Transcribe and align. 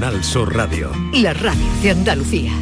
Canal 0.00 0.24
Sur 0.24 0.56
Radio. 0.56 0.90
La 1.12 1.34
radio 1.34 1.66
de 1.82 1.90
Andalucía. 1.90 2.52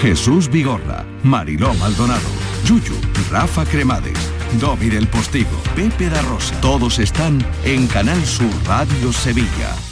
Jesús 0.00 0.50
Vigorra, 0.50 1.04
Mariló 1.22 1.74
Maldonado, 1.74 2.30
Yuyu, 2.64 2.94
Rafa 3.30 3.66
Cremades, 3.66 4.18
Domi 4.58 4.88
del 4.88 5.06
Postigo, 5.06 5.62
Pepe 5.76 6.08
da 6.08 6.22
Rosa. 6.22 6.58
Todos 6.62 6.98
están 6.98 7.44
en 7.66 7.86
Canal 7.88 8.24
Sur 8.24 8.50
Radio 8.64 9.12
Sevilla. 9.12 9.91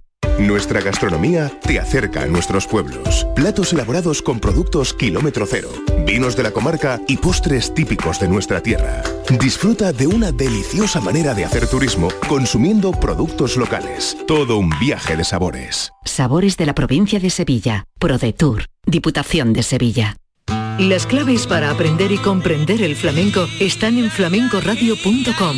Nuestra 0.41 0.81
gastronomía 0.81 1.51
te 1.61 1.79
acerca 1.79 2.23
a 2.23 2.25
nuestros 2.25 2.65
pueblos. 2.65 3.27
Platos 3.35 3.73
elaborados 3.73 4.23
con 4.23 4.39
productos 4.39 4.91
kilómetro 4.91 5.45
cero, 5.45 5.69
vinos 6.03 6.35
de 6.35 6.41
la 6.41 6.49
comarca 6.49 6.99
y 7.07 7.17
postres 7.17 7.75
típicos 7.75 8.19
de 8.19 8.27
nuestra 8.27 8.59
tierra. 8.59 9.03
Disfruta 9.39 9.93
de 9.93 10.07
una 10.07 10.31
deliciosa 10.31 10.99
manera 10.99 11.35
de 11.35 11.45
hacer 11.45 11.67
turismo 11.67 12.07
consumiendo 12.27 12.89
productos 12.91 13.55
locales. 13.55 14.17
Todo 14.25 14.57
un 14.57 14.71
viaje 14.79 15.15
de 15.15 15.23
sabores. 15.23 15.91
Sabores 16.05 16.57
de 16.57 16.65
la 16.65 16.73
provincia 16.73 17.19
de 17.19 17.29
Sevilla. 17.29 17.85
ProDetour. 17.99 18.65
Diputación 18.87 19.53
de 19.53 19.61
Sevilla. 19.61 20.17
Las 20.79 21.05
claves 21.05 21.45
para 21.45 21.69
aprender 21.69 22.11
y 22.11 22.17
comprender 22.17 22.81
el 22.81 22.95
flamenco 22.95 23.45
están 23.59 23.99
en 23.99 24.09
flamencoradio.com. 24.09 25.57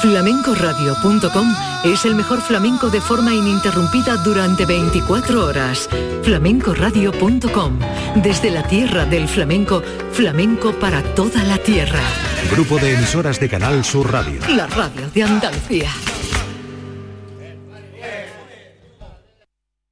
Flamencoradio.com 0.00 1.54
es 1.84 2.04
el 2.04 2.14
mejor 2.14 2.40
flamenco 2.42 2.90
de 2.90 3.00
forma 3.00 3.34
ininterrumpida 3.34 4.16
durante 4.18 4.66
24 4.66 5.44
horas. 5.44 5.88
Flamencoradio.com, 6.22 7.78
desde 8.16 8.50
la 8.50 8.62
tierra 8.62 9.06
del 9.06 9.26
flamenco, 9.26 9.82
flamenco 10.12 10.72
para 10.74 11.02
toda 11.14 11.42
la 11.44 11.56
tierra. 11.58 12.00
Grupo 12.50 12.78
de 12.78 12.94
emisoras 12.94 13.40
de 13.40 13.48
Canal 13.48 13.84
Sur 13.84 14.12
Radio. 14.12 14.38
La 14.50 14.66
radio 14.66 15.08
de 15.10 15.22
Andalucía. 15.22 15.90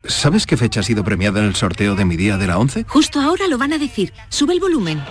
¿Sabes 0.05 0.45
qué 0.47 0.59
fecha 0.59 0.81
ha 0.81 0.83
sido 0.83 1.03
premiada 1.03 1.41
en 1.41 1.47
el 1.47 1.55
sorteo 1.55 1.95
de 1.95 2.05
mi 2.05 2.17
día 2.17 2.37
de 2.37 2.47
la 2.47 2.59
11? 2.59 2.85
Justo 2.87 3.21
ahora 3.21 3.49
lo 3.49 3.57
van 3.57 3.73
a 3.73 3.79
decir. 3.79 4.13
Sube 4.29 4.53
el 4.53 4.61
volumen. 4.61 5.03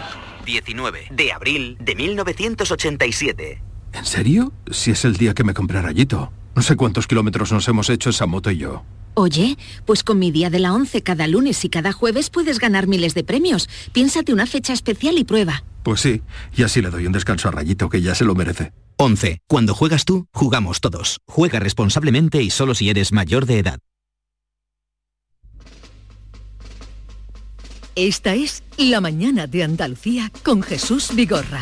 19 0.45 1.07
de 1.09 1.31
abril 1.31 1.77
de 1.79 1.95
1987. 1.95 3.72
¿En 3.93 4.05
serio? 4.05 4.51
Si 4.71 4.91
es 4.91 5.05
el 5.05 5.15
día 5.15 5.33
que 5.33 5.43
me 5.43 5.53
compré 5.53 5.81
rayito. 5.81 6.31
No 6.55 6.61
sé 6.61 6.75
cuántos 6.75 7.07
kilómetros 7.07 7.51
nos 7.51 7.67
hemos 7.67 7.89
hecho 7.89 8.09
esa 8.09 8.25
moto 8.25 8.51
y 8.51 8.57
yo. 8.57 8.83
Oye, 9.15 9.57
pues 9.85 10.03
con 10.03 10.17
mi 10.17 10.31
día 10.31 10.49
de 10.49 10.59
la 10.59 10.73
11 10.73 11.03
cada 11.03 11.27
lunes 11.27 11.63
y 11.65 11.69
cada 11.69 11.91
jueves 11.93 12.29
puedes 12.29 12.59
ganar 12.59 12.87
miles 12.87 13.13
de 13.13 13.23
premios. 13.23 13.69
Piénsate 13.91 14.33
una 14.33 14.47
fecha 14.47 14.73
especial 14.73 15.17
y 15.17 15.23
prueba. 15.23 15.63
Pues 15.83 16.01
sí, 16.01 16.21
y 16.55 16.63
así 16.63 16.81
le 16.81 16.89
doy 16.89 17.05
un 17.05 17.11
descanso 17.11 17.47
a 17.47 17.51
Rayito 17.51 17.89
que 17.89 18.01
ya 18.01 18.15
se 18.15 18.25
lo 18.25 18.33
merece. 18.33 18.71
11. 18.97 19.39
Cuando 19.47 19.75
juegas 19.75 20.05
tú, 20.05 20.27
jugamos 20.31 20.79
todos. 20.79 21.19
Juega 21.27 21.59
responsablemente 21.59 22.41
y 22.41 22.49
solo 22.49 22.73
si 22.73 22.89
eres 22.89 23.11
mayor 23.11 23.45
de 23.45 23.59
edad. 23.59 23.79
Esta 27.95 28.33
es 28.33 28.63
La 28.77 29.01
Mañana 29.01 29.45
de 29.45 29.63
Andalucía 29.63 30.31
con 30.43 30.63
Jesús 30.63 31.11
Vigorra. 31.13 31.61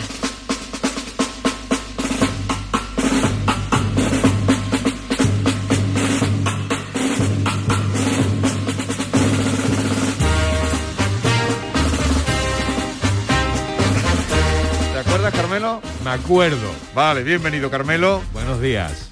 Acuerdo. 16.12 16.70
Vale, 16.94 17.24
bienvenido, 17.24 17.72
Carmelo. 17.72 18.22
Buenos 18.34 18.62
días. 18.62 19.10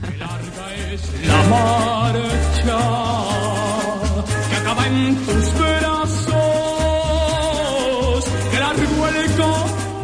La 1.25 1.43
marcha 1.43 2.77
que 4.49 4.55
acaba 4.57 4.87
en 4.87 5.15
tus 5.25 5.53
brazos, 5.53 6.35
que 8.51 8.59
largo 8.59 9.07
el 9.07 9.25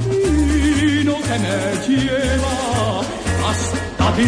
camino 0.02 1.16
que 1.22 1.40
me 1.40 1.58
lleva 1.88 3.02
hasta 3.50 4.06
ti. 4.16 4.24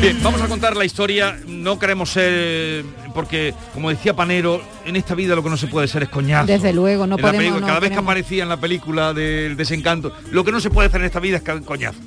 Bien, 0.00 0.18
vamos 0.22 0.40
a 0.42 0.48
contar 0.48 0.76
la 0.76 0.84
historia. 0.84 1.38
No 1.46 1.78
queremos 1.78 2.10
ser, 2.10 2.84
porque 3.12 3.54
como 3.74 3.90
decía 3.90 4.14
Panero, 4.14 4.60
en 4.84 4.96
esta 4.96 5.14
vida 5.14 5.34
lo 5.34 5.42
que 5.42 5.50
no 5.50 5.56
se 5.56 5.66
puede 5.66 5.88
ser 5.88 6.04
es 6.04 6.08
coñazo. 6.08 6.46
Desde 6.46 6.72
luego, 6.72 7.06
no 7.06 7.16
En 7.16 7.20
podemos, 7.20 7.38
película, 7.38 7.60
no 7.60 7.66
cada 7.66 7.80
vez 7.80 7.90
que 7.90 7.98
aparecía 7.98 8.42
en 8.42 8.48
la 8.48 8.56
película 8.58 9.12
del 9.14 9.56
desencanto, 9.56 10.12
lo 10.30 10.44
que 10.44 10.52
no 10.52 10.60
se 10.60 10.70
puede 10.70 10.88
hacer 10.88 11.00
en 11.00 11.06
esta 11.06 11.20
vida 11.20 11.38
es 11.38 11.60
coñazo. 11.64 11.98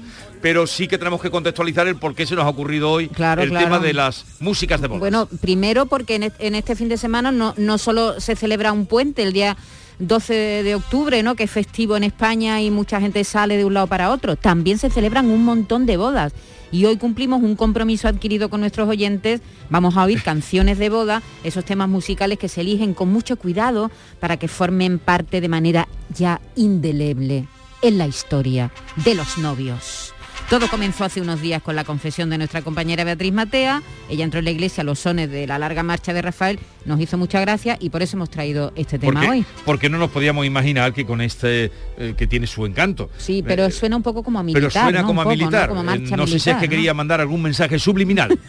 Pero 0.41 0.67
sí 0.67 0.87
que 0.87 0.97
tenemos 0.97 1.21
que 1.21 1.31
contextualizar 1.31 1.87
el 1.87 1.95
por 1.95 2.13
qué 2.13 2.25
se 2.25 2.35
nos 2.35 2.45
ha 2.45 2.49
ocurrido 2.49 2.91
hoy 2.91 3.07
Claro, 3.07 3.41
el 3.41 3.49
claro. 3.49 3.65
tema 3.65 3.79
de 3.79 3.93
las 3.93 4.25
músicas 4.39 4.81
de 4.81 4.87
bodas. 4.87 4.99
Bueno, 4.99 5.27
primero 5.41 5.85
porque 5.85 6.31
en 6.39 6.55
este 6.55 6.75
fin 6.75 6.89
de 6.89 6.97
semana 6.97 7.31
no, 7.31 7.53
no 7.57 7.77
solo 7.77 8.19
se 8.19 8.35
celebra 8.35 8.71
un 8.71 8.85
puente, 8.85 9.23
el 9.23 9.33
día 9.33 9.57
12 9.99 10.33
de 10.63 10.75
octubre, 10.75 11.23
¿no? 11.23 11.35
que 11.35 11.43
es 11.43 11.51
festivo 11.51 11.97
en 11.97 12.03
España 12.03 12.61
y 12.61 12.71
mucha 12.71 12.99
gente 12.99 13.23
sale 13.23 13.57
de 13.57 13.65
un 13.65 13.73
lado 13.73 13.87
para 13.87 14.11
otro, 14.11 14.35
también 14.35 14.77
se 14.77 14.89
celebran 14.89 15.29
un 15.29 15.43
montón 15.43 15.85
de 15.85 15.97
bodas. 15.97 16.33
Y 16.75 16.83
hoy 16.83 16.97
cumplimos 16.97 17.41
un 17.41 17.55
compromiso 17.55 18.09
adquirido 18.09 18.49
con 18.49 18.59
nuestros 18.59 18.89
oyentes. 18.89 19.39
Vamos 19.69 19.95
a 19.95 20.03
oír 20.03 20.21
canciones 20.21 20.77
de 20.77 20.89
boda, 20.89 21.21
esos 21.45 21.63
temas 21.63 21.87
musicales 21.87 22.37
que 22.37 22.49
se 22.49 22.59
eligen 22.59 22.93
con 22.93 23.07
mucho 23.07 23.37
cuidado 23.37 23.91
para 24.19 24.35
que 24.35 24.49
formen 24.49 24.99
parte 24.99 25.39
de 25.39 25.47
manera 25.47 25.87
ya 26.13 26.41
indeleble 26.57 27.47
en 27.81 27.97
la 27.97 28.07
historia 28.07 28.73
de 29.05 29.15
los 29.15 29.37
novios. 29.37 30.14
Todo 30.49 30.67
comenzó 30.69 31.05
hace 31.05 31.21
unos 31.21 31.41
días 31.41 31.61
con 31.63 31.75
la 31.75 31.83
confesión 31.83 32.29
de 32.29 32.37
nuestra 32.37 32.61
compañera 32.61 33.03
Beatriz 33.03 33.33
Matea. 33.33 33.81
Ella 34.09 34.23
entró 34.25 34.37
en 34.39 34.45
la 34.45 34.51
iglesia 34.51 34.81
a 34.81 34.83
los 34.83 34.99
sones 34.99 35.31
de 35.31 35.47
la 35.47 35.57
larga 35.57 35.81
marcha 35.81 36.13
de 36.13 36.21
Rafael, 36.21 36.59
nos 36.85 36.99
hizo 37.01 37.17
mucha 37.17 37.39
gracia 37.41 37.77
y 37.79 37.89
por 37.89 38.03
eso 38.03 38.15
hemos 38.15 38.29
traído 38.29 38.71
este 38.75 38.99
tema 38.99 39.27
hoy. 39.27 39.43
porque 39.65 39.89
no 39.89 39.97
nos 39.97 40.11
podíamos 40.11 40.45
imaginar 40.45 40.93
que 40.93 41.03
con 41.03 41.19
este 41.21 41.71
eh, 41.97 42.13
que 42.15 42.27
tiene 42.27 42.45
su 42.45 42.63
encanto. 42.65 43.09
Sí, 43.17 43.43
pero 43.45 43.65
Eh, 43.65 43.71
suena 43.71 43.95
un 43.95 44.03
poco 44.03 44.21
como 44.21 44.37
a 44.37 44.43
militar. 44.43 44.69
pero 44.71 44.83
suena 44.83 45.01
¿no? 45.01 45.07
como 45.07 45.21
Un 45.21 45.27
a 45.27 45.31
poco, 45.31 45.35
¿no? 45.35 45.39
militar. 45.45 45.69
Como 45.69 45.81
Eh, 45.81 45.85
marcha 45.85 46.15
no 46.15 46.27
sé 46.27 46.33
si 46.33 46.37
es 46.37 46.45
militar, 46.45 46.61
que 46.61 46.67
¿no? 46.67 46.71
quería 46.71 46.93
mandar 46.93 47.21
algún 47.21 47.41
mensaje 47.41 47.79
subliminal. 47.79 48.37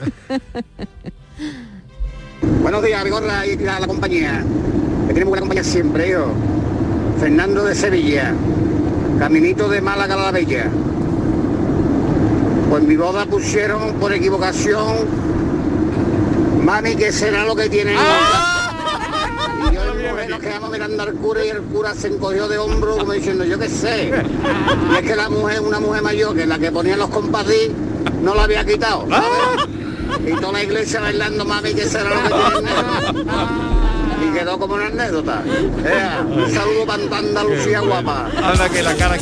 Buenos 2.62 2.84
días, 2.84 3.02
Vigorra 3.04 3.46
y 3.46 3.56
la, 3.56 3.80
la 3.80 3.86
compañía. 3.86 4.44
Que 5.06 5.14
tenemos 5.14 5.30
buena 5.30 5.40
compañía 5.40 5.64
siempre, 5.64 6.10
yo. 6.10 6.30
Fernando 7.18 7.64
de 7.64 7.74
Sevilla. 7.74 8.34
Caminito 9.18 9.66
de 9.70 9.80
Málaga 9.80 10.14
a 10.14 10.18
la 10.18 10.30
Bella. 10.30 10.68
Pues 12.68 12.82
mi 12.82 12.96
boda 12.96 13.26
pusieron 13.26 13.94
por 13.94 14.12
equivocación. 14.12 15.06
Mami, 16.64 16.96
¿qué 16.96 17.12
será 17.12 17.44
lo 17.44 17.54
que 17.54 17.68
tiene? 17.68 17.94
Y 19.58 19.74
yo 19.74 19.94
y 19.94 19.96
mi 19.96 20.08
mujer 20.08 20.30
nos 20.30 20.40
quedamos 20.40 20.70
mirando 20.70 21.02
al 21.02 21.14
cura 21.14 21.44
y 21.44 21.48
el 21.48 21.62
cura 21.62 21.94
se 21.94 22.08
encogió 22.08 22.46
de 22.46 22.58
hombro 22.58 22.98
como 22.98 23.12
diciendo, 23.12 23.44
yo 23.44 23.58
qué 23.58 23.68
sé. 23.68 24.12
Y 24.92 24.94
es 24.94 25.02
que 25.02 25.16
la 25.16 25.28
mujer, 25.28 25.60
una 25.60 25.80
mujer 25.80 26.02
mayor, 26.02 26.36
que 26.36 26.46
la 26.46 26.58
que 26.58 26.70
ponía 26.70 26.96
los 26.96 27.08
compadís, 27.08 27.70
no 28.22 28.34
la 28.34 28.44
había 28.44 28.64
quitado. 28.64 29.08
¿sabes? 29.08 30.26
Y 30.26 30.32
toda 30.40 30.52
la 30.52 30.62
iglesia 30.62 31.00
bailando, 31.00 31.44
mami, 31.44 31.74
que 31.74 31.86
será 31.86 32.10
lo 32.10 32.22
que 32.22 32.28
tiene. 32.60 32.70
Y 34.16 34.32
quedó 34.38 34.58
como 34.58 34.74
una 34.74 34.86
anécdota. 34.86 35.42
Un 35.44 36.50
saludo 36.50 36.86
para 36.86 37.18
Andalucía 37.18 37.80
guapa. 37.80 38.30
Anda 38.42 38.68
que 38.68 38.82
la 38.82 38.94
cara... 38.96 39.16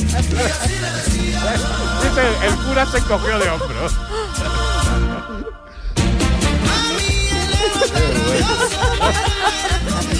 El 2.04 2.54
cura 2.66 2.86
se 2.86 2.98
encogió 2.98 3.38
de 3.38 3.48
hombros. 3.48 3.92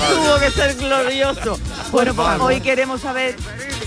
Tuvo 0.08 0.38
que 0.40 0.50
ser 0.50 0.74
glorioso. 0.76 1.58
Bueno, 1.92 2.14
pues 2.14 2.40
hoy 2.40 2.60
queremos 2.60 3.02
saber 3.02 3.36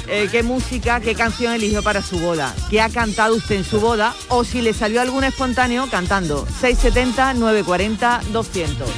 eh, 0.07 0.29
qué 0.31 0.43
música, 0.43 0.99
qué 0.99 1.15
canción 1.15 1.53
eligió 1.53 1.81
para 1.81 2.03
su 2.03 2.19
boda. 2.19 2.53
¿Qué 2.69 2.81
ha 2.81 2.89
cantado 2.89 3.35
usted 3.35 3.55
en 3.55 3.65
su 3.65 3.79
boda? 3.79 4.13
O 4.29 4.43
si 4.43 4.61
le 4.61 4.73
salió 4.73 5.01
algún 5.01 5.23
espontáneo 5.23 5.89
cantando 5.89 6.45
670 6.61 7.33
940 7.33 8.21
200. 8.31 8.89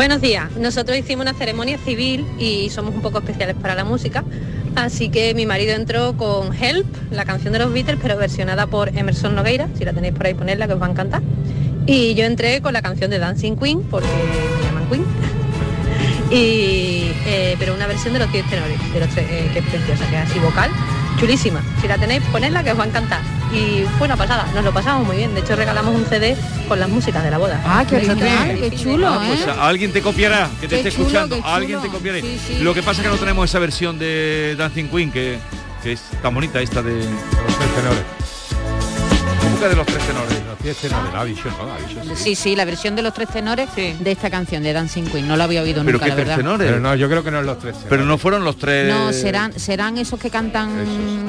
Buenos 0.00 0.22
días. 0.22 0.56
Nosotros 0.56 0.96
hicimos 0.96 1.24
una 1.24 1.34
ceremonia 1.34 1.76
civil 1.76 2.24
y 2.38 2.70
somos 2.70 2.94
un 2.94 3.02
poco 3.02 3.18
especiales 3.18 3.54
para 3.54 3.74
la 3.74 3.84
música. 3.84 4.24
Así 4.74 5.10
que 5.10 5.34
mi 5.34 5.44
marido 5.44 5.74
entró 5.74 6.16
con 6.16 6.54
Help, 6.54 6.86
la 7.10 7.26
canción 7.26 7.52
de 7.52 7.58
los 7.58 7.70
Beatles, 7.70 7.98
pero 8.00 8.16
versionada 8.16 8.66
por 8.66 8.96
Emerson 8.96 9.34
Nogueira. 9.34 9.68
Si 9.76 9.84
la 9.84 9.92
tenéis 9.92 10.14
por 10.14 10.24
ahí, 10.24 10.32
ponerla 10.32 10.66
que 10.66 10.72
os 10.72 10.80
va 10.80 10.86
a 10.86 10.90
encantar. 10.90 11.20
Y 11.84 12.14
yo 12.14 12.24
entré 12.24 12.62
con 12.62 12.72
la 12.72 12.80
canción 12.80 13.10
de 13.10 13.18
Dancing 13.18 13.56
Queen, 13.56 13.82
porque 13.90 14.08
me 14.08 14.64
llaman 14.64 14.88
Queen. 14.88 15.04
Y, 16.32 17.12
eh, 17.26 17.56
pero 17.58 17.74
una 17.74 17.86
versión 17.86 18.14
de 18.14 18.20
los 18.20 18.32
10 18.32 18.48
tenores, 18.48 18.78
de 18.94 19.00
los 19.00 19.16
eh, 19.18 19.50
que 19.52 19.58
es 19.58 19.64
preciosa, 19.66 20.08
que 20.08 20.16
es 20.16 20.30
así 20.30 20.38
vocal, 20.38 20.70
chulísima. 21.18 21.62
Si 21.82 21.88
la 21.88 21.98
tenéis, 21.98 22.22
ponedla 22.32 22.64
que 22.64 22.72
os 22.72 22.78
va 22.78 22.84
a 22.84 22.86
encantar. 22.86 23.20
Y 23.52 23.84
fue 23.98 24.06
una 24.06 24.16
pasada, 24.16 24.46
nos 24.54 24.64
lo 24.64 24.72
pasamos 24.72 25.06
muy 25.06 25.16
bien. 25.16 25.34
De 25.34 25.40
hecho, 25.40 25.56
regalamos 25.56 25.94
un 25.94 26.04
CD 26.06 26.36
con 26.68 26.78
las 26.78 26.88
músicas 26.88 27.24
de 27.24 27.30
la 27.30 27.38
boda. 27.38 27.60
Ah, 27.66 27.84
qué 27.88 27.98
qué 28.00 28.76
chulo, 28.76 29.08
Ah, 29.08 29.22
pues 29.26 29.40
¿eh? 29.40 29.46
alguien 29.58 29.92
te 29.92 30.00
copiará, 30.02 30.48
que 30.60 30.68
te 30.68 30.76
Qué 30.82 30.88
esté 30.88 30.92
chulo, 30.92 31.06
escuchando. 31.08 31.40
Alguien 31.44 31.80
te 31.80 31.88
copiará. 31.88 32.20
Sí, 32.20 32.40
sí. 32.46 32.58
Lo 32.60 32.72
que 32.74 32.82
pasa 32.82 33.00
es 33.02 33.06
que 33.08 33.12
no 33.12 33.18
tenemos 33.18 33.50
esa 33.50 33.58
versión 33.58 33.98
de 33.98 34.54
Dancing 34.56 34.88
Queen 34.88 35.10
que, 35.10 35.38
que 35.82 35.92
es 35.92 36.00
tan 36.22 36.32
bonita 36.34 36.60
esta 36.60 36.80
de 36.82 36.94
los 36.94 37.58
tres 37.58 37.74
tenores. 37.74 38.02
¿Cómo 39.60 39.68
que 39.68 39.68
de 39.68 39.76
los 39.76 39.86
tres 39.86 40.06
tenores? 40.06 40.42
Los 40.46 40.58
tres 40.58 40.76
tenores, 40.78 41.12
la 41.12 41.24
visión, 41.24 41.54
¿no? 41.58 41.66
La 41.66 41.76
visión, 41.86 42.16
Sí, 42.16 42.34
sí, 42.34 42.56
la 42.56 42.64
versión 42.64 42.96
de 42.96 43.02
los 43.02 43.12
tres 43.12 43.28
tenores 43.28 43.68
de 43.76 44.10
esta 44.10 44.30
canción 44.30 44.62
de 44.62 44.72
Dancing 44.72 45.02
Queen. 45.04 45.28
No 45.28 45.36
la 45.36 45.44
había 45.44 45.60
oído 45.60 45.82
Pero 45.84 45.92
nunca, 45.98 46.04
qué 46.06 46.10
la 46.10 46.14
tres 46.14 46.26
verdad. 46.28 46.36
tenores. 46.38 46.66
Pero 46.68 46.80
no, 46.80 46.94
yo 46.94 47.08
creo 47.10 47.22
que 47.22 47.30
no 47.30 47.40
es 47.40 47.44
los 47.46 47.58
tres 47.58 47.72
tenores. 47.74 47.90
Pero 47.90 48.04
no 48.06 48.16
fueron 48.16 48.42
los 48.44 48.56
tres. 48.56 48.88
No, 48.88 49.12
serán, 49.12 49.52
serán 49.58 49.98
esos 49.98 50.18
que 50.18 50.30
cantan, 50.30 50.70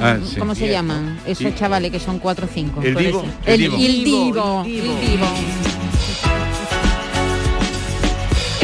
Ah, 0.00 0.16
sí. 0.26 0.36
¿cómo 0.38 0.54
se 0.54 0.68
llaman? 0.70 1.20
Esos 1.26 1.52
Sí. 1.52 1.54
chavales 1.58 1.90
que 1.90 2.00
son 2.00 2.18
cuatro 2.20 2.46
o 2.46 2.48
cinco. 2.52 2.80
El 2.82 2.94
divo, 2.94 3.22
el 3.44 3.52
El, 3.52 3.60
divo. 3.60 3.76
el 3.76 4.04
divo. 4.04 4.62
El 4.64 4.74
el 4.76 4.82
divo. 4.82 5.00
divo. 5.00 5.26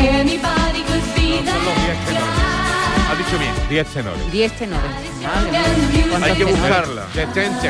Ha 0.00 0.06
dicho 3.28 3.38
bien. 3.38 3.52
Diez 3.69 3.86
tenores. 3.88 4.32
Diez 4.32 4.52
tenores. 4.52 4.90
Vale, 5.22 5.50
vale. 5.50 6.08
¿Cuántos 6.08 6.30
Hay 6.30 6.36
que 6.36 6.44
tenores? 6.44 6.60
buscarla. 6.60 7.06
Tenors. 7.34 7.62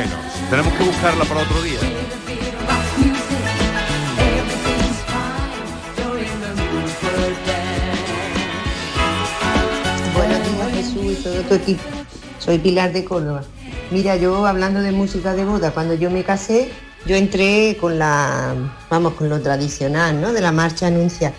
Tenemos 0.49 0.73
que 0.73 0.83
buscarla 0.83 1.25
para 1.25 1.41
otro 1.41 1.61
día. 1.61 1.79
Buenos 10.15 10.51
días 10.51 10.71
Jesús 10.73 11.19
y 11.19 11.23
todo 11.23 11.41
tu 11.41 11.53
equipo. 11.55 11.83
Soy 12.39 12.59
Pilar 12.59 12.93
de 12.93 13.03
Córdoba. 13.03 13.43
Mira, 13.91 14.15
yo 14.15 14.45
hablando 14.45 14.81
de 14.81 14.91
música 14.91 15.33
de 15.33 15.45
boda, 15.45 15.71
cuando 15.71 15.93
yo 15.93 16.09
me 16.09 16.23
casé, 16.23 16.69
yo 17.05 17.15
entré 17.15 17.77
con 17.79 17.97
la, 17.99 18.53
vamos, 18.89 19.13
con 19.13 19.29
lo 19.29 19.41
tradicional, 19.41 20.21
¿no? 20.21 20.31
De 20.31 20.41
la 20.41 20.51
marcha 20.51 20.87
anuncial. 20.87 21.33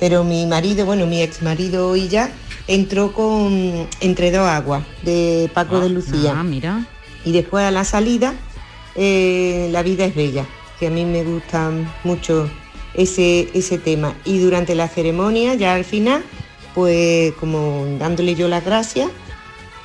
Pero 0.00 0.24
mi 0.24 0.46
marido, 0.46 0.84
bueno, 0.84 1.06
mi 1.06 1.22
ex 1.22 1.42
marido 1.42 1.94
y 1.94 2.08
ya, 2.08 2.30
entró 2.66 3.12
con 3.12 3.86
Entre 4.00 4.30
dos 4.30 4.46
aguas, 4.48 4.82
de 5.02 5.50
Paco 5.54 5.80
de 5.80 5.88
Lucía. 5.88 6.34
Ah, 6.36 6.42
mira. 6.42 6.86
Y 7.24 7.32
después 7.32 7.64
a 7.64 7.70
la 7.70 7.84
salida, 7.84 8.34
eh, 8.94 9.68
La 9.72 9.82
vida 9.82 10.04
es 10.04 10.14
bella, 10.14 10.44
que 10.78 10.86
a 10.88 10.90
mí 10.90 11.04
me 11.04 11.22
gusta 11.24 11.70
mucho 12.04 12.48
ese, 12.94 13.48
ese 13.54 13.78
tema. 13.78 14.14
Y 14.24 14.38
durante 14.38 14.74
la 14.74 14.88
ceremonia, 14.88 15.54
ya 15.54 15.74
al 15.74 15.84
final, 15.84 16.22
pues 16.74 17.32
como 17.34 17.86
dándole 17.98 18.34
yo 18.34 18.48
las 18.48 18.64
gracias, 18.64 19.08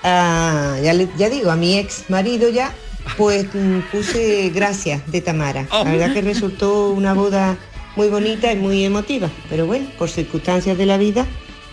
a- 0.03 0.77
ya, 0.83 0.94
le- 0.94 1.09
ya 1.18 1.30
digo, 1.30 1.51
a 1.51 1.56
mi 1.56 1.77
ex 1.77 2.09
marido 2.09 2.50
ya, 2.50 2.73
pues 3.18 3.45
puse 3.91 4.50
gracias 4.53 5.01
de 5.12 5.21
Tamara. 5.21 5.68
La 5.71 5.83
verdad 5.83 6.13
que 6.13 6.21
resultó 6.21 6.89
una 6.89 7.13
boda 7.13 7.57
muy 7.95 8.09
bonita 8.09 8.51
y 8.51 8.57
muy 8.57 8.83
emotiva. 8.83 9.30
Pero 9.50 9.65
bueno, 9.65 9.88
por 9.97 10.09
circunstancias 10.09 10.77
de 10.77 10.85
la 10.85 10.97
vida, 10.97 11.25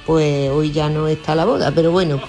pues 0.06 0.50
hoy 0.50 0.72
ya 0.72 0.88
no 0.88 1.08
está 1.08 1.34
la 1.34 1.44
boda. 1.44 1.72
Pero 1.74 1.90
bueno, 1.92 2.20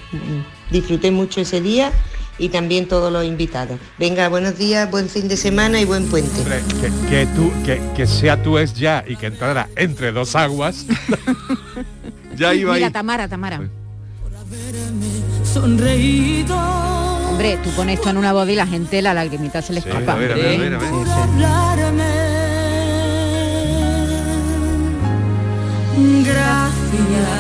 disfruté 0.72 1.12
mucho 1.12 1.42
ese 1.42 1.62
día 1.62 1.92
y 2.38 2.50
también 2.50 2.88
todos 2.88 3.12
los 3.12 3.26
invitados. 3.26 3.80
Venga, 3.98 4.28
buenos 4.30 4.58
días, 4.58 4.90
buen 4.92 5.08
fin 5.10 5.28
de 5.28 5.38
semana 5.38 5.80
y 5.80 5.86
buen 5.86 6.06
puente. 6.08 6.40
Hombre, 6.42 6.62
que, 6.82 7.10
que 7.10 7.26
tú, 7.28 7.52
que, 7.64 7.82
que 7.96 8.08
sea 8.08 8.42
tú 8.42 8.58
es 8.58 8.74
ya 8.74 9.04
y 9.08 9.16
que 9.16 9.28
entrara 9.28 9.70
entre 9.76 10.12
dos 10.12 10.36
aguas. 10.36 10.86
ya 12.36 12.52
Mira, 12.52 12.92
Tamara, 12.92 13.28
Tamara. 13.28 13.62
sonreído 15.44 16.56
Hombre, 17.30 17.58
tú 17.64 17.70
pones 17.72 17.96
esto 18.00 18.10
en 18.10 18.18
una 18.18 18.32
boda 18.34 18.50
y 18.52 18.56
la 18.56 18.68
gente 18.68 19.02
la 19.02 19.14
lagrimita 19.14 19.62
se 19.62 19.74
le 19.74 19.82
Sí, 19.82 19.90
escapa. 19.90 20.14
a 20.14 20.16
ver, 20.16 20.32
a 20.32 20.36
ver, 20.36 20.46
a 20.46 20.58
ver, 20.58 20.74
a 20.74 21.92
ver. 21.92 22.25
Gracias 25.98 27.32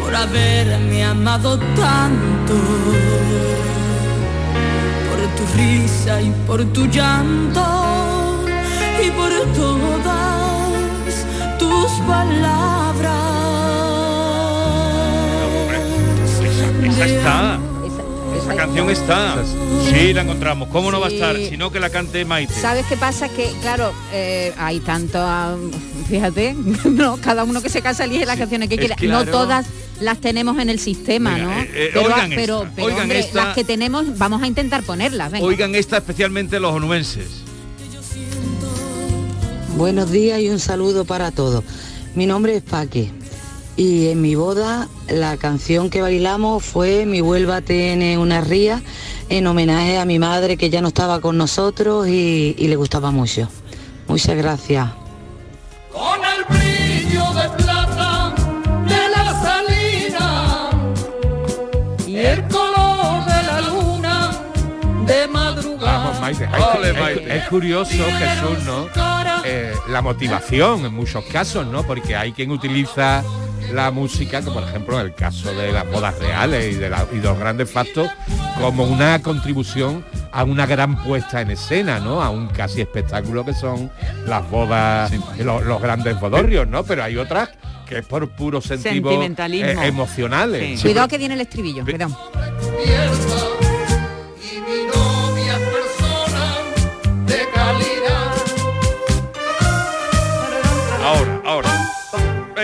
por 0.00 0.14
haberme 0.14 1.04
amado 1.04 1.58
tanto, 1.58 2.54
por 5.08 5.20
tu 5.36 5.44
risa 5.56 6.22
y 6.22 6.30
por 6.46 6.64
tu 6.66 6.86
llanto 6.86 8.44
y 9.04 9.10
por 9.10 9.30
todas 9.54 11.26
tus 11.58 11.90
palabras. 12.06 13.16
Está. 16.98 17.65
Esa 18.46 18.54
canción 18.54 18.88
está. 18.90 19.44
Sí, 19.90 20.12
la 20.12 20.22
encontramos. 20.22 20.68
¿Cómo 20.68 20.92
no 20.92 21.00
va 21.00 21.08
a 21.08 21.10
estar? 21.10 21.36
Sino 21.36 21.72
que 21.72 21.80
la 21.80 21.90
cante 21.90 22.24
Maite. 22.24 22.54
¿Sabes 22.54 22.86
qué 22.86 22.96
pasa? 22.96 23.28
Que, 23.28 23.50
claro, 23.60 23.92
eh, 24.12 24.52
hay 24.56 24.78
tanto, 24.78 25.18
ah, 25.20 25.56
fíjate, 26.08 26.54
no, 26.84 27.16
cada 27.16 27.42
uno 27.42 27.60
que 27.60 27.68
se 27.68 27.82
casa 27.82 28.04
elige 28.04 28.24
las 28.24 28.38
canciones 28.38 28.68
que 28.68 28.78
quiera. 28.78 28.94
no 29.02 29.24
todas 29.26 29.66
las 30.00 30.20
tenemos 30.20 30.60
en 30.60 30.70
el 30.70 30.78
sistema, 30.78 31.36
¿no? 31.38 31.50
eh, 31.50 31.68
eh, 31.74 31.90
pero 31.92 32.06
oigan 32.06 32.30
pero, 32.30 32.62
esta, 32.62 32.72
pero, 32.76 32.86
oigan 32.86 33.02
hombre, 33.02 33.18
esta. 33.18 33.44
las 33.46 33.54
que 33.56 33.64
tenemos, 33.64 34.16
vamos 34.16 34.40
a 34.40 34.46
intentar 34.46 34.84
ponerlas. 34.84 35.32
Venga. 35.32 35.44
Oigan 35.44 35.74
esta 35.74 35.96
especialmente 35.96 36.60
los 36.60 36.72
onubenses. 36.72 37.42
Buenos 39.76 40.12
días 40.12 40.40
y 40.40 40.50
un 40.50 40.60
saludo 40.60 41.04
para 41.04 41.32
todos. 41.32 41.64
Mi 42.14 42.26
nombre 42.26 42.54
es 42.54 42.62
Paque 42.62 43.10
y 43.76 44.08
en 44.08 44.22
mi 44.22 44.34
boda 44.34 44.88
la 45.08 45.36
canción 45.36 45.90
que 45.90 46.00
bailamos 46.02 46.64
fue 46.64 47.04
Mi 47.06 47.20
Huelva 47.20 47.60
tiene 47.60 48.16
una 48.18 48.40
ría 48.40 48.82
en 49.28 49.46
homenaje 49.46 49.98
a 49.98 50.04
mi 50.04 50.18
madre 50.18 50.56
que 50.56 50.70
ya 50.70 50.80
no 50.80 50.88
estaba 50.88 51.20
con 51.20 51.36
nosotros 51.36 52.08
y, 52.08 52.54
y 52.58 52.68
le 52.68 52.76
gustaba 52.76 53.10
mucho. 53.10 53.48
Muchas 54.08 54.36
gracias. 54.36 54.88
Con 55.92 56.20
el 56.24 56.44
brillo 56.58 57.24
de 57.34 57.48
plata 57.64 58.34
de 58.86 59.08
la 59.14 59.42
salina 59.42 60.70
y 62.06 62.16
el 62.16 62.42
color 62.48 63.24
de 63.26 63.42
la 63.42 63.60
luna 63.62 64.30
de 65.06 65.28
madrugada. 65.28 65.98
Vamos, 65.98 66.20
Maite. 66.20 66.44
Es, 66.44 66.76
Ole, 66.78 66.90
es- 66.90 66.98
Maite. 67.00 67.36
es 67.36 67.48
curioso, 67.48 67.90
Jesús, 68.18 68.64
¿no? 68.64 68.86
Eh, 69.44 69.74
la 69.90 70.02
motivación 70.02 70.84
en 70.86 70.94
muchos 70.94 71.24
casos, 71.26 71.66
¿no? 71.66 71.82
Porque 71.84 72.16
hay 72.16 72.32
quien 72.32 72.50
utiliza 72.50 73.22
la 73.72 73.90
música, 73.90 74.40
como 74.42 74.60
por 74.60 74.68
ejemplo 74.68 75.00
en 75.00 75.06
el 75.06 75.14
caso 75.14 75.52
de 75.54 75.72
las 75.72 75.86
bodas 75.90 76.18
reales 76.18 76.74
y 76.74 76.78
de, 76.78 76.90
la- 76.90 77.06
y 77.12 77.16
de 77.16 77.22
los 77.28 77.38
grandes 77.38 77.70
factos, 77.70 78.08
como 78.60 78.84
una 78.84 79.20
contribución 79.22 80.04
a 80.32 80.44
una 80.44 80.66
gran 80.66 81.02
puesta 81.02 81.40
en 81.40 81.50
escena, 81.50 81.98
¿no? 82.00 82.22
A 82.22 82.30
un 82.30 82.48
casi 82.48 82.80
espectáculo 82.82 83.44
que 83.44 83.54
son 83.54 83.90
las 84.26 84.48
bodas, 84.50 85.10
los, 85.38 85.64
los 85.64 85.80
grandes 85.80 86.18
bodorrios, 86.20 86.66
¿no? 86.68 86.84
Pero 86.84 87.04
hay 87.04 87.16
otras 87.16 87.48
que 87.88 87.98
es 87.98 88.06
por 88.06 88.28
puro 88.30 88.60
sentido 88.60 89.10
Sentimentalismo. 89.10 89.82
emocionales. 89.82 90.80
Cuidado 90.82 91.08
que 91.08 91.18
viene 91.18 91.34
el 91.34 91.40
estribillo, 91.42 91.84
cuidado. 91.84 92.18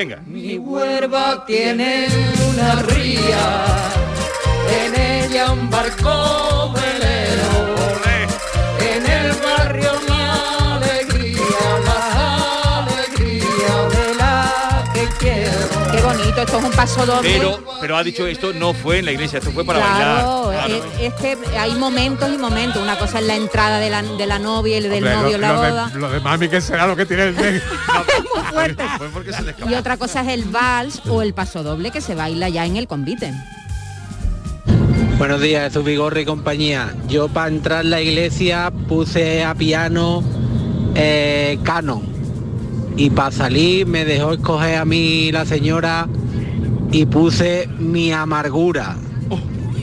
Venga. 0.03 0.21
Mi 0.27 0.59
huerva 0.59 1.45
tiene 1.47 2.09
una 2.51 2.83
ría, 2.83 3.65
en 4.85 5.01
ella 5.01 5.53
un 5.53 5.71
barco 5.71 6.73
velero. 6.73 7.53
En 8.81 9.07
el 9.07 9.29
barrio 9.35 9.52
bonito, 16.35 16.43
esto 16.43 16.59
es 16.59 16.65
un 16.65 16.71
paso 16.73 17.07
doble. 17.07 17.31
Pero, 17.39 17.63
pero 17.81 17.97
ha 17.97 18.03
dicho 18.05 18.27
esto 18.27 18.53
no 18.53 18.73
fue 18.75 18.99
en 18.99 19.05
la 19.07 19.13
iglesia, 19.13 19.39
esto 19.39 19.51
fue 19.53 19.65
para 19.65 19.79
Claro, 19.81 20.47
bailar. 20.49 20.67
Claro. 20.67 20.85
Es, 21.01 21.01
es 21.01 21.15
que 21.15 21.39
hay 21.59 21.73
momentos 21.75 22.29
y 22.33 22.39
momentos. 22.39 22.83
Una 22.83 22.99
cosa 22.99 23.19
es 23.21 23.27
la 23.27 23.37
entrada 23.37 23.79
de 23.79 23.91
la, 23.91 24.03
de 24.03 24.27
la 24.27 24.39
novia 24.39 24.79
y 24.79 24.83
del 24.83 24.93
Hombre, 25.05 25.15
novio 25.15 25.39
lo, 25.39 25.47
la 25.47 25.53
lo 25.53 25.61
de- 25.63 25.71
boda. 25.71 25.91
lo 25.95 26.11
de 26.11 26.21
mami 26.21 26.49
que 26.49 26.61
será 26.61 26.87
lo 26.87 26.97
que 26.97 27.07
tiene 27.07 27.25
el. 27.25 27.35
Muy 28.35 28.45
fuerte. 28.51 28.85
Y 29.69 29.75
otra 29.75 29.97
cosa 29.97 30.23
es 30.23 30.29
el 30.29 30.45
vals 30.45 31.03
o 31.09 31.23
el 31.23 31.35
paso 31.35 31.63
doble 31.63 31.91
que 31.91 32.01
se 32.01 32.15
baila 32.15 32.49
ya 32.49 32.65
en 32.67 32.77
el 32.77 32.87
convite. 32.87 33.33
Buenos 35.19 35.41
días, 35.41 35.73
Zubigorri 35.73 36.23
y 36.23 36.25
compañía. 36.25 36.95
Yo 37.09 37.29
para 37.29 37.49
entrar 37.49 37.85
en 37.85 37.91
la 37.91 38.01
iglesia 38.01 38.73
puse 38.89 39.45
a 39.45 39.55
piano 39.55 40.25
eh, 40.95 41.59
canon. 41.63 42.03
y 42.97 43.11
para 43.11 43.31
salir 43.31 43.87
me 43.87 44.05
dejó 44.05 44.33
escoger 44.33 44.77
a 44.79 44.85
mí 44.85 45.31
la 45.31 45.45
señora 45.47 46.09
y 46.93 47.07
puse 47.07 47.69
mi 47.79 48.13
amargura. 48.13 48.97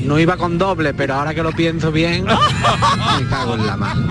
No 0.03 0.17
iba 0.17 0.37
con 0.37 0.57
doble, 0.57 0.93
pero 0.93 1.15
ahora 1.15 1.33
que 1.33 1.43
lo 1.43 1.51
pienso 1.51 1.91
bien, 1.91 2.23
me 2.25 3.27
cago 3.29 3.55
en 3.55 3.65
la 3.65 3.75
mano. 3.75 4.07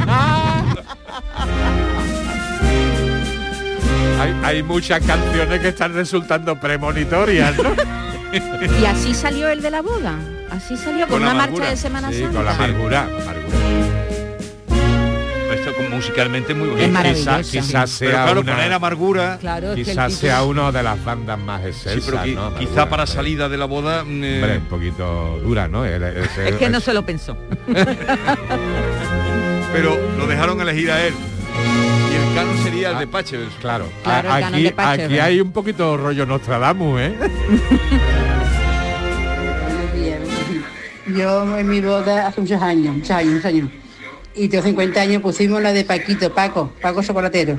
Hay, 4.20 4.34
hay 4.44 4.62
muchas 4.62 5.00
canciones 5.04 5.60
que 5.60 5.68
están 5.68 5.94
resultando 5.94 6.58
premonitorias, 6.58 7.56
¿no? 7.56 7.70
Y 8.78 8.84
así 8.84 9.14
salió 9.14 9.48
el 9.48 9.62
de 9.62 9.70
la 9.70 9.80
boda. 9.80 10.14
Así 10.50 10.76
salió 10.76 11.08
con, 11.08 11.22
una 11.22 11.32
marcha 11.32 11.70
de 11.70 11.76
Semana 11.78 12.10
Sí, 12.12 12.20
Santa. 12.20 12.34
con 12.36 12.44
la 12.44 12.50
amargura. 12.54 13.04
amargura. 13.04 13.67
Musicalmente 15.90 16.54
muy 16.54 16.68
Es 16.80 16.92
bonito. 16.92 17.14
Quizá- 17.14 17.42
quizás 17.42 17.96
Pero 17.98 18.10
sea 18.12 18.22
claro, 18.24 18.40
una- 18.40 18.52
poner 18.54 18.72
amargura. 18.72 19.38
Claro, 19.40 19.68
es 19.68 19.74
que 19.74 19.80
el 19.82 19.86
Quizás 19.86 20.12
sea 20.14 20.42
una 20.44 20.72
de 20.72 20.82
las 20.82 21.04
bandas 21.04 21.38
más 21.38 21.62
Sí, 21.62 21.68
excelsas, 21.68 22.26
quizá 22.58 22.88
para 22.88 23.06
salida 23.06 23.48
de 23.48 23.56
la 23.56 23.64
boda. 23.66 24.04
mm, 24.04 24.24
eh, 24.24 24.34
Hombre, 24.42 24.58
un 24.58 24.64
poquito 24.66 25.38
dura, 25.42 25.68
¿no? 25.68 25.84
El- 25.84 26.02
Es 26.02 26.54
que 26.58 26.68
no 26.70 26.80
se 26.80 26.92
lo 26.94 27.04
pensó. 27.04 27.36
pero 29.72 29.96
lo 30.16 30.26
dejaron 30.26 30.60
elegir 30.60 30.90
a 30.90 31.04
él. 31.06 31.14
Y 32.10 32.14
el 32.28 32.34
canon 32.34 32.58
sería 32.62 32.90
el 32.92 32.98
de 32.98 33.06
Pachel. 33.06 33.48
Claro, 33.60 33.86
aquí, 34.04 35.18
hay 35.18 35.40
un 35.40 35.52
poquito 35.52 35.96
rollo 35.96 36.26
Nostradamus, 36.26 37.00
¿eh? 37.00 37.14
Yo 41.16 41.56
en 41.58 41.68
mi 41.68 41.80
boda 41.80 42.26
hace 42.28 42.40
muchos 42.42 42.60
años, 42.60 42.94
muchos 42.96 43.10
años, 43.10 43.32
muchos 43.32 43.46
años. 43.46 43.68
Y 44.38 44.48
tengo 44.48 44.64
50 44.64 45.00
años 45.00 45.22
pusimos 45.22 45.60
la 45.60 45.72
de 45.72 45.84
Paquito, 45.84 46.32
Paco, 46.32 46.72
Paco 46.80 47.02
Chocolatero. 47.02 47.58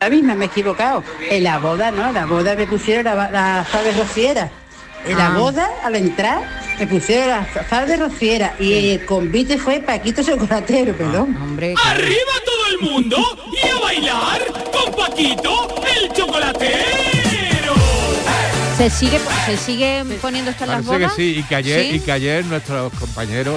La 0.00 0.08
misma, 0.10 0.34
me 0.34 0.44
he 0.44 0.48
equivocado. 0.48 1.02
En 1.30 1.42
la 1.44 1.58
boda, 1.58 1.90
¿no? 1.90 2.12
La 2.12 2.26
boda 2.26 2.54
me 2.54 2.66
pusieron 2.66 3.04
la, 3.04 3.30
la 3.30 3.66
sal 3.70 3.84
de 3.84 3.92
rociera. 3.92 4.50
En 5.06 5.18
la 5.18 5.26
Ah. 5.34 5.38
boda, 5.38 5.68
al 5.82 5.96
entrar, 5.96 6.42
me 6.78 6.86
pusieron 6.86 7.28
la 7.28 7.46
sal 7.68 7.86
de 7.88 7.96
rociera. 7.96 8.54
Y 8.58 8.90
el 8.90 9.04
convite 9.04 9.58
fue 9.58 9.80
Paquito 9.80 10.22
Chocolatero, 10.22 10.94
perdón. 10.96 11.36
Hombre, 11.42 11.74
¡Arriba 11.84 12.32
todo 12.44 12.66
el 12.70 12.90
mundo! 12.92 13.16
¡Y 13.52 13.68
a 13.68 13.80
bailar 13.82 14.40
con 14.72 14.94
Paquito, 14.94 15.74
el 16.00 16.12
chocolatero! 16.12 17.23
¿Se 18.76 18.90
sigue, 18.90 19.20
se 19.46 19.56
sigue 19.56 20.04
poniendo 20.20 20.50
esto 20.50 20.64
en 20.64 20.70
las 20.70 20.80
que 20.82 20.86
bodas? 20.86 21.12
sí, 21.14 21.36
y 21.38 21.42
que 21.44 21.54
ayer, 21.54 21.82
¿Sí? 21.90 21.96
y 21.96 22.00
que 22.00 22.12
ayer 22.12 22.44
nuestros 22.44 22.92
compañeros 22.94 23.54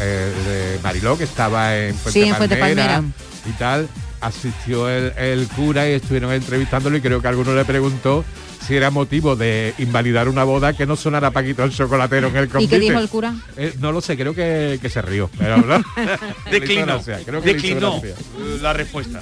eh, 0.00 0.32
de 0.74 0.78
Mariló, 0.82 1.16
que 1.16 1.24
estaba 1.24 1.76
en 1.76 1.94
Fuente, 1.94 2.10
Sí, 2.22 2.28
en 2.28 2.34
Fuente 2.36 2.56
Palmera 2.56 2.94
Palmera. 2.96 3.14
y 3.46 3.52
tal, 3.52 3.88
asistió 4.20 4.88
el, 4.90 5.12
el 5.16 5.48
cura 5.48 5.88
y 5.88 5.92
estuvieron 5.92 6.32
entrevistándolo 6.32 6.96
y 6.96 7.00
creo 7.00 7.22
que 7.22 7.28
alguno 7.28 7.54
le 7.54 7.64
preguntó 7.64 8.22
si 8.66 8.76
era 8.76 8.90
motivo 8.90 9.34
de 9.34 9.72
invalidar 9.78 10.28
una 10.28 10.44
boda 10.44 10.74
que 10.74 10.84
no 10.84 10.94
sonara 10.94 11.30
Paquito 11.30 11.64
el 11.64 11.72
chocolatero 11.74 12.28
en 12.28 12.36
el 12.36 12.44
¿Y 12.44 12.48
convite. 12.48 12.74
qué 12.76 12.80
dijo 12.80 12.98
el 12.98 13.08
cura? 13.08 13.34
Eh, 13.56 13.74
no 13.80 13.92
lo 13.92 14.02
sé, 14.02 14.16
creo 14.18 14.34
que, 14.34 14.78
que 14.82 14.90
se 14.90 15.00
rió, 15.00 15.30
pero 15.38 15.56
no. 15.56 15.82
Declinó. 16.50 17.00
creo 17.24 17.40
que 17.40 17.54
Declinó 17.54 18.00
la 18.60 18.74
respuesta. 18.74 19.20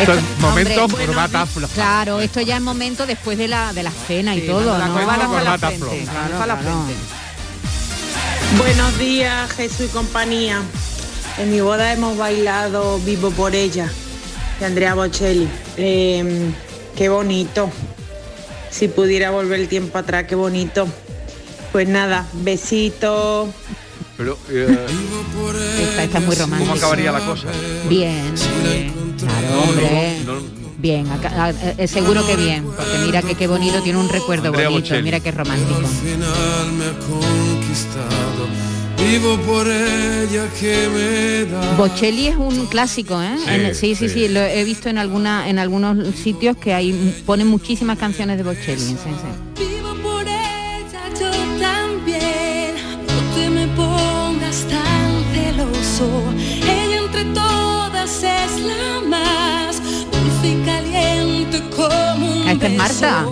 Esto 0.00 0.12
es 0.12 0.38
momento 0.40 0.84
hombre, 0.84 1.06
corbata 1.06 1.46
floja. 1.46 1.74
Claro, 1.74 2.20
esto 2.20 2.40
ya 2.40 2.56
es 2.56 2.62
momento 2.62 3.06
después 3.06 3.38
de 3.38 3.48
la, 3.48 3.72
de 3.72 3.82
la 3.82 3.90
cena 3.90 4.34
y 4.34 4.42
Sí, 4.42 4.46
todo. 4.46 4.76
Buenos 8.58 8.98
días, 8.98 9.50
Jesús 9.52 9.86
y 9.86 9.88
compañía. 9.88 10.60
En 11.38 11.50
mi 11.50 11.60
boda 11.60 11.92
hemos 11.92 12.16
bailado 12.16 12.98
Vivo 13.00 13.30
por 13.30 13.54
ella, 13.54 13.90
de 14.60 14.66
Andrea 14.66 14.94
Bocelli. 14.94 15.48
Eh, 15.76 16.50
qué 16.96 17.08
bonito. 17.08 17.70
Si 18.70 18.88
pudiera 18.88 19.30
volver 19.30 19.60
el 19.60 19.68
tiempo 19.68 19.98
atrás, 19.98 20.24
qué 20.24 20.34
bonito. 20.34 20.86
Pues 21.72 21.88
nada, 21.88 22.26
besitos. 22.32 23.48
Pero, 24.16 24.38
eh, 24.50 24.86
Esta, 25.80 26.04
esta 26.04 26.18
es 26.18 26.24
muy 26.24 26.34
romántica. 26.34 26.70
¿cómo 26.70 26.74
acabaría 26.74 27.12
la 27.12 27.20
cosa? 27.20 27.48
Bien, 27.88 28.34
bien. 28.62 28.95
Claro, 29.26 29.62
hombre. 29.62 30.20
no, 30.24 30.34
no. 30.34 30.66
Bien, 30.78 31.10
acá- 31.10 31.32
ah, 31.36 31.52
eh, 31.78 31.88
seguro 31.88 32.26
que 32.26 32.36
bien, 32.36 32.64
porque 32.64 32.98
mira 33.04 33.22
que 33.22 33.34
qué 33.34 33.46
bonito, 33.46 33.80
tiene 33.82 33.98
un 33.98 34.08
recuerdo 34.08 34.48
Andrea 34.48 34.68
bonito, 34.68 34.88
Bocelli. 34.88 35.02
mira 35.02 35.20
qué 35.20 35.30
romántico. 35.32 35.80
final 35.80 36.72
me 36.78 36.84
ha 36.84 36.98
conquistado. 36.98 38.46
Vivo 38.98 39.36
por 39.38 39.66
ella 39.68 40.46
que 40.58 40.88
me 40.92 41.50
da. 41.50 41.74
Bocelli 41.76 42.26
es 42.28 42.36
un 42.36 42.66
clásico, 42.66 43.20
¿eh? 43.22 43.36
Sí, 43.42 43.50
En- 43.50 43.74
Sí, 43.74 43.94
sí, 43.94 44.08
sí, 44.08 44.14
sí. 44.26 44.28
lo 44.28 44.40
he 44.40 44.64
visto 44.64 44.88
en 44.88 44.98
alguna, 44.98 45.48
en 45.48 45.58
algunos 45.58 46.14
sitios 46.16 46.56
que 46.56 46.74
hay 46.74 46.92
ponen 47.24 47.46
muchísimas 47.46 47.98
canciones 47.98 48.36
de 48.36 48.42
Bocelli. 48.44 48.80
sí, 48.80 48.96
Marta. 62.76 63.26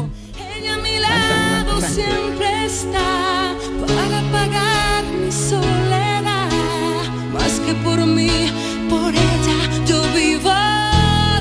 Ella 0.56 0.74
a 0.74 0.78
mi 0.78 0.98
lado 0.98 1.80
siempre 1.80 2.64
está 2.64 3.54
para 3.86 4.20
pagar 4.32 5.04
mi 5.04 5.30
soledad. 5.30 6.48
Más 7.32 7.60
que 7.60 7.74
por 7.74 7.98
mí, 8.06 8.50
por 8.88 9.12
ella 9.12 9.58
yo 9.86 10.02
vivo 10.14 10.54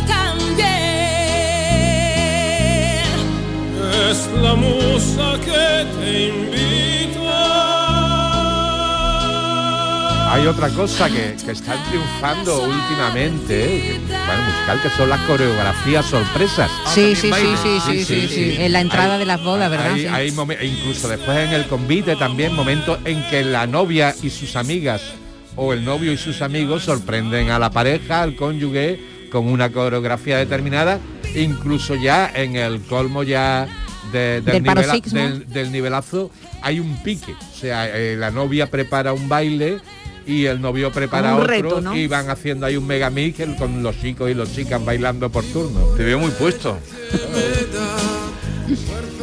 también. 0.07 0.67
Es 4.09 4.27
la 4.41 4.55
musa 4.55 5.39
que 5.45 5.85
te 5.97 6.27
invita. 6.27 6.72
Hay 10.33 10.47
otra 10.47 10.67
cosa 10.69 11.07
que, 11.09 11.35
que 11.45 11.51
están 11.51 11.77
triunfando 11.89 12.63
últimamente, 12.63 13.55
que, 13.55 13.99
bueno, 14.07 14.41
musical, 14.47 14.81
que 14.81 14.89
son 14.89 15.09
las 15.09 15.19
coreografías 15.21 16.05
sorpresas. 16.07 16.71
Sí, 16.87 17.15
sí, 17.15 17.31
sí, 17.31 17.55
sí, 17.61 17.79
sí, 17.85 18.03
sí, 18.05 18.27
sí, 18.27 18.55
en 18.57 18.73
la 18.73 18.81
entrada 18.81 19.19
de 19.19 19.25
las 19.25 19.43
bodas, 19.43 19.69
¿verdad? 19.69 19.91
Hay, 19.93 20.01
Sí. 20.01 20.07
hay 20.07 20.29
e 20.59 20.65
incluso 20.65 21.07
después 21.07 21.37
en 21.37 21.53
el 21.53 21.67
convite 21.67 22.15
también 22.15 22.55
momentos 22.55 22.97
en 23.05 23.23
que 23.29 23.43
la 23.43 23.67
novia 23.67 24.15
y 24.23 24.31
sus 24.31 24.55
amigas 24.55 25.01
o 25.55 25.71
el 25.71 25.85
novio 25.85 26.11
y 26.11 26.17
sus 26.17 26.41
amigos 26.41 26.83
sorprenden 26.83 27.51
a 27.51 27.59
la 27.59 27.69
pareja, 27.69 28.23
al 28.23 28.35
cónyuge, 28.35 28.99
con 29.31 29.45
una 29.47 29.71
coreografía 29.71 30.37
determinada, 30.37 30.99
incluso 31.35 31.93
ya 31.93 32.31
en 32.33 32.55
el 32.55 32.81
colmo 32.81 33.21
ya 33.21 33.67
de- 34.11 34.41
del, 34.41 34.45
Del 34.45 34.63
nivela- 34.63 34.73
paroxismo. 34.87 35.19
del- 35.19 35.47
del 35.47 35.71
nivelazo 35.71 36.31
hay 36.63 36.79
un 36.79 36.97
pique. 37.03 37.33
O 37.33 37.55
sea, 37.59 37.87
eh, 37.95 38.15
la 38.17 38.31
novia 38.31 38.69
prepara 38.71 39.13
un 39.13 39.29
baile 39.29 39.79
y 40.25 40.45
el 40.45 40.61
novio 40.61 40.91
prepara 40.91 41.35
un 41.35 41.41
otro 41.41 41.47
reto, 41.47 41.81
¿no? 41.81 41.95
y 41.95 42.07
van 42.07 42.29
haciendo 42.29 42.65
ahí 42.65 42.77
un 42.77 42.87
megamix 42.87 43.39
el- 43.41 43.55
con 43.55 43.83
los 43.83 43.99
chicos 44.01 44.31
y 44.31 44.33
las 44.33 44.53
chicas 44.55 44.83
bailando 44.83 45.29
por 45.29 45.43
turno. 45.45 45.81
Te 45.97 46.03
veo 46.03 46.17
muy 46.19 46.31
puesto. 46.31 46.77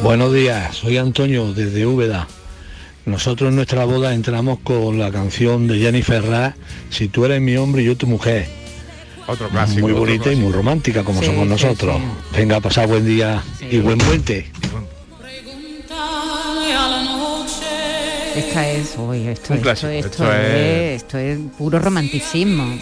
Buenos 0.03 0.33
días, 0.33 0.75
soy 0.77 0.97
Antonio 0.97 1.53
desde 1.53 1.85
Úbeda. 1.85 2.27
Nosotros 3.05 3.49
en 3.49 3.55
nuestra 3.55 3.85
boda 3.85 4.13
entramos 4.13 4.59
con 4.63 4.99
la 4.99 5.11
canción 5.11 5.67
de 5.67 5.79
Jenny 5.79 6.01
Ferrá, 6.03 6.55
Si 6.89 7.07
tú 7.07 7.25
eres 7.25 7.41
mi 7.41 7.55
hombre 7.57 7.81
y 7.81 7.85
yo 7.85 7.97
tu 7.97 8.07
mujer. 8.07 8.47
Otro 9.27 9.49
clásico. 9.49 9.81
Muy 9.81 9.91
otro 9.91 10.05
bonita 10.05 10.31
y 10.31 10.35
muy 10.35 10.51
romántica 10.51 11.03
como 11.03 11.19
Sí, 11.19 11.27
somos 11.27 11.47
nosotros. 11.47 11.97
sí. 11.97 12.37
Venga, 12.37 12.59
pasar 12.59 12.87
buen 12.87 13.05
día 13.05 13.41
y 13.69 13.77
buen 13.79 13.97
puente. 13.97 14.51
Esta 18.35 18.69
es, 18.69 18.95
uy, 18.97 19.27
esto, 19.27 19.53
Un 19.53 19.57
esto, 19.59 19.61
clásico, 19.63 19.89
esto, 19.91 20.07
esto 20.09 20.31
es, 20.33 20.39
es- 20.53 21.03
esto 21.03 21.17
es 21.17 21.39
puro 21.57 21.79
romanticismo. 21.79 22.77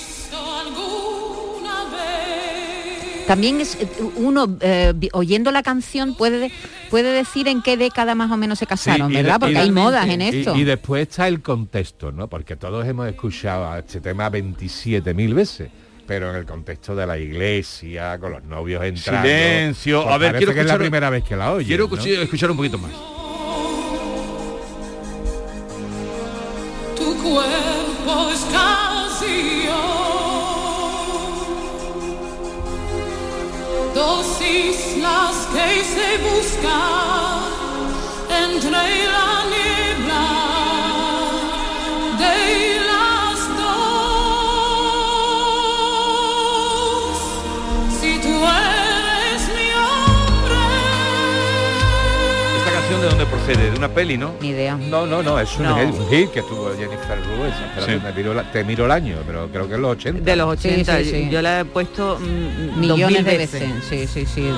También 3.27 3.61
es 3.61 3.75
eh, 3.75 3.87
uno 4.15 4.57
eh, 4.59 4.91
oyendo 5.13 5.51
la 5.51 5.61
canción 5.61 6.15
puede 6.15 6.51
puede 6.89 7.11
decir 7.13 7.47
en 7.47 7.61
qué 7.61 7.77
década 7.77 8.15
más 8.15 8.31
o 8.31 8.37
menos 8.37 8.57
se 8.57 8.65
casaron, 8.65 9.09
Sí, 9.09 9.15
¿verdad? 9.17 9.33
de- 9.35 9.39
Porque 9.39 9.57
hay 9.59 9.71
modas 9.71 10.07
en 10.09 10.21
esto. 10.21 10.55
Y, 10.55 10.63
después 10.63 11.03
está 11.07 11.27
el 11.27 11.41
contexto, 11.41 12.11
¿no? 12.11 12.27
Porque 12.27 12.55
todos 12.55 12.87
hemos 12.87 13.07
escuchado 13.07 13.71
a 13.71 13.79
este 13.79 14.01
tema 14.01 14.29
27.000 14.31 15.33
veces. 15.35 15.69
Pero 16.07 16.31
en 16.31 16.37
el 16.37 16.45
contexto 16.47 16.95
de 16.95 17.05
la 17.05 17.19
iglesia, 17.19 18.17
con 18.17 18.31
los 18.31 18.43
novios 18.43 18.83
entrando. 18.83 19.27
Silencio. 19.27 20.01
pues 20.03 20.15
a 20.15 20.17
ver, 20.17 20.37
quiero 20.37 20.53
que 20.55 20.61
es 20.61 20.65
la 20.65 20.77
primera 20.79 21.11
vez 21.11 21.23
que 21.23 21.35
la 21.35 21.53
oye. 21.53 21.67
Quiero 21.67 21.87
¿no? 21.87 21.95
escuchar- 21.95 22.23
escuchar 22.23 22.49
un 22.49 22.57
poquito 22.57 22.79
más. 22.79 22.91
Cuerpo 27.21 28.29
es 28.31 28.45
Dos 33.93 34.41
islas 34.41 35.47
que 35.53 35.83
se 35.83 36.17
buscan 36.27 37.39
entre 38.29 38.71
la 38.71 39.38
canción 52.89 53.01
de 53.01 53.07
dónde 53.07 53.25
procede? 53.25 53.71
¿De 53.71 53.77
una 53.77 53.87
peli, 53.89 54.17
no? 54.17 54.33
Ni 54.41 54.49
idea. 54.49 54.75
No, 54.75 55.05
no, 55.05 55.21
no, 55.21 55.39
es 55.39 55.55
un, 55.57 55.63
No. 55.63 55.77
hit- 55.77 55.93
un 55.93 56.09
hit 56.09 56.31
que 56.31 56.41
tuvo 56.41 56.71
Jennifer 56.75 57.17
Lewis. 57.19 57.53
Sí. 57.85 57.91
me 58.03 58.11
miro 58.13 58.33
la- 58.33 58.51
te 58.51 58.63
miro 58.63 58.85
el 58.85 58.91
año, 58.91 59.17
pero 59.27 59.47
creo 59.49 59.67
que 59.67 59.75
es 59.75 59.79
los 59.79 59.91
80. 59.91 60.21
De 60.23 60.35
los 60.35 60.47
80, 60.47 60.97
Sí, 60.99 61.03
sí, 61.05 61.11
sí. 61.11 61.29
yo 61.29 61.41
la 61.41 61.59
he 61.61 61.65
puesto 61.65 62.17
mm, 62.19 62.79
Millones 62.79 63.23
2000 63.23 63.23
de 63.25 63.37
veces. 63.37 63.63
Sí, 63.89 64.07
sí, 64.07 64.25
sí. 64.25 64.49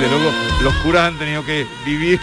De 0.00 0.08
luego, 0.08 0.32
los 0.62 0.74
curas 0.82 1.08
han 1.08 1.18
tenido 1.18 1.44
que 1.44 1.64
vivir 1.86 2.18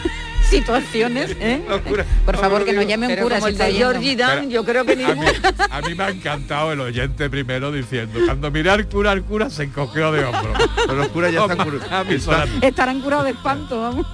Situaciones, 0.49 1.35
¿eh? 1.39 1.61
curas. 1.87 2.05
Por 2.25 2.37
favor, 2.37 2.65
que 2.65 2.73
nos 2.73 2.85
llame 2.87 3.07
un 3.07 3.13
Pero 3.13 3.23
cura 3.23 3.35
como 3.37 3.47
si 3.47 3.53
está 3.53 3.67
está 3.67 3.75
oyendo. 3.75 3.91
Georgie 4.01 4.15
Dan, 4.15 4.49
yo 4.49 4.63
creo 4.65 4.85
que 4.85 4.93
A 4.93 4.95
mí, 4.95 5.03
ninguno. 5.05 5.29
a 5.69 5.81
mí 5.81 5.95
me 5.95 6.03
ha 6.03 6.09
encantado 6.09 6.71
el 6.73 6.79
oyente 6.81 7.29
primero 7.29 7.71
diciendo, 7.71 8.19
cuando 8.25 8.51
miré 8.51 8.69
al 8.71 8.87
cura, 8.87 9.11
el 9.13 9.23
cura 9.23 9.49
se 9.49 9.63
encogió 9.63 10.11
de 10.11 10.23
hombro. 10.25 10.53
Pero 10.75 10.95
los 10.95 11.07
curas 11.09 11.31
ya 11.33 11.41
están 11.41 11.57
cur- 11.59 11.81
A 11.91 12.03
mí 12.03 12.15
están- 12.15 12.19
solamente. 12.21 12.67
Estarán 12.67 13.01
curados 13.01 13.25
de 13.25 13.31
espanto, 13.31 13.79
vamos. 13.81 14.07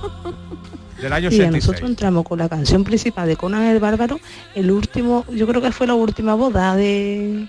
Del 1.01 1.11
año 1.11 1.23
Y 1.29 1.35
a 1.35 1.39
86. 1.47 1.51
nosotros 1.67 1.89
entramos 1.89 2.23
con 2.23 2.39
la 2.39 2.47
canción 2.47 2.83
principal 2.83 3.27
de 3.27 3.35
Conan 3.35 3.63
el 3.63 3.79
Bárbaro, 3.79 4.19
el 4.55 4.71
último, 4.71 5.25
yo 5.29 5.45
creo 5.45 5.61
que 5.61 5.71
fue 5.71 5.87
la 5.87 5.93
última 5.93 6.35
boda 6.35 6.75
de, 6.75 7.47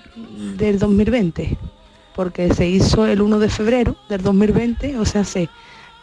del 0.56 0.78
2020, 0.80 1.56
porque 2.16 2.52
se 2.54 2.66
hizo 2.66 3.06
el 3.06 3.20
1 3.22 3.38
de 3.38 3.48
febrero 3.48 3.96
del 4.08 4.22
2020, 4.22 4.98
o 4.98 5.04
sea, 5.04 5.22
se, 5.24 5.48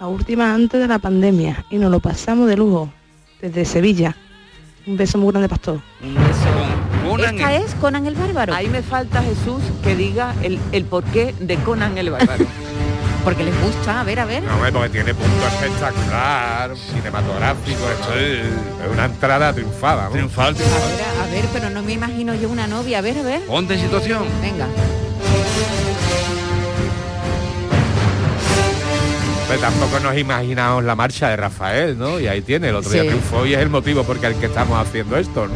la 0.03 0.09
última 0.09 0.53
antes 0.53 0.81
de 0.81 0.87
la 0.89 0.99
pandemia, 0.99 1.63
y 1.69 1.77
nos 1.77 1.89
lo 1.89 2.01
pasamos 2.01 2.49
de 2.49 2.57
lujo, 2.57 2.91
desde 3.41 3.63
Sevilla. 3.63 4.13
Un 4.85 4.97
beso 4.97 5.17
muy 5.17 5.31
grande, 5.31 5.47
pastor. 5.47 5.79
Un 6.03 6.13
beso 6.15 6.27
con 7.01 7.09
Conan 7.11 7.35
Esta 7.35 7.55
el- 7.55 7.63
es 7.63 7.75
Conan 7.75 8.05
el 8.05 8.13
Bárbaro. 8.15 8.53
Ahí 8.53 8.67
me 8.67 8.81
falta 8.81 9.23
Jesús 9.23 9.61
que 9.81 9.95
diga 9.95 10.35
el, 10.43 10.59
el 10.73 10.83
porqué 10.83 11.33
de 11.39 11.55
Conan 11.55 11.97
el 11.97 12.09
Bárbaro. 12.09 12.45
Porque 13.23 13.45
les 13.45 13.53
gusta, 13.63 14.01
a 14.01 14.03
ver, 14.03 14.19
a 14.19 14.25
ver. 14.25 14.43
No, 14.43 14.51
porque 14.73 14.89
tiene 14.89 15.13
punto 15.13 15.47
espectacular, 15.47 16.75
cinematográfico, 16.75 17.89
esto 17.89 18.13
es, 18.15 18.43
una 18.91 19.05
entrada 19.05 19.53
triunfada. 19.53 20.03
¿no? 20.07 20.11
Triunfal, 20.11 20.53
A 20.53 20.57
triunfal. 20.57 20.81
ver, 20.97 21.01
a, 21.01 21.23
a 21.23 21.27
ver, 21.27 21.45
pero 21.53 21.69
no 21.69 21.81
me 21.81 21.93
imagino 21.93 22.35
yo 22.35 22.49
una 22.49 22.67
novia. 22.67 22.97
A 22.97 23.01
ver, 23.01 23.19
a 23.19 23.23
ver. 23.23 23.41
Ponte 23.45 23.75
en 23.75 23.79
situación. 23.79 24.23
Venga. 24.41 24.67
Tampoco 29.59 29.99
nos 29.99 30.17
imaginamos 30.17 30.83
la 30.83 30.95
marcha 30.95 31.29
de 31.29 31.35
Rafael, 31.35 31.97
¿no? 31.97 32.19
Y 32.19 32.27
ahí 32.27 32.41
tiene, 32.41 32.69
el 32.69 32.75
otro 32.75 32.91
día 32.91 33.03
triunfó 33.03 33.45
y 33.45 33.53
es 33.53 33.59
el 33.59 33.69
motivo 33.69 34.03
por 34.03 34.23
el 34.23 34.35
que 34.35 34.47
estamos 34.47 34.79
haciendo 34.79 35.17
esto, 35.17 35.47
¿no? 35.47 35.53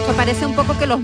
Esto 0.00 0.12
parece 0.16 0.46
un 0.46 0.54
poco 0.54 0.76
que 0.78 0.86
los, 0.86 1.00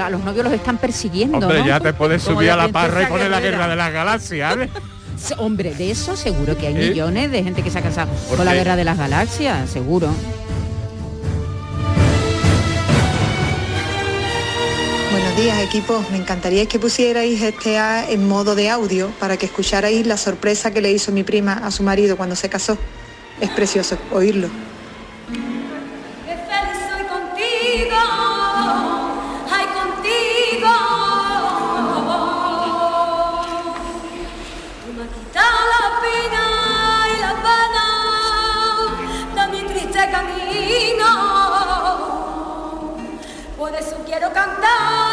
a 0.00 0.10
los 0.10 0.24
novios 0.24 0.44
los 0.44 0.54
están 0.54 0.78
persiguiendo, 0.78 1.38
Hombre, 1.38 1.60
¿no? 1.60 1.66
ya 1.66 1.80
te 1.80 1.92
puedes 1.92 2.22
subir 2.22 2.50
a 2.50 2.56
la 2.56 2.68
parra 2.68 3.02
y 3.02 3.06
poner 3.06 3.30
la 3.30 3.40
guerra 3.40 3.68
de 3.68 3.76
las 3.76 3.92
galaxias, 3.92 4.56
¿eh? 4.56 4.70
Hombre, 5.38 5.74
de 5.74 5.90
eso 5.90 6.16
seguro 6.16 6.56
que 6.56 6.68
hay 6.68 6.76
¿Eh? 6.76 6.90
millones 6.90 7.30
de 7.32 7.42
gente 7.42 7.62
que 7.62 7.70
se 7.70 7.78
ha 7.78 7.82
casado 7.82 8.10
¿Por 8.28 8.36
con 8.36 8.46
la 8.46 8.54
guerra 8.54 8.76
de 8.76 8.84
las 8.84 8.96
galaxias, 8.96 9.68
seguro. 9.68 10.08
Días, 15.40 15.60
equipo. 15.60 16.04
Me 16.10 16.16
encantaría 16.16 16.66
que 16.66 16.78
pusierais 16.78 17.40
este 17.42 17.78
A 17.78 18.10
en 18.10 18.26
modo 18.26 18.54
de 18.54 18.70
audio 18.70 19.10
para 19.20 19.36
que 19.36 19.46
escucharais 19.46 20.06
la 20.06 20.16
sorpresa 20.16 20.72
que 20.72 20.80
le 20.80 20.90
hizo 20.90 21.12
mi 21.12 21.22
prima 21.22 21.52
a 21.52 21.70
su 21.70 21.82
marido 21.82 22.16
cuando 22.16 22.34
se 22.34 22.48
casó. 22.48 22.76
Es 23.40 23.50
precioso 23.50 23.98
oírlo. 24.10 24.48
Por 43.56 43.74
eso 43.74 43.96
quiero 44.06 44.32
cantar 44.32 45.07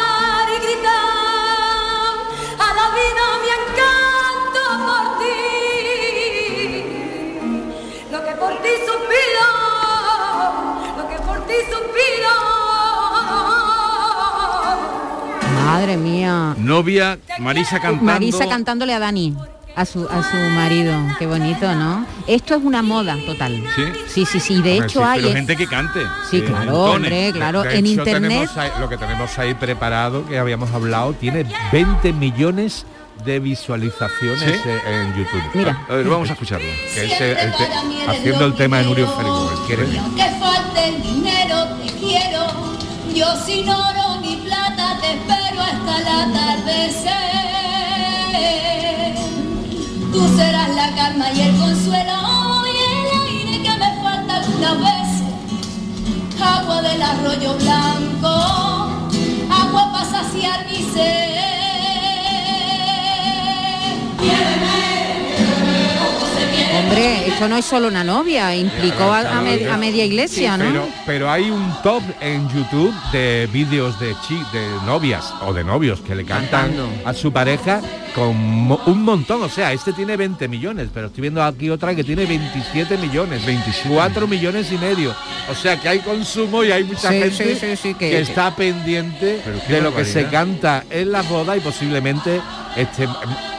Madre 15.86 15.98
mía. 15.98 16.54
Novia, 16.58 17.16
Marisa 17.38 17.78
cantando. 17.78 18.02
Marisa 18.12 18.48
cantándole 18.48 18.92
a 18.92 18.98
Dani, 18.98 19.36
a 19.76 19.84
su, 19.84 20.04
a 20.08 20.20
su 20.28 20.36
marido. 20.56 20.92
Qué 21.16 21.28
bonito, 21.28 21.72
¿no? 21.76 22.04
Esto 22.26 22.56
es 22.56 22.64
una 22.64 22.82
moda 22.82 23.16
total. 23.24 23.62
Sí. 23.76 23.84
Sí, 24.08 24.26
sí, 24.26 24.40
sí. 24.40 24.62
De 24.62 24.78
hecho 24.78 24.98
sí, 24.98 25.06
hay... 25.06 25.20
Pero 25.22 25.32
gente 25.34 25.56
que 25.56 25.68
cante. 25.68 26.00
Sí, 26.28 26.42
claro, 26.42 26.76
hombre, 26.86 27.30
claro. 27.32 27.62
De 27.62 27.78
En 27.78 27.86
hecho, 27.86 28.00
internet... 28.00 28.50
ahí- 28.56 28.70
lo 28.80 28.88
que 28.88 28.96
tenemos 28.96 29.38
ahí 29.38 29.54
preparado, 29.54 30.26
que 30.26 30.40
habíamos 30.40 30.72
hablado, 30.72 31.12
tiene 31.12 31.46
20 31.70 32.12
millones 32.14 32.84
de 33.24 33.38
visualizaciones 33.38 34.40
¿Sí? 34.40 34.68
eh, 34.68 34.80
en 34.86 35.14
YouTube. 35.16 35.42
Mira. 35.54 35.86
A 35.88 35.94
ver, 35.94 36.08
vamos 36.08 36.28
a 36.30 36.32
escucharlo. 36.32 36.66
Que 36.94 37.04
es 37.04 37.20
el- 37.20 37.36
el 37.36 37.52
te- 37.54 38.10
haciendo 38.10 38.44
el 38.46 38.54
tema 38.54 38.78
de 38.78 38.84
Nurio 38.86 39.06
quiere 39.68 39.86
falte 40.40 40.88
el 40.88 41.00
dinero, 41.00 41.64
te 41.80 41.92
quiero. 41.92 42.44
Yo 43.14 43.24
sin 43.46 43.68
oro 43.68 43.84
ni 43.86 43.94
plata 43.94 44.05
te 45.00 45.12
espero 45.14 45.60
hasta 45.60 45.98
el 45.98 46.06
atardecer. 46.06 47.14
Tú 50.12 50.28
serás 50.36 50.70
la 50.74 50.94
calma 50.94 51.30
y 51.32 51.40
el 51.40 51.56
consuelo 51.56 52.12
y 52.66 52.76
el 52.92 53.06
aire 53.28 53.62
que 53.62 53.78
me 53.78 54.02
falta 54.02 54.36
algunas 54.36 54.78
veces. 54.78 55.28
Agua 56.40 56.82
del 56.82 57.02
arroyo 57.02 57.54
blanco, 57.58 58.28
agua 59.50 59.92
para 59.92 60.04
saciar 60.04 60.66
mi 60.66 60.82
sed. 60.92 61.26
Hombre, 66.86 67.26
esto 67.28 67.48
no 67.48 67.56
es 67.56 67.64
solo 67.64 67.88
una 67.88 68.04
novia, 68.04 68.54
implicó 68.54 69.04
a, 69.12 69.38
a 69.38 69.40
me- 69.42 69.68
a 69.68 69.76
media 69.76 70.04
iglesia, 70.04 70.56
¿no? 70.56 70.64
Pero, 70.66 70.88
pero 71.04 71.30
hay 71.30 71.50
un 71.50 71.74
top 71.82 72.02
en 72.20 72.48
YouTube 72.48 72.94
de 73.12 73.48
vídeos 73.52 73.98
de 73.98 74.14
chi, 74.26 74.36
de 74.52 74.66
novias 74.86 75.34
o 75.44 75.52
de 75.52 75.64
novios 75.64 76.00
que 76.00 76.14
le 76.14 76.24
cantan 76.24 76.68
Cantando. 76.76 76.88
a 77.04 77.12
su 77.12 77.32
pareja 77.32 77.80
con 78.16 78.34
mo- 78.36 78.80
un 78.86 79.02
montón. 79.04 79.42
O 79.42 79.48
sea, 79.48 79.72
este 79.72 79.92
tiene 79.92 80.16
20 80.16 80.48
millones, 80.48 80.88
pero 80.92 81.08
estoy 81.08 81.20
viendo 81.22 81.44
aquí 81.44 81.68
otra 81.70 81.94
que 81.94 82.02
tiene 82.02 82.24
27 82.26 82.96
millones, 82.96 83.44
24 83.44 84.26
millones 84.26 84.72
y 84.72 84.78
medio. 84.78 85.14
O 85.50 85.54
sea, 85.54 85.78
que 85.80 85.88
hay 85.90 85.98
consumo 86.00 86.64
y 86.64 86.72
hay 86.72 86.82
mucha 86.82 87.10
Sí, 87.10 87.18
gente 87.20 87.30
sí, 87.30 87.54
sí, 87.60 87.76
sí, 87.76 87.94
que- 87.94 88.10
que, 88.10 88.20
está 88.20 88.56
pendiente 88.56 89.40
de 89.68 89.80
lo 89.82 89.94
que 89.94 90.04
se 90.06 90.26
canta 90.28 90.82
en 90.90 91.12
la 91.12 91.22
boda 91.22 91.56
y 91.56 91.60
posiblemente 91.60 92.40
este 92.74 93.06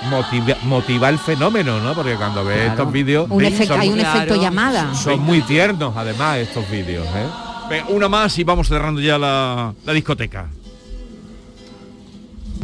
motiva, 0.09 0.55
motiva 0.63 1.09
el 1.09 1.19
fenómeno, 1.19 1.79
¿no? 1.79 1.93
Porque 1.93 2.15
cuando 2.15 2.43
ves 2.43 2.57
Claro. 2.57 2.71
estos 2.71 2.91
vídeos 2.91 3.27
Un 3.29 3.45
efecto- 3.45 3.73
son 3.73 3.81
hay 3.81 3.89
un 3.89 3.95
muy- 3.95 4.03
efecto 4.03 4.41
llamada. 4.41 4.93
son 4.95 5.19
muy 5.21 5.41
tiernos 5.41 5.95
además 5.95 6.37
estos 6.39 6.69
vídeos, 6.69 7.05
¿eh? 7.07 7.83
Una 7.89 8.07
más 8.09 8.37
y 8.39 8.43
vamos 8.43 8.67
cerrando 8.69 9.01
ya 9.01 9.17
la, 9.17 9.73
la 9.85 9.93
discoteca. 9.93 10.47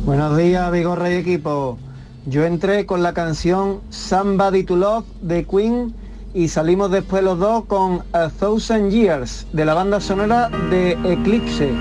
Buenos 0.05 0.35
días, 0.37 0.69
Vigorra 0.69 1.09
y 1.09 1.13
equipo. 1.13 1.77
Yo 2.25 2.43
entré 2.43 2.85
con 2.85 3.01
la 3.03 3.13
canción 3.13 3.79
Somebody 3.89 4.63
to 4.65 4.75
Love 4.75 5.05
de 5.21 5.45
Queen 5.45 5.95
y 6.33 6.49
salimos 6.49 6.91
después 6.91 7.23
los 7.23 7.39
dos 7.39 7.63
con 7.65 8.03
A 8.11 8.27
Thousand 8.27 8.91
Years 8.91 9.47
de 9.53 9.63
la 9.63 9.73
banda 9.73 10.01
sonora 10.01 10.49
de 10.69 10.97
Eclipse. 11.05 11.71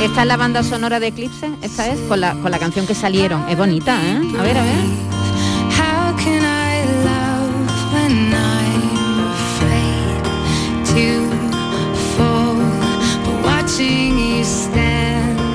Esta 0.00 0.22
es 0.22 0.28
la 0.28 0.36
banda 0.36 0.62
sonora 0.62 1.00
de 1.00 1.08
Eclipse, 1.08 1.50
esta 1.60 1.88
es, 1.88 1.98
con 2.02 2.20
la, 2.20 2.34
con 2.34 2.52
la 2.52 2.58
canción 2.60 2.86
que 2.86 2.94
salieron. 2.94 3.48
Es 3.48 3.58
bonita, 3.58 4.00
¿eh? 4.00 4.20
A 4.38 4.42
ver, 4.42 4.58
a 4.58 4.62
ver. 4.62 5.17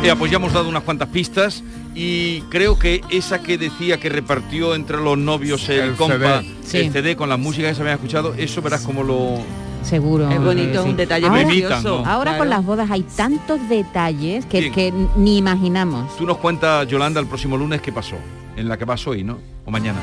Eh, 0.03 0.13
pues 0.19 0.29
ya 0.29 0.37
hemos 0.37 0.51
dado 0.51 0.67
unas 0.67 0.83
cuantas 0.83 1.07
pistas 1.07 1.63
y 1.95 2.41
creo 2.49 2.77
que 2.77 3.01
esa 3.09 3.41
que 3.41 3.57
decía 3.57 3.99
que 3.99 4.09
repartió 4.09 4.75
entre 4.75 4.97
los 4.97 5.17
novios 5.17 5.69
el, 5.69 5.79
El 5.79 5.95
compa, 5.95 6.41
CD. 6.41 6.55
Sí. 6.65 6.77
el 6.77 6.91
CD 6.91 7.15
con 7.15 7.29
la 7.29 7.37
música 7.37 7.69
que 7.69 7.75
se 7.75 7.81
habían 7.81 7.95
escuchado, 7.95 8.33
eso 8.33 8.61
verás 8.61 8.81
como 8.81 9.03
lo... 9.03 9.37
Seguro. 9.81 10.29
Es 10.29 10.41
bonito, 10.41 10.81
es 10.81 10.85
un 10.85 10.95
detalle 10.97 11.27
ahora, 11.27 11.45
precioso. 11.45 12.01
¿no? 12.03 12.09
Ahora 12.09 12.37
con 12.37 12.49
las 12.49 12.65
bodas 12.65 12.89
hay 12.91 13.03
tantos 13.03 13.59
detalles 13.69 14.45
que, 14.45 14.71
que 14.71 14.93
ni 15.17 15.37
imaginamos. 15.37 16.15
Tú 16.17 16.25
nos 16.25 16.37
cuentas, 16.37 16.87
Yolanda, 16.87 17.19
el 17.19 17.27
próximo 17.27 17.57
lunes 17.57 17.81
qué 17.81 17.91
pasó, 17.91 18.15
en 18.55 18.67
la 18.69 18.77
que 18.77 18.85
vas 18.85 19.05
hoy, 19.07 19.23
¿no? 19.23 19.37
O 19.65 19.71
mañana. 19.71 19.99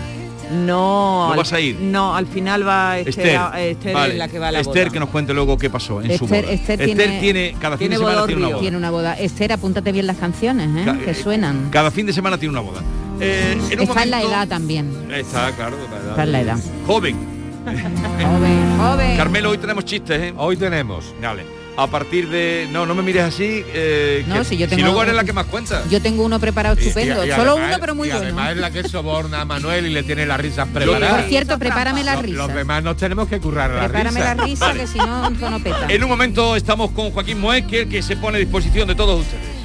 No. 0.50 1.26
¿No 1.26 1.30
al- 1.32 1.36
vas 1.38 1.52
a 1.52 1.60
ir? 1.60 1.76
No, 1.80 2.14
al 2.14 2.26
final 2.26 2.66
va 2.66 2.98
Esther, 2.98 3.26
Esther, 3.26 3.36
a- 3.38 3.60
Esther 3.60 3.94
vale. 3.94 4.12
es 4.14 4.18
la 4.18 4.28
que 4.28 4.38
va 4.38 4.48
a 4.48 4.52
la 4.52 4.60
Esther 4.60 4.84
boda. 4.86 4.92
que 4.92 5.00
nos 5.00 5.08
cuente 5.10 5.32
luego 5.34 5.56
qué 5.58 5.70
pasó 5.70 6.00
en 6.02 6.16
su 6.18 6.24
Esther, 6.24 6.44
boda. 6.44 6.52
Esther 6.54 6.78
tiene, 7.20 7.54
cada 7.60 7.76
fin 7.76 7.88
tiene 7.88 7.94
de 7.94 7.98
semana 7.98 8.16
boda 8.16 8.26
tiene 8.26 8.40
una 8.42 8.48
boda. 8.50 8.60
tiene 8.60 8.76
una 8.76 8.90
boda. 8.90 9.14
Esther, 9.18 9.52
apúntate 9.52 9.92
bien 9.92 10.06
las 10.06 10.16
canciones, 10.16 10.68
¿eh? 10.76 10.82
Ca- 10.84 10.98
que 10.98 11.10
eh, 11.12 11.14
suenan. 11.14 11.68
Cada 11.70 11.90
fin 11.90 12.06
de 12.06 12.12
semana 12.12 12.36
tiene 12.38 12.50
una 12.50 12.60
boda. 12.60 12.80
Eh, 13.20 13.52
en 13.70 13.80
un 13.80 13.86
Está 13.88 14.02
en 14.02 14.10
la 14.10 14.22
edad 14.22 14.48
también. 14.48 14.90
Está, 15.12 15.52
claro. 15.52 15.76
la 15.90 15.96
edad. 15.98 16.10
Está 16.10 16.22
en 16.24 16.32
la 16.32 16.40
edad. 16.40 16.58
Joven. 16.86 17.16
Joven, 17.64 18.78
joven. 18.78 19.16
Carmelo, 19.18 19.50
hoy 19.50 19.58
tenemos 19.58 19.84
chistes, 19.84 20.20
¿eh? 20.20 20.34
Hoy 20.36 20.56
tenemos. 20.56 21.14
Dale. 21.20 21.44
A 21.76 21.87
partir 21.87 22.28
de... 22.28 22.68
No, 22.70 22.85
no 22.85 22.94
me 22.94 23.02
mires 23.02 23.22
así. 23.22 23.64
eh, 23.72 24.24
No, 24.26 24.38
que- 24.40 24.44
si 24.44 24.56
yo 24.59 24.68
tengo- 24.68 24.83
luego 24.83 25.02
eres 25.02 25.14
la 25.14 25.24
que 25.24 25.33
más 25.33 25.46
cuenta. 25.46 25.83
Yo 25.88 26.02
tengo 26.02 26.24
uno 26.24 26.38
preparado 26.38 26.76
estupendo. 26.76 27.24
Y- 27.24 27.28
y 27.28 27.30
Solo 27.33 27.52
además- 27.52 27.68
uno, 27.70 27.76
pero 27.80 27.94
muy 27.94 28.09
y 28.09 28.11
bueno. 28.11 28.24
además 28.26 28.50
es 28.52 28.56
la 28.59 28.70
que 28.70 28.83
soborna 28.88 29.40
a 29.40 29.44
Manuel 29.46 29.87
y 29.87 29.90
le 29.90 30.02
tiene 30.02 30.26
las 30.26 30.38
risas 30.40 30.66
Por 30.68 30.83
preparadas. 30.83 31.26
cierto, 31.28 31.59
prepárame 31.59 32.04
la 32.04 32.14
Los- 32.14 32.22
risa. 32.22 32.37
Los 32.38 32.54
demás 32.54 32.83
nos 32.83 32.96
tenemos 32.96 33.28
que 33.28 33.40
currar 33.40 33.70
la 33.70 33.80
Prepárame 33.88 34.20
risa. 34.20 34.35
la 34.35 34.44
risa, 34.44 34.72
que 34.74 34.87
si 34.87 34.98
no, 34.98 35.30
no 35.30 35.61
peta. 35.61 35.87
En 35.88 36.02
un 36.04 36.11
momento 36.11 36.54
estamos 36.56 36.90
con 36.90 37.11
Joaquín 37.12 37.40
que, 37.66 37.88
que 37.88 38.02
se 38.02 38.16
pone 38.16 38.37
a 38.37 38.40
disposición 38.40 38.87
de 38.88 38.94
todos 38.94 39.20
ustedes. 39.20 39.59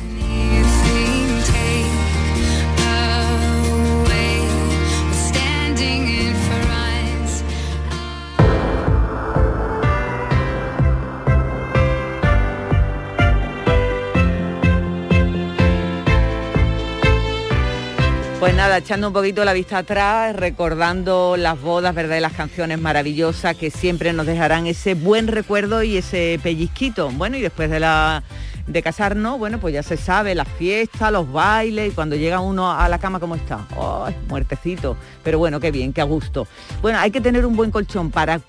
Pues 18.46 18.56
nada, 18.56 18.78
echando 18.78 19.08
un 19.08 19.14
poquito 19.14 19.44
la 19.44 19.54
vista 19.54 19.80
atrás, 19.80 20.36
recordando 20.36 21.36
las 21.36 21.60
bodas, 21.60 21.96
¿verdad? 21.96 22.18
Y 22.18 22.20
las 22.20 22.34
canciones 22.34 22.80
maravillosas 22.80 23.56
que 23.56 23.72
siempre 23.72 24.14
nos 24.14 24.28
dejarán 24.28 24.68
ese 24.68 24.94
buen 24.94 25.26
recuerdo 25.28 25.82
y 25.82 25.98
ese 25.98 26.40
pellizquito. 26.44 27.10
Bueno, 27.10 27.38
y 27.38 27.42
después 27.42 27.72
de 27.72 27.80
la 27.80 28.22
de 28.68 28.84
casarnos, 28.84 29.40
bueno, 29.40 29.60
pues 29.60 29.74
ya 29.74 29.82
se 29.82 29.98
sabe, 29.98 30.36
las 30.36 30.48
fiestas, 30.48 31.12
los 31.12 31.32
bailes, 31.32 31.92
y 31.92 31.96
cuando 31.96 32.16
llega 32.16 32.40
uno 32.40 32.72
a 32.72 32.88
la 32.88 33.00
cama, 33.00 33.20
¿cómo 33.20 33.34
está? 33.34 33.66
¡Ay, 33.82 34.16
muertecito! 34.30 34.96
Pero 35.24 35.40
bueno, 35.40 35.60
qué 35.60 35.72
bien, 35.72 35.92
qué 35.92 36.02
a 36.02 36.04
gusto. 36.04 36.48
Bueno, 36.84 37.00
hay 37.00 37.10
que 37.10 37.22
tener 37.22 37.48
un 37.48 37.56
buen 37.56 37.72
colchón 37.72 38.12
para 38.12 38.42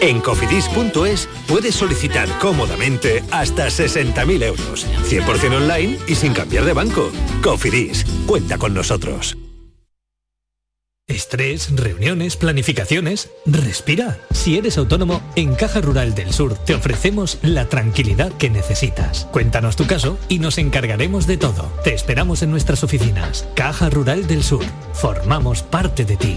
En 0.00 0.20
cofidis.es 0.20 1.28
puedes 1.46 1.74
solicitar 1.74 2.28
cómodamente 2.38 3.24
hasta 3.30 3.66
60.000 3.66 4.42
euros. 4.44 4.86
100% 5.08 5.56
online 5.56 5.98
y 6.06 6.14
sin 6.14 6.32
cambiar 6.32 6.64
de 6.64 6.72
banco. 6.72 7.10
Cofidis, 7.42 8.04
cuenta 8.26 8.58
con 8.58 8.74
nosotros. 8.74 9.36
Estrés, 11.08 11.74
reuniones, 11.74 12.36
planificaciones. 12.36 13.30
Respira. 13.46 14.18
Si 14.30 14.58
eres 14.58 14.76
autónomo, 14.76 15.22
en 15.36 15.54
Caja 15.54 15.80
Rural 15.80 16.14
del 16.14 16.34
Sur 16.34 16.54
te 16.54 16.74
ofrecemos 16.74 17.38
la 17.40 17.66
tranquilidad 17.66 18.30
que 18.32 18.50
necesitas. 18.50 19.26
Cuéntanos 19.32 19.74
tu 19.74 19.86
caso 19.86 20.18
y 20.28 20.38
nos 20.38 20.58
encargaremos 20.58 21.26
de 21.26 21.38
todo. 21.38 21.72
Te 21.82 21.94
esperamos 21.94 22.42
en 22.42 22.50
nuestras 22.50 22.84
oficinas. 22.84 23.48
Caja 23.54 23.88
Rural 23.88 24.26
del 24.26 24.42
Sur. 24.42 24.64
Formamos 24.92 25.62
parte 25.62 26.04
de 26.04 26.18
ti. 26.18 26.36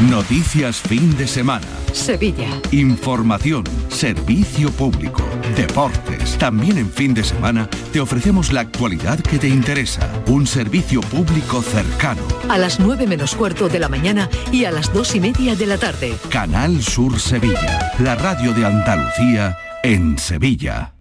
Noticias 0.00 0.80
fin 0.80 1.16
de 1.16 1.26
semana. 1.26 1.66
Sevilla. 1.92 2.48
Información, 2.72 3.62
servicio 3.88 4.70
público, 4.72 5.22
deportes. 5.56 6.36
También 6.36 6.78
en 6.78 6.90
fin 6.90 7.14
de 7.14 7.22
semana 7.22 7.68
te 7.92 8.00
ofrecemos 8.00 8.52
la 8.52 8.62
actualidad 8.62 9.20
que 9.20 9.38
te 9.38 9.48
interesa. 9.48 10.10
Un 10.26 10.48
servicio 10.48 11.00
público 11.00 11.62
cercano. 11.62 12.22
A 12.48 12.58
las 12.58 12.80
9 12.80 13.06
menos 13.06 13.36
cuarto 13.36 13.68
de 13.68 13.78
la 13.78 13.88
mañana 13.88 14.28
y 14.50 14.64
a 14.64 14.72
las 14.72 14.92
2 14.92 15.14
y 15.14 15.20
media 15.20 15.54
de 15.54 15.66
la 15.66 15.78
tarde. 15.78 16.16
Canal 16.28 16.82
Sur 16.82 17.20
Sevilla. 17.20 17.92
La 18.00 18.16
radio 18.16 18.52
de 18.52 18.66
Andalucía 18.66 19.56
en 19.84 20.18
Sevilla. 20.18 20.94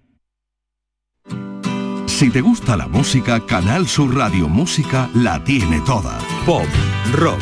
Si 2.05 2.29
te 2.29 2.41
gusta 2.41 2.77
la 2.77 2.87
música, 2.87 3.43
Canal 3.43 3.87
Sur 3.87 4.15
Radio 4.15 4.47
Música 4.47 5.09
la 5.15 5.43
tiene 5.43 5.81
toda. 5.81 6.19
Pop, 6.45 6.67
rock, 7.11 7.41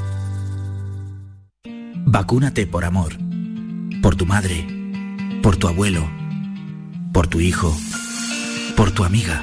Vacúnate 2.13 2.67
por 2.67 2.83
amor. 2.83 3.13
Por 4.01 4.17
tu 4.17 4.25
madre. 4.25 4.67
Por 5.41 5.55
tu 5.55 5.69
abuelo. 5.69 6.11
Por 7.13 7.27
tu 7.27 7.39
hijo. 7.39 7.73
Por 8.75 8.91
tu 8.91 9.05
amiga. 9.05 9.41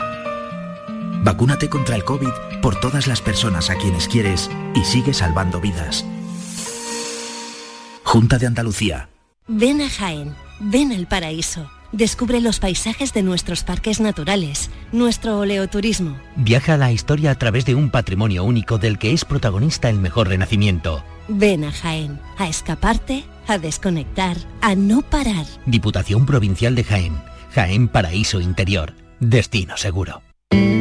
Vacúnate 1.25 1.71
contra 1.71 1.97
el 1.97 2.05
COVID 2.05 2.29
por 2.61 2.79
todas 2.79 3.07
las 3.07 3.23
personas 3.23 3.71
a 3.71 3.77
quienes 3.77 4.07
quieres 4.07 4.51
y 4.75 4.85
sigue 4.85 5.15
salvando 5.15 5.63
vidas. 5.63 6.05
Junta 8.05 8.37
de 8.37 8.49
Andalucía. 8.49 9.09
Ven 9.47 9.81
a 9.81 9.89
Jaén, 9.89 10.35
ven 10.61 10.93
al 10.93 11.09
paraíso. 11.09 11.71
Descubre 11.92 12.40
los 12.42 12.61
paisajes 12.61 13.14
de 13.14 13.22
nuestros 13.22 13.64
parques 13.64 13.98
naturales, 13.98 14.70
nuestro 14.92 15.38
oleoturismo. 15.38 16.18
Viaja 16.37 16.74
a 16.74 16.77
la 16.77 16.92
historia 16.92 17.31
a 17.31 17.35
través 17.37 17.64
de 17.64 17.74
un 17.74 17.90
patrimonio 17.90 18.44
único 18.44 18.77
del 18.77 18.98
que 18.98 19.12
es 19.12 19.24
protagonista 19.24 19.88
el 19.88 19.98
mejor 19.98 20.29
renacimiento. 20.29 21.03
Ven 21.29 21.64
a 21.64 21.72
Jaén, 21.72 22.20
a 22.37 22.46
escaparte, 22.46 23.24
a 23.46 23.59
desconectar, 23.59 24.37
a 24.61 24.74
no 24.74 25.01
parar. 25.01 25.46
Diputación 25.64 26.27
Provincial 26.27 26.74
de 26.74 26.85
Jaén. 26.85 27.16
Jaén 27.55 27.88
Paraíso 27.88 28.40
Interior. 28.40 28.94
Destino 29.20 29.77
seguro. 29.79 30.22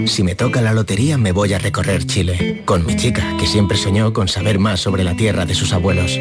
Si 0.08 0.24
me 0.24 0.36
toca 0.36 0.62
la 0.62 0.74
lotería 0.74 1.18
me 1.18 1.32
voy 1.32 1.54
a 1.54 1.60
recorrer 1.60 2.06
Chile, 2.06 2.64
con 2.66 2.86
mi 2.86 2.96
chica, 2.96 3.36
que 3.38 3.48
siempre 3.48 3.78
soñó 3.78 4.14
con 4.14 4.28
saber 4.28 4.60
más 4.60 4.80
sobre 4.80 5.04
la 5.04 5.16
tierra 5.16 5.46
de 5.46 5.56
sus 5.56 5.74
abuelos. 5.74 6.18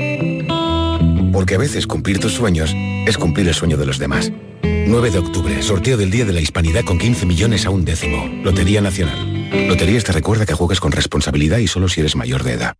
Porque 1.37 1.57
a 1.57 1.59
veces 1.59 1.87
cumplir 1.87 2.18
tus 2.18 2.33
sueños 2.33 2.75
es 3.07 3.18
cumplir 3.18 3.46
el 3.46 3.53
sueño 3.53 3.77
de 3.77 3.85
los 3.85 3.99
demás. 3.99 4.33
9 4.62 5.11
de 5.11 5.18
octubre, 5.18 5.62
sorteo 5.62 5.99
del 5.99 6.11
Día 6.11 6.25
de 6.25 6.33
la 6.33 6.40
Hispanidad 6.40 6.83
con 6.83 6.96
15 6.96 7.27
millones 7.27 7.66
a 7.66 7.70
un 7.70 7.85
décimo. 7.85 8.25
Lotería 8.42 8.81
Nacional. 8.81 9.68
Loterías 9.68 10.03
te 10.03 10.12
recuerda 10.12 10.46
que 10.46 10.55
juegues 10.55 10.81
con 10.81 10.92
responsabilidad 10.92 11.59
y 11.59 11.66
solo 11.66 11.90
si 11.90 12.01
eres 12.01 12.16
mayor 12.16 12.42
de 12.42 12.55
edad. 12.55 12.77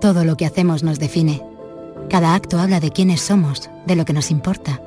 Todo 0.00 0.24
lo 0.24 0.36
que 0.36 0.46
hacemos 0.46 0.82
nos 0.82 0.98
define. 0.98 1.40
Cada 2.10 2.34
acto 2.34 2.58
habla 2.58 2.80
de 2.80 2.90
quiénes 2.90 3.20
somos, 3.20 3.70
de 3.86 3.94
lo 3.94 4.04
que 4.04 4.14
nos 4.14 4.32
importa. 4.32 4.82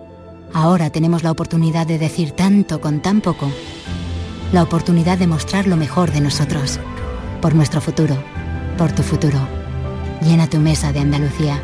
Ahora 0.51 0.89
tenemos 0.89 1.23
la 1.23 1.31
oportunidad 1.31 1.87
de 1.87 1.99
decir 1.99 2.31
tanto 2.31 2.81
con 2.81 3.01
tan 3.01 3.21
poco. 3.21 3.49
La 4.51 4.61
oportunidad 4.61 5.17
de 5.17 5.27
mostrar 5.27 5.67
lo 5.67 5.77
mejor 5.77 6.11
de 6.11 6.19
nosotros. 6.19 6.81
Por 7.41 7.55
nuestro 7.55 7.79
futuro. 7.79 8.21
Por 8.77 8.91
tu 8.91 9.03
futuro. 9.03 9.39
Llena 10.21 10.49
tu 10.49 10.57
mesa 10.57 10.91
de 10.91 10.99
Andalucía. 10.99 11.63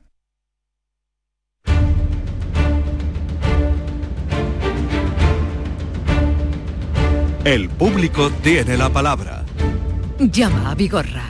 El 7.43 7.69
público 7.69 8.29
tiene 8.43 8.77
la 8.77 8.89
palabra. 8.89 9.43
Llama 10.19 10.71
a 10.71 10.75
Vigorra. 10.75 11.23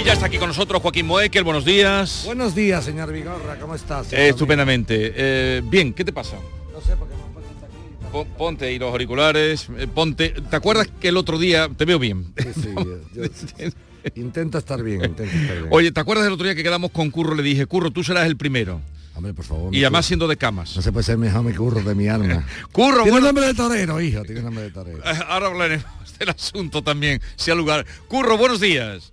Y 0.00 0.04
ya 0.04 0.12
está 0.12 0.26
aquí 0.26 0.36
con 0.38 0.48
nosotros 0.48 0.82
Joaquín 0.82 1.06
Moekel, 1.06 1.42
buenos 1.44 1.64
días. 1.64 2.22
Buenos 2.26 2.54
días, 2.54 2.84
señor 2.84 3.12
Vigorra, 3.12 3.56
¿cómo 3.58 3.74
estás? 3.74 4.12
Eh, 4.12 4.28
estupendamente. 4.28 5.12
Eh, 5.16 5.62
bien, 5.64 5.92
¿qué 5.94 6.04
te 6.04 6.12
pasa? 6.12 6.36
No 6.72 6.80
sé 6.80 6.96
por 6.96 7.08
qué 7.08 7.14
me 7.16 7.22
han 7.22 7.32
puesto 7.32 7.50
hasta 7.54 7.66
aquí. 7.66 7.76
Po- 8.12 8.24
Ponte 8.36 8.66
ahí 8.66 8.78
los 8.78 8.90
auriculares, 8.92 9.68
eh, 9.78 9.86
ponte. 9.92 10.30
¿Te 10.30 10.56
acuerdas 10.56 10.88
que 11.00 11.08
el 11.08 11.16
otro 11.16 11.38
día 11.38 11.68
te 11.74 11.84
veo 11.86 11.98
bien? 11.98 12.32
Sí, 12.36 12.48
sí, 12.62 12.68
yo- 12.76 13.22
yo- 13.24 13.70
intento 14.14 14.58
estar 14.58 14.82
bien, 14.82 15.04
intento 15.04 15.22
estar 15.34 15.56
bien. 15.56 15.68
Oye, 15.70 15.92
¿te 15.92 16.00
acuerdas 16.00 16.24
del 16.24 16.34
otro 16.34 16.44
día 16.44 16.54
que 16.54 16.62
quedamos 16.62 16.90
con 16.90 17.10
Curro? 17.10 17.34
Le 17.34 17.42
dije, 17.42 17.64
Curro, 17.66 17.90
tú 17.90 18.04
serás 18.04 18.26
el 18.26 18.36
primero. 18.36 18.80
Hombre, 19.14 19.34
por 19.34 19.44
favor. 19.44 19.74
Y 19.74 19.82
además 19.84 20.06
siendo 20.06 20.26
de 20.28 20.36
camas. 20.36 20.74
No 20.76 20.82
se 20.82 20.92
puede 20.92 21.04
ser 21.04 21.18
mejor 21.18 21.42
mi 21.42 21.52
curro 21.52 21.80
de 21.82 21.94
mi 21.94 22.08
alma. 22.08 22.46
Curro, 22.72 23.02
Tiene 23.02 23.10
bueno- 23.12 23.26
nombre 23.26 23.46
de 23.46 23.54
torero, 23.54 24.00
hijo, 24.00 24.22
tiene 24.22 24.42
nombre 24.42 24.64
de 24.64 24.70
torero. 24.70 24.98
Eh, 24.98 25.18
Ahora 25.28 25.46
hablaremos 25.48 25.84
del 26.18 26.28
asunto 26.30 26.82
también, 26.82 27.20
sea 27.36 27.54
lugar. 27.54 27.84
Curro, 28.08 28.36
buenos 28.38 28.60
días. 28.60 29.12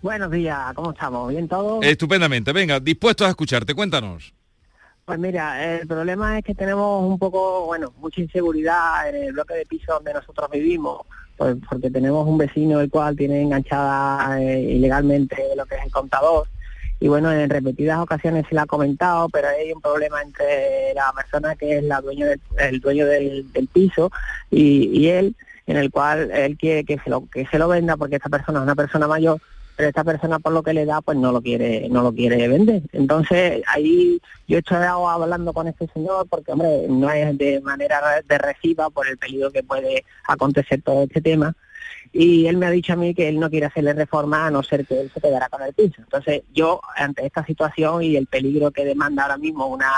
Buenos 0.00 0.30
días, 0.32 0.58
¿cómo 0.74 0.90
estamos? 0.92 1.30
¿Bien 1.30 1.46
todo? 1.48 1.80
Estupendamente, 1.82 2.52
venga, 2.52 2.80
dispuestos 2.80 3.26
a 3.26 3.30
escucharte, 3.30 3.72
cuéntanos. 3.74 4.32
Pues 5.04 5.18
mira, 5.18 5.74
el 5.80 5.86
problema 5.86 6.38
es 6.38 6.44
que 6.44 6.54
tenemos 6.54 7.04
un 7.04 7.18
poco, 7.18 7.66
bueno, 7.66 7.92
mucha 7.98 8.20
inseguridad 8.20 9.08
en 9.08 9.24
el 9.24 9.32
bloque 9.32 9.54
de 9.54 9.66
piso 9.66 9.92
donde 9.94 10.12
nosotros 10.14 10.48
vivimos, 10.50 11.00
pues 11.36 11.56
porque 11.68 11.90
tenemos 11.90 12.26
un 12.26 12.38
vecino 12.38 12.80
el 12.80 12.88
cual 12.90 13.16
tiene 13.16 13.42
enganchada 13.42 14.40
eh, 14.40 14.60
ilegalmente 14.60 15.36
lo 15.56 15.66
que 15.66 15.74
es 15.76 15.84
el 15.84 15.90
contador. 15.90 16.48
Y 17.02 17.08
bueno, 17.08 17.32
en 17.32 17.50
repetidas 17.50 17.98
ocasiones 17.98 18.46
se 18.48 18.54
le 18.54 18.60
ha 18.60 18.66
comentado, 18.66 19.28
pero 19.28 19.48
hay 19.48 19.72
un 19.72 19.80
problema 19.80 20.22
entre 20.22 20.94
la 20.94 21.12
persona 21.12 21.56
que 21.56 21.78
es 21.78 21.82
la 21.82 22.00
dueño 22.00 22.28
del, 22.28 22.40
el 22.58 22.78
dueño 22.78 23.06
del, 23.06 23.44
piso 23.72 24.12
y, 24.52 24.88
y 24.96 25.08
él, 25.08 25.34
en 25.66 25.78
el 25.78 25.90
cual 25.90 26.30
él 26.30 26.56
quiere 26.56 26.84
que 26.84 27.00
se 27.00 27.10
lo 27.10 27.26
que 27.28 27.44
se 27.46 27.58
lo 27.58 27.66
venda 27.66 27.96
porque 27.96 28.16
esta 28.16 28.28
persona 28.28 28.60
es 28.60 28.62
una 28.62 28.76
persona 28.76 29.08
mayor 29.08 29.40
pero 29.76 29.88
esta 29.88 30.04
persona 30.04 30.38
por 30.38 30.52
lo 30.52 30.62
que 30.62 30.74
le 30.74 30.86
da 30.86 31.00
pues 31.00 31.18
no 31.18 31.32
lo 31.32 31.42
quiere 31.42 31.88
no 31.88 32.02
lo 32.02 32.12
quiere 32.12 32.46
vender. 32.46 32.82
Entonces 32.92 33.64
ahí 33.66 34.20
yo 34.46 34.58
he 34.58 34.60
estado 34.60 35.08
hablando 35.08 35.52
con 35.52 35.66
este 35.66 35.88
señor 35.88 36.28
porque 36.28 36.52
hombre 36.52 36.86
no 36.88 37.10
es 37.10 37.36
de 37.36 37.60
manera 37.62 38.00
de 38.28 38.38
reciba 38.38 38.90
por 38.90 39.08
el 39.08 39.18
peligro 39.18 39.50
que 39.50 39.64
puede 39.64 40.04
acontecer 40.28 40.80
todo 40.82 41.02
este 41.02 41.20
tema 41.20 41.56
y 42.12 42.46
él 42.46 42.56
me 42.56 42.66
ha 42.66 42.70
dicho 42.70 42.92
a 42.92 42.96
mí 42.96 43.14
que 43.14 43.28
él 43.28 43.38
no 43.40 43.48
quiere 43.50 43.66
hacerle 43.66 43.92
reforma 43.94 44.46
a 44.46 44.50
no 44.50 44.62
ser 44.62 44.86
que 44.86 45.00
él 45.00 45.10
se 45.12 45.20
quedara 45.20 45.48
con 45.48 45.62
el 45.62 45.72
piso. 45.72 45.94
Entonces 45.98 46.42
yo, 46.52 46.80
ante 46.96 47.24
esta 47.24 47.44
situación 47.46 48.02
y 48.02 48.16
el 48.16 48.26
peligro 48.26 48.70
que 48.70 48.84
demanda 48.84 49.22
ahora 49.22 49.38
mismo 49.38 49.66
una, 49.66 49.90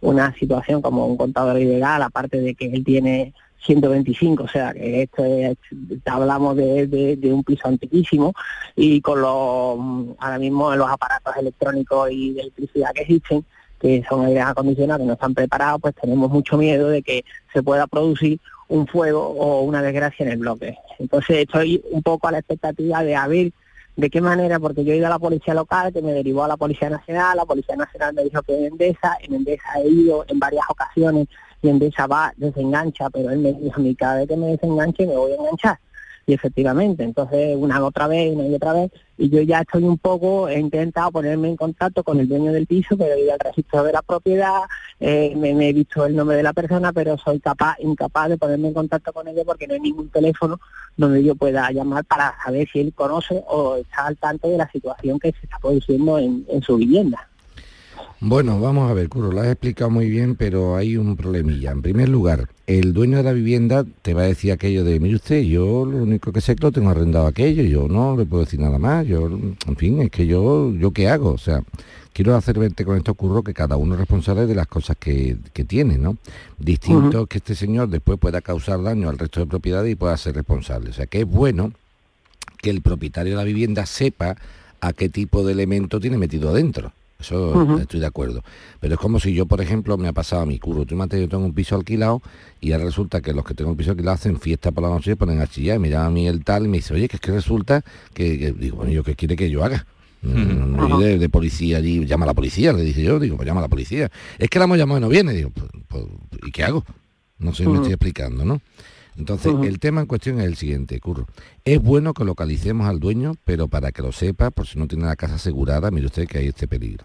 una 0.00 0.32
situación 0.34 0.80
como 0.82 1.06
un 1.06 1.16
contador 1.16 1.58
ilegal, 1.60 2.02
aparte 2.02 2.40
de 2.40 2.54
que 2.54 2.66
él 2.66 2.84
tiene 2.84 3.34
125, 3.64 4.44
o 4.44 4.48
sea 4.48 4.72
que 4.74 5.02
esto 5.02 5.24
es, 5.24 5.56
hablamos 6.04 6.54
de, 6.56 6.86
de- 6.86 7.16
de 7.16 7.32
un 7.32 7.42
piso 7.42 7.66
antiquísimo 7.66 8.32
y 8.76 9.00
con 9.00 9.20
los 9.20 10.16
ahora 10.20 10.38
mismo 10.38 10.72
los 10.76 10.88
aparatos 10.88 11.36
electrónicos 11.36 12.10
y 12.12 12.32
de 12.34 12.42
electricidad 12.42 12.92
que 12.94 13.02
existen, 13.02 13.44
que 13.80 14.04
son 14.08 14.24
aires 14.24 14.44
acondicionados 14.46 15.00
que 15.02 15.06
no 15.08 15.14
están 15.14 15.34
preparados, 15.34 15.80
pues 15.80 15.94
tenemos 16.00 16.30
mucho 16.30 16.56
miedo 16.56 16.88
de 16.88 17.02
que 17.02 17.24
se 17.52 17.62
pueda 17.62 17.86
producir 17.88 18.40
un 18.68 18.86
fuego 18.86 19.22
o 19.22 19.62
una 19.62 19.82
desgracia 19.82 20.24
en 20.24 20.32
el 20.32 20.38
bloque. 20.38 20.76
Entonces 20.98 21.38
estoy 21.38 21.82
un 21.90 22.02
poco 22.02 22.28
a 22.28 22.32
la 22.32 22.38
expectativa 22.38 23.02
de 23.02 23.16
a 23.16 23.26
ver 23.26 23.52
de 23.96 24.10
qué 24.10 24.20
manera, 24.20 24.60
porque 24.60 24.84
yo 24.84 24.92
he 24.92 24.98
ido 24.98 25.06
a 25.06 25.10
la 25.10 25.18
policía 25.18 25.54
local, 25.54 25.92
que 25.92 26.02
me 26.02 26.12
derivó 26.12 26.44
a 26.44 26.48
la 26.48 26.58
Policía 26.58 26.90
Nacional, 26.90 27.38
la 27.38 27.46
Policía 27.46 27.76
Nacional 27.76 28.14
me 28.14 28.24
dijo 28.24 28.42
que 28.42 28.54
en 28.54 28.66
Endesa, 28.66 29.16
en 29.22 29.34
Endesa 29.34 29.68
he 29.82 29.88
ido 29.88 30.24
en 30.28 30.38
varias 30.38 30.66
ocasiones 30.68 31.28
y 31.62 31.70
Endesa 31.70 32.06
va, 32.06 32.32
desengancha, 32.36 33.08
pero 33.08 33.30
él 33.30 33.38
me 33.38 33.54
dijo 33.54 33.76
a 33.76 33.82
mí 33.82 33.94
cada 33.94 34.16
vez 34.16 34.28
que 34.28 34.36
me 34.36 34.48
desenganche 34.48 35.06
me 35.06 35.16
voy 35.16 35.32
a 35.32 35.36
enganchar 35.36 35.78
y 36.26 36.34
efectivamente, 36.34 37.04
entonces 37.04 37.56
una 37.56 37.82
otra 37.84 38.08
vez, 38.08 38.34
una 38.34 38.48
y 38.48 38.54
otra 38.54 38.72
vez, 38.72 38.90
y 39.16 39.30
yo 39.30 39.40
ya 39.42 39.60
estoy 39.60 39.84
un 39.84 39.96
poco, 39.96 40.48
he 40.48 40.58
intentado 40.58 41.12
ponerme 41.12 41.48
en 41.48 41.56
contacto 41.56 42.02
con 42.02 42.18
el 42.18 42.28
dueño 42.28 42.52
del 42.52 42.66
piso, 42.66 42.96
pero 42.96 43.16
ido 43.16 43.32
al 43.32 43.38
registro 43.38 43.84
de 43.84 43.92
la 43.92 44.02
propiedad, 44.02 44.62
eh, 44.98 45.34
me, 45.36 45.50
he 45.68 45.72
visto 45.72 46.04
el 46.04 46.16
nombre 46.16 46.36
de 46.36 46.42
la 46.42 46.52
persona, 46.52 46.92
pero 46.92 47.16
soy 47.16 47.38
capaz, 47.38 47.76
incapaz 47.78 48.28
de 48.28 48.38
ponerme 48.38 48.68
en 48.68 48.74
contacto 48.74 49.12
con 49.12 49.28
ella 49.28 49.42
porque 49.46 49.68
no 49.68 49.74
hay 49.74 49.80
ningún 49.80 50.08
teléfono 50.08 50.58
donde 50.96 51.22
yo 51.22 51.36
pueda 51.36 51.70
llamar 51.70 52.04
para 52.04 52.34
saber 52.44 52.68
si 52.72 52.80
él 52.80 52.92
conoce 52.92 53.44
o 53.46 53.76
está 53.76 54.06
al 54.06 54.16
tanto 54.16 54.48
de 54.48 54.58
la 54.58 54.68
situación 54.70 55.20
que 55.20 55.30
se 55.30 55.44
está 55.44 55.58
produciendo 55.60 56.18
en, 56.18 56.44
en 56.48 56.60
su 56.60 56.76
vivienda. 56.76 57.28
Bueno, 58.20 58.58
vamos 58.58 58.90
a 58.90 58.94
ver, 58.94 59.10
Curro, 59.10 59.30
lo 59.30 59.42
has 59.42 59.48
explicado 59.48 59.90
muy 59.90 60.08
bien, 60.08 60.36
pero 60.36 60.74
hay 60.74 60.96
un 60.96 61.16
problemilla. 61.16 61.70
En 61.72 61.82
primer 61.82 62.08
lugar, 62.08 62.48
el 62.66 62.94
dueño 62.94 63.18
de 63.18 63.22
la 63.22 63.32
vivienda 63.34 63.84
te 64.00 64.14
va 64.14 64.22
a 64.22 64.26
decir 64.26 64.52
aquello 64.52 64.84
de, 64.84 64.98
mire 65.00 65.16
usted, 65.16 65.42
yo 65.42 65.84
lo 65.84 65.98
único 65.98 66.32
que 66.32 66.40
sé 66.40 66.52
es 66.52 66.58
que 66.58 66.64
lo 66.64 66.72
tengo 66.72 66.88
arrendado 66.88 67.26
aquello, 67.26 67.62
yo 67.64 67.88
no 67.88 68.16
le 68.16 68.24
puedo 68.24 68.44
decir 68.44 68.58
nada 68.58 68.78
más, 68.78 69.06
yo, 69.06 69.26
en 69.26 69.76
fin, 69.76 70.00
es 70.00 70.10
que 70.10 70.26
yo, 70.26 70.72
¿yo 70.72 70.92
qué 70.92 71.10
hago? 71.10 71.32
O 71.32 71.38
sea, 71.38 71.62
quiero 72.14 72.34
hacer 72.34 72.58
verte 72.58 72.86
con 72.86 72.96
esto, 72.96 73.12
Curro, 73.12 73.42
que 73.42 73.52
cada 73.52 73.76
uno 73.76 73.92
es 73.92 74.00
responsable 74.00 74.46
de 74.46 74.54
las 74.54 74.66
cosas 74.66 74.96
que, 74.98 75.36
que 75.52 75.64
tiene, 75.64 75.98
¿no? 75.98 76.16
Distinto 76.58 77.26
que 77.26 77.36
este 77.36 77.54
señor 77.54 77.90
después 77.90 78.18
pueda 78.18 78.40
causar 78.40 78.82
daño 78.82 79.10
al 79.10 79.18
resto 79.18 79.40
de 79.40 79.46
propiedades 79.46 79.92
y 79.92 79.94
pueda 79.94 80.16
ser 80.16 80.36
responsable. 80.36 80.88
O 80.88 80.92
sea, 80.94 81.04
que 81.04 81.20
es 81.20 81.28
bueno 81.28 81.72
que 82.62 82.70
el 82.70 82.80
propietario 82.80 83.32
de 83.32 83.36
la 83.36 83.44
vivienda 83.44 83.84
sepa 83.84 84.38
a 84.80 84.94
qué 84.94 85.10
tipo 85.10 85.44
de 85.44 85.52
elemento 85.52 86.00
tiene 86.00 86.16
metido 86.16 86.48
adentro. 86.48 86.92
Eso 87.18 87.54
estoy 87.80 88.00
de 88.00 88.06
acuerdo. 88.06 88.42
Pero 88.80 88.94
es 88.94 89.00
como 89.00 89.18
si 89.20 89.32
yo, 89.32 89.46
por 89.46 89.60
ejemplo, 89.60 89.96
me 89.96 90.08
ha 90.08 90.12
pasado 90.12 90.42
a 90.42 90.46
mi 90.46 90.58
curro. 90.58 90.84
Tú 90.84 90.94
imagínate, 90.94 91.20
yo 91.20 91.28
tengo 91.28 91.44
un 91.46 91.54
piso 91.54 91.74
alquilado 91.74 92.20
y 92.60 92.72
ahora 92.72 92.84
resulta 92.84 93.20
que 93.22 93.32
los 93.32 93.44
que 93.44 93.54
tengo 93.54 93.70
un 93.70 93.76
piso 93.76 93.92
alquilado 93.92 94.14
hacen 94.16 94.38
fiesta 94.38 94.70
por 94.70 94.82
la 94.84 94.90
noche 94.90 95.12
y 95.12 95.14
ponen 95.14 95.40
a 95.40 95.46
chillar. 95.46 95.76
Y 95.76 95.78
me 95.80 95.88
llama 95.90 96.06
a 96.06 96.10
mí 96.10 96.28
el 96.28 96.44
tal 96.44 96.66
y 96.66 96.68
me 96.68 96.76
dice, 96.78 96.92
oye, 96.94 97.08
que 97.08 97.16
es 97.16 97.20
que 97.20 97.32
resulta 97.32 97.82
que, 98.12 98.38
que- 98.38 98.52
digo, 98.52 98.76
bueno, 98.76 98.92
¿yo 98.92 99.02
qué 99.02 99.14
quiere 99.14 99.34
que 99.36 99.48
yo 99.50 99.64
haga? 99.64 99.86
No, 100.22 100.66
no 100.66 100.88
ir 101.00 101.06
de, 101.06 101.18
de 101.18 101.28
policía 101.28 101.76
allí, 101.78 102.04
llama 102.04 102.24
a 102.24 102.28
la 102.28 102.34
policía, 102.34 102.72
le 102.72 102.82
dije 102.82 103.02
yo, 103.02 103.18
digo, 103.20 103.36
pues 103.36 103.46
llama 103.46 103.60
a 103.60 103.62
la 103.64 103.68
policía. 103.68 104.10
Es 104.38 104.48
que 104.50 104.58
la 104.58 104.64
hemos 104.64 104.76
llamado 104.76 104.98
y 104.98 105.02
no 105.02 105.08
viene, 105.08 105.32
digo, 105.32 105.50
pues, 105.50 105.66
pues, 105.88 106.04
¿y 106.46 106.50
qué 106.50 106.64
hago? 106.64 106.84
No 107.38 107.54
sé, 107.54 107.64
me 107.68 107.76
estoy 107.76 107.92
explicando, 107.92 108.44
¿no? 108.44 108.60
Entonces, 109.18 109.52
el 109.62 109.78
tema 109.78 110.02
en 110.02 110.06
cuestión 110.06 110.40
es 110.40 110.46
el 110.46 110.56
siguiente, 110.56 111.00
Curro. 111.00 111.26
Es 111.64 111.82
bueno 111.82 112.12
que 112.12 112.24
localicemos 112.24 112.86
al 112.86 113.00
dueño, 113.00 113.34
pero 113.44 113.66
para 113.68 113.90
que 113.92 114.02
lo 114.02 114.12
sepa, 114.12 114.50
por 114.50 114.66
si 114.66 114.78
no 114.78 114.86
tiene 114.86 115.06
la 115.06 115.16
casa 115.16 115.36
asegurada, 115.36 115.90
mire 115.90 116.06
usted 116.06 116.26
que 116.26 116.38
hay 116.38 116.48
este 116.48 116.68
peligro. 116.68 117.04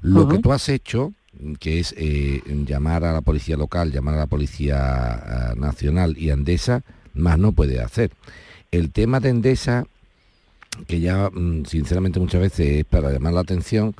Lo 0.00 0.28
que 0.28 0.38
tú 0.38 0.52
has 0.52 0.68
hecho, 0.68 1.12
que 1.58 1.80
es 1.80 1.94
eh, 1.98 2.42
llamar 2.66 3.04
a 3.04 3.12
la 3.12 3.20
policía 3.20 3.56
local, 3.56 3.92
llamar 3.92 4.14
a 4.14 4.18
la 4.18 4.26
policía 4.26 4.78
ah, 4.78 5.54
nacional 5.56 6.16
y 6.16 6.30
a 6.30 6.34
Endesa, 6.34 6.82
más 7.14 7.38
no 7.38 7.52
puede 7.52 7.80
hacer. 7.80 8.12
El 8.70 8.92
tema 8.92 9.20
de 9.20 9.30
Endesa, 9.30 9.86
que 10.86 11.00
ya 11.00 11.30
mm, 11.30 11.64
sinceramente 11.66 12.20
muchas 12.20 12.40
veces 12.40 12.78
es 12.78 12.84
para 12.84 13.10
llamar 13.10 13.34
la 13.34 13.40
atención, 13.40 13.94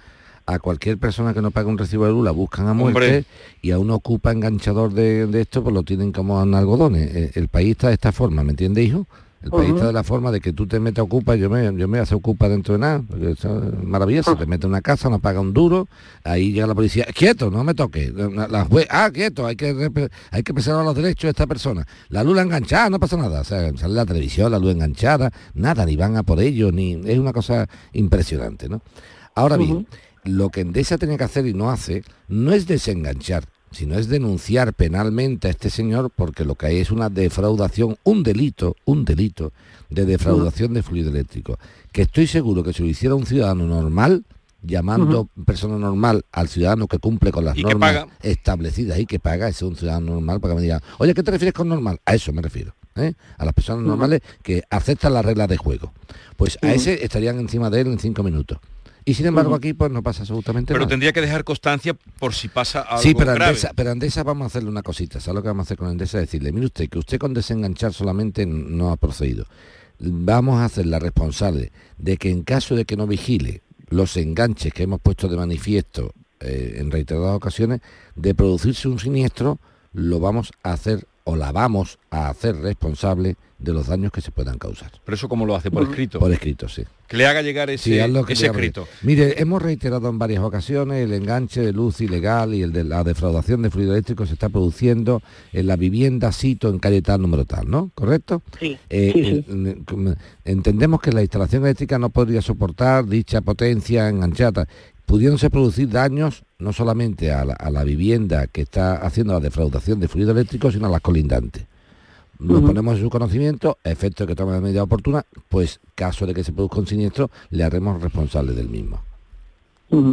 a 0.54 0.58
cualquier 0.58 0.98
persona 0.98 1.32
que 1.34 1.42
no 1.42 1.50
pague 1.50 1.68
un 1.68 1.78
recibo 1.78 2.06
de 2.06 2.12
luz 2.12 2.24
la 2.24 2.30
buscan 2.30 2.66
a 2.68 2.74
muerte 2.74 2.98
Hombre. 2.98 3.24
y 3.62 3.70
a 3.70 3.78
un 3.78 3.90
ocupa 3.90 4.32
enganchador 4.32 4.92
de, 4.92 5.26
de 5.26 5.40
esto 5.42 5.62
pues 5.62 5.74
lo 5.74 5.82
tienen 5.82 6.12
como 6.12 6.42
en 6.42 6.54
algodones. 6.54 7.14
Eh, 7.14 7.30
El, 7.34 7.48
país 7.48 7.70
está 7.72 7.88
de 7.88 7.94
esta 7.94 8.12
forma, 8.12 8.42
¿me 8.44 8.50
entiendes, 8.50 8.84
hijo? 8.86 9.06
El 9.42 9.50
país 9.52 9.70
está 9.70 9.86
de 9.86 9.94
la 9.94 10.04
forma 10.04 10.30
de 10.30 10.38
que 10.38 10.52
tú 10.52 10.66
te 10.66 10.78
metes 10.80 10.98
a 10.98 11.02
ocupa, 11.02 11.34
yo 11.34 11.48
me, 11.48 11.64
yo 11.74 11.88
me 11.88 11.98
hace 11.98 12.14
ocupa 12.14 12.46
dentro 12.46 12.74
de 12.74 12.80
nada, 12.80 13.02
porque 13.08 13.30
eso 13.30 13.64
es 13.64 13.84
maravilloso, 13.84 14.36
te 14.36 14.44
metes 14.44 14.64
en 14.64 14.70
una 14.72 14.82
casa, 14.82 15.08
no 15.08 15.18
paga 15.18 15.40
un 15.40 15.54
duro, 15.54 15.88
ahí 16.24 16.52
llega 16.52 16.66
la 16.66 16.74
policía, 16.74 17.06
quieto, 17.14 17.50
no 17.50 17.64
me 17.64 17.72
toque, 17.72 18.12
la, 18.14 18.46
la 18.48 18.66
jue- 18.68 18.86
ah, 18.90 19.10
quieto, 19.10 19.46
hay 19.46 19.56
que 19.56 20.10
hay 20.30 20.42
que 20.42 20.52
preservar 20.52 20.84
los 20.84 20.94
derechos 20.94 21.22
de 21.22 21.30
esta 21.30 21.46
persona. 21.46 21.86
La 22.10 22.22
luz 22.22 22.36
la 22.36 22.42
enganchada, 22.42 22.90
no 22.90 23.00
pasa 23.00 23.16
nada, 23.16 23.40
o 23.40 23.44
sea, 23.44 23.72
sale 23.78 23.94
la 23.94 24.04
televisión, 24.04 24.52
la 24.52 24.58
luz 24.58 24.72
enganchada, 24.72 25.30
nada, 25.54 25.86
ni 25.86 25.96
van 25.96 26.18
a 26.18 26.22
por 26.22 26.38
ellos, 26.38 26.70
ni 26.74 27.00
es 27.06 27.18
una 27.18 27.32
cosa 27.32 27.66
impresionante, 27.94 28.68
¿no? 28.68 28.82
Ahora 29.34 29.56
bien, 29.56 29.86
lo 30.24 30.50
que 30.50 30.60
Endesa 30.60 30.98
tenía 30.98 31.18
que 31.18 31.24
hacer 31.24 31.46
y 31.46 31.54
no 31.54 31.70
hace, 31.70 32.02
no 32.28 32.52
es 32.52 32.66
desenganchar, 32.66 33.44
sino 33.70 33.98
es 33.98 34.08
denunciar 34.08 34.74
penalmente 34.74 35.48
a 35.48 35.50
este 35.50 35.70
señor 35.70 36.10
porque 36.14 36.44
lo 36.44 36.54
que 36.54 36.66
hay 36.66 36.78
es 36.78 36.90
una 36.90 37.08
defraudación, 37.08 37.96
un 38.04 38.22
delito, 38.22 38.76
un 38.84 39.04
delito 39.04 39.52
de 39.88 40.04
defraudación 40.04 40.74
de 40.74 40.82
fluido 40.82 41.10
eléctrico, 41.10 41.58
que 41.92 42.02
estoy 42.02 42.26
seguro 42.26 42.62
que 42.62 42.72
si 42.72 42.82
lo 42.82 42.88
hiciera 42.88 43.14
un 43.14 43.26
ciudadano 43.26 43.66
normal, 43.66 44.24
llamando 44.62 45.28
persona 45.46 45.78
normal 45.78 46.24
al 46.32 46.48
ciudadano 46.48 46.86
que 46.86 46.98
cumple 46.98 47.32
con 47.32 47.44
las 47.44 47.56
normas 47.56 48.06
establecidas 48.22 48.98
y 48.98 49.06
que 49.06 49.18
paga, 49.18 49.48
ese 49.48 49.64
es 49.64 49.70
un 49.70 49.76
ciudadano 49.76 50.12
normal, 50.12 50.40
para 50.40 50.52
que 50.52 50.56
me 50.56 50.62
digan, 50.62 50.82
oye, 50.98 51.14
¿qué 51.14 51.22
te 51.22 51.30
refieres 51.30 51.54
con 51.54 51.68
normal? 51.68 52.00
A 52.04 52.14
eso 52.14 52.32
me 52.32 52.42
refiero. 52.42 52.74
¿eh? 52.96 53.14
A 53.38 53.44
las 53.44 53.54
personas 53.54 53.84
normales 53.84 54.20
que 54.42 54.62
aceptan 54.68 55.14
las 55.14 55.24
reglas 55.24 55.48
de 55.48 55.56
juego. 55.56 55.92
Pues 56.36 56.58
a 56.62 56.72
ese 56.72 57.04
estarían 57.04 57.38
encima 57.38 57.70
de 57.70 57.80
él 57.80 57.86
en 57.88 57.98
cinco 57.98 58.22
minutos. 58.22 58.58
Y 59.10 59.14
sin 59.14 59.26
embargo 59.26 59.56
aquí 59.56 59.72
pues 59.72 59.90
no 59.90 60.04
pasa 60.04 60.20
absolutamente 60.22 60.72
Pero 60.72 60.84
nada. 60.84 60.90
tendría 60.90 61.12
que 61.12 61.20
dejar 61.20 61.42
constancia 61.42 61.94
por 61.94 62.32
si 62.32 62.46
pasa 62.46 62.82
algo 62.82 63.02
Sí, 63.02 63.12
pero 63.12 63.34
grave. 63.34 63.50
Andesa, 63.50 63.72
pero 63.74 63.90
Andesa 63.90 64.22
vamos 64.22 64.44
a 64.44 64.46
hacerle 64.46 64.68
una 64.70 64.84
cosita. 64.84 65.18
¿Sabes 65.18 65.34
lo 65.34 65.42
que 65.42 65.48
vamos 65.48 65.64
a 65.64 65.66
hacer 65.66 65.78
con 65.78 65.88
Andesa? 65.88 66.18
Decirle, 66.18 66.52
mire 66.52 66.66
usted, 66.66 66.88
que 66.88 66.98
usted 67.00 67.18
con 67.18 67.34
desenganchar 67.34 67.92
solamente 67.92 68.46
no 68.46 68.92
ha 68.92 68.96
procedido. 68.96 69.46
Vamos 69.98 70.60
a 70.60 70.66
hacerla 70.66 71.00
responsable 71.00 71.72
de 71.98 72.18
que 72.18 72.30
en 72.30 72.44
caso 72.44 72.76
de 72.76 72.84
que 72.84 72.96
no 72.96 73.08
vigile 73.08 73.62
los 73.88 74.16
enganches 74.16 74.72
que 74.72 74.84
hemos 74.84 75.00
puesto 75.00 75.26
de 75.26 75.36
manifiesto 75.36 76.14
eh, 76.38 76.76
en 76.76 76.92
reiteradas 76.92 77.34
ocasiones, 77.34 77.80
de 78.14 78.32
producirse 78.36 78.86
un 78.86 79.00
siniestro, 79.00 79.58
lo 79.92 80.20
vamos 80.20 80.52
a 80.62 80.72
hacer 80.72 81.04
o 81.30 81.36
la 81.36 81.52
vamos 81.52 81.98
a 82.10 82.28
hacer 82.28 82.56
responsable 82.56 83.36
de 83.58 83.72
los 83.74 83.88
daños 83.88 84.10
que 84.10 84.20
se 84.22 84.30
puedan 84.30 84.58
causar. 84.58 84.90
Pero 85.04 85.14
eso 85.14 85.28
cómo 85.28 85.44
lo 85.44 85.54
hace 85.54 85.70
por 85.70 85.82
escrito. 85.82 86.18
Por 86.18 86.32
escrito, 86.32 86.66
sí. 86.68 86.82
Que 87.06 87.16
le 87.16 87.26
haga 87.26 87.42
llegar 87.42 87.68
ese, 87.68 87.84
Sí, 88.06 88.24
que 88.24 88.32
ese 88.32 88.46
escrito. 88.46 88.86
Mire, 89.02 89.40
hemos 89.42 89.60
reiterado 89.60 90.08
en 90.08 90.18
varias 90.18 90.42
ocasiones 90.42 91.04
el 91.04 91.12
enganche 91.12 91.60
de 91.60 91.72
luz 91.72 92.00
ilegal 92.00 92.54
y 92.54 92.62
el 92.62 92.72
de 92.72 92.84
la 92.84 93.04
defraudación 93.04 93.60
de 93.62 93.70
fluido 93.70 93.92
eléctrico 93.92 94.24
se 94.26 94.32
está 94.34 94.48
produciendo 94.48 95.20
en 95.52 95.66
la 95.66 95.76
vivienda 95.76 96.32
Sito 96.32 96.70
en 96.70 96.78
calle 96.78 97.02
tal 97.02 97.20
número 97.20 97.44
tal, 97.44 97.68
¿no? 97.68 97.90
¿Correcto? 97.94 98.42
Sí, 98.58 98.78
Eh, 98.88 99.12
sí, 99.12 99.44
sí. 99.46 100.14
entendemos 100.44 101.00
que 101.00 101.12
la 101.12 101.20
instalación 101.22 101.64
eléctrica 101.64 101.98
no 101.98 102.10
podría 102.10 102.42
soportar 102.42 103.04
dicha 103.06 103.40
potencia 103.40 104.08
enganchada, 104.08 104.68
pudiéndose 105.10 105.50
producir 105.50 105.90
daños 105.90 106.44
no 106.60 106.72
solamente 106.72 107.32
a 107.32 107.44
la, 107.44 107.54
a 107.54 107.68
la 107.72 107.82
vivienda 107.82 108.46
que 108.46 108.62
está 108.62 108.94
haciendo 108.94 109.32
la 109.32 109.40
defraudación 109.40 109.98
de 109.98 110.06
fluido 110.06 110.30
eléctrico, 110.30 110.70
sino 110.70 110.86
a 110.86 110.90
las 110.90 111.00
colindantes. 111.00 111.64
Nos 112.38 112.62
ponemos 112.62 112.94
en 112.94 113.02
su 113.02 113.10
conocimiento, 113.10 113.76
a 113.84 113.90
efecto 113.90 114.22
de 114.22 114.28
que 114.28 114.36
tome 114.36 114.52
la 114.52 114.60
medida 114.60 114.84
oportuna, 114.84 115.26
pues 115.48 115.80
caso 115.96 116.26
de 116.26 116.32
que 116.32 116.44
se 116.44 116.52
produzca 116.52 116.78
un 116.78 116.86
siniestro, 116.86 117.28
le 117.50 117.64
haremos 117.64 118.00
responsable 118.00 118.52
del 118.52 118.68
mismo. 118.68 119.02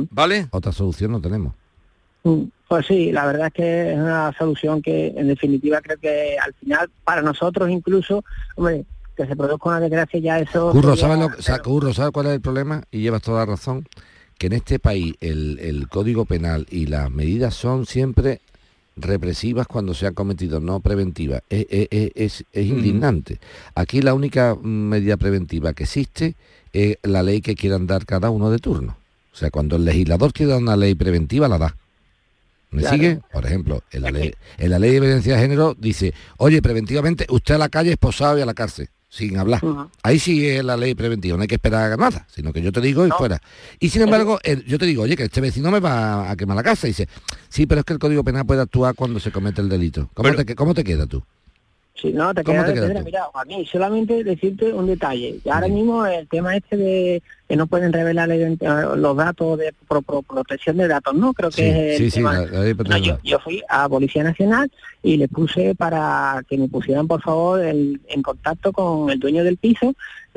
¿Vale? 0.10 0.48
Otra 0.50 0.72
solución 0.72 1.12
no 1.12 1.22
tenemos. 1.22 1.54
Pues 2.68 2.88
sí, 2.88 3.12
la 3.12 3.28
verdad 3.28 3.48
es 3.48 3.54
que 3.54 3.94
es 3.94 4.00
una 4.00 4.34
solución 4.36 4.82
que 4.82 5.14
en 5.16 5.28
definitiva 5.28 5.80
creo 5.80 5.98
que 6.00 6.38
al 6.44 6.56
final 6.56 6.90
para 7.04 7.22
nosotros 7.22 7.70
incluso, 7.70 8.26
hombre, 8.56 8.84
que 9.16 9.28
se 9.28 9.36
produzca 9.36 9.70
una 9.70 9.80
desgracia 9.80 10.20
ya 10.20 10.40
eso... 10.40 10.72
Curro, 10.72 10.96
¿sabes, 10.98 11.20
lo, 11.20 11.64
Curro, 11.64 11.94
¿sabes 11.94 12.12
cuál 12.12 12.26
es 12.26 12.34
el 12.34 12.42
problema? 12.42 12.84
Y 12.90 13.02
llevas 13.02 13.22
toda 13.22 13.46
la 13.46 13.52
razón. 13.52 13.88
Que 14.38 14.48
en 14.48 14.54
este 14.54 14.80
país 14.80 15.16
el, 15.20 15.60
el 15.60 15.88
código 15.90 16.26
penal 16.26 16.68
y 16.70 16.86
las 16.86 17.10
medidas 17.12 17.56
son 17.56 17.86
siempre 17.86 18.40
represivas 18.96 19.68
cuando 19.68 19.94
se 19.94 20.08
han 20.08 20.14
cometido, 20.14 20.60
no 20.60 20.80
preventivas. 20.80 21.42
Es, 21.50 21.66
es- 21.70 21.88
es- 21.92 22.12
es- 22.16 22.46
es 22.52 22.66
indignante. 22.66 23.40
Aquí 23.76 24.02
la 24.02 24.14
única 24.14 24.56
medida 24.62 25.18
preventiva 25.18 25.74
que 25.74 25.84
existe 25.84 26.36
es 26.74 26.98
la 27.04 27.24
ley 27.24 27.42
que 27.42 27.56
quieran 27.56 27.88
dar 27.88 28.06
cada 28.06 28.30
uno 28.30 28.50
de 28.50 28.60
turno. 28.60 28.98
O 29.34 29.36
sea, 29.36 29.52
cuando 29.52 29.76
el 29.76 29.86
legislador 29.86 30.34
quiere 30.34 30.52
dar 30.54 30.62
una 30.62 30.76
ley 30.76 30.96
preventiva, 30.96 31.48
la 31.48 31.58
da. 31.60 31.76
¿Me 32.72 32.82
Claro. 32.82 32.96
sigue? 32.98 33.20
Por 33.32 33.46
ejemplo, 33.46 33.84
en 33.92 34.02
la, 34.02 34.12
ley, 34.12 34.34
en 34.58 34.70
la 34.72 34.80
ley 34.80 34.92
de 34.92 35.00
violencia 35.00 35.36
de 35.36 35.42
género 35.42 35.76
dice, 35.80 36.14
oye, 36.38 36.62
preventivamente 36.62 37.26
usted 37.30 37.56
a 37.56 37.60
la 37.60 37.70
calle 37.70 37.92
esposado 37.92 38.38
y 38.40 38.42
a 38.42 38.46
la 38.48 38.54
cárcel, 38.56 38.90
sin 39.10 39.38
hablar. 39.38 39.62
Ahí 40.04 40.20
sí 40.20 40.46
es 40.48 40.64
la 40.64 40.76
ley 40.78 40.94
preventiva, 40.96 41.36
no 41.38 41.42
hay 41.42 41.48
que 41.48 41.56
esperar 41.56 41.92
a 41.94 41.98
nada, 41.98 42.28
sino 42.34 42.52
que 42.52 42.62
yo 42.62 42.72
te 42.72 42.82
digo 42.82 43.06
y 43.08 43.10
fuera. 43.12 43.42
Y 43.80 43.90
sin 43.90 44.02
embargo, 44.02 44.40
el- 44.44 44.66
yo 44.66 44.78
te 44.78 44.86
digo, 44.86 45.04
oye, 45.04 45.16
que 45.16 45.24
este 45.24 45.42
vecino 45.42 45.72
me 45.72 45.80
va 45.80 46.30
a 46.30 46.36
quemar 46.36 46.56
la 46.58 46.64
casa. 46.64 46.88
Y 46.88 46.92
dice, 46.92 47.08
sí, 47.50 47.66
pero 47.66 47.80
es 47.80 47.86
que 47.86 47.94
el 47.94 48.00
Código 48.00 48.24
Penal 48.24 48.46
puede 48.46 48.62
actuar 48.62 48.96
cuando 48.96 49.20
se 49.20 49.32
comete 49.32 49.62
el 49.62 49.70
delito. 49.70 50.10
¿Cómo, 50.14 50.30
te, 50.46 50.56
cómo 50.56 50.74
te 50.74 50.84
queda 50.84 51.06
tú? 51.08 51.24
Sí, 52.00 52.14
no, 52.14 52.32
te 52.32 52.44
¿Cómo 52.44 52.58
queda 52.58 52.66
te 52.68 52.80
de 52.80 52.88
quedas 52.88 53.00
tú? 53.00 53.06
Mira, 53.06 53.24
Joaquín, 53.24 53.66
solamente 53.66 54.24
decirte 54.24 54.72
un 54.72 54.86
detalle. 54.86 55.40
Ahora 55.50 55.68
mismo 55.68 56.06
el 56.06 56.28
tema 56.28 56.56
este 56.56 56.78
de 56.78 57.24
que 57.50 57.56
no 57.56 57.66
pueden 57.66 57.92
revelar 57.92 58.28
la 58.28 58.36
eh, 58.36 58.58
los 58.98 59.18
datos 59.18 59.58
de 59.58 59.74
pro- 59.88 60.02
pro- 60.04 60.22
protección 60.22 60.78
de 60.78 60.88
datos, 60.88 61.16
¿no? 61.16 61.34
Creo 61.34 61.50
que 61.50 61.56
Sí, 61.56 61.68
es 61.68 61.76
el 61.76 61.98
sí, 61.98 62.10
sí, 62.12 62.16
tema. 62.18 62.34
la- 62.34 62.46
la 62.46 62.62
de 62.62 62.72
No, 62.72 62.76
protección 62.78 63.04
yo, 63.04 63.16
de 63.24 63.30
yo 63.30 63.40
fui 63.40 63.64
a 63.70 63.90
Policía 63.90 64.24
Nacional 64.24 64.70
y 65.02 65.18
le 65.18 65.28
puse 65.28 65.74
para 65.74 66.44
que 66.48 66.58
me 66.58 66.68
pusieran, 66.68 67.08
por 67.08 67.22
favor, 67.22 67.62
el- 67.62 68.00
en 68.10 68.22
contacto 68.22 68.72
con 68.74 69.10
el 69.10 69.20
dueño 69.20 69.44
del 69.44 69.58
piso, 69.58 69.96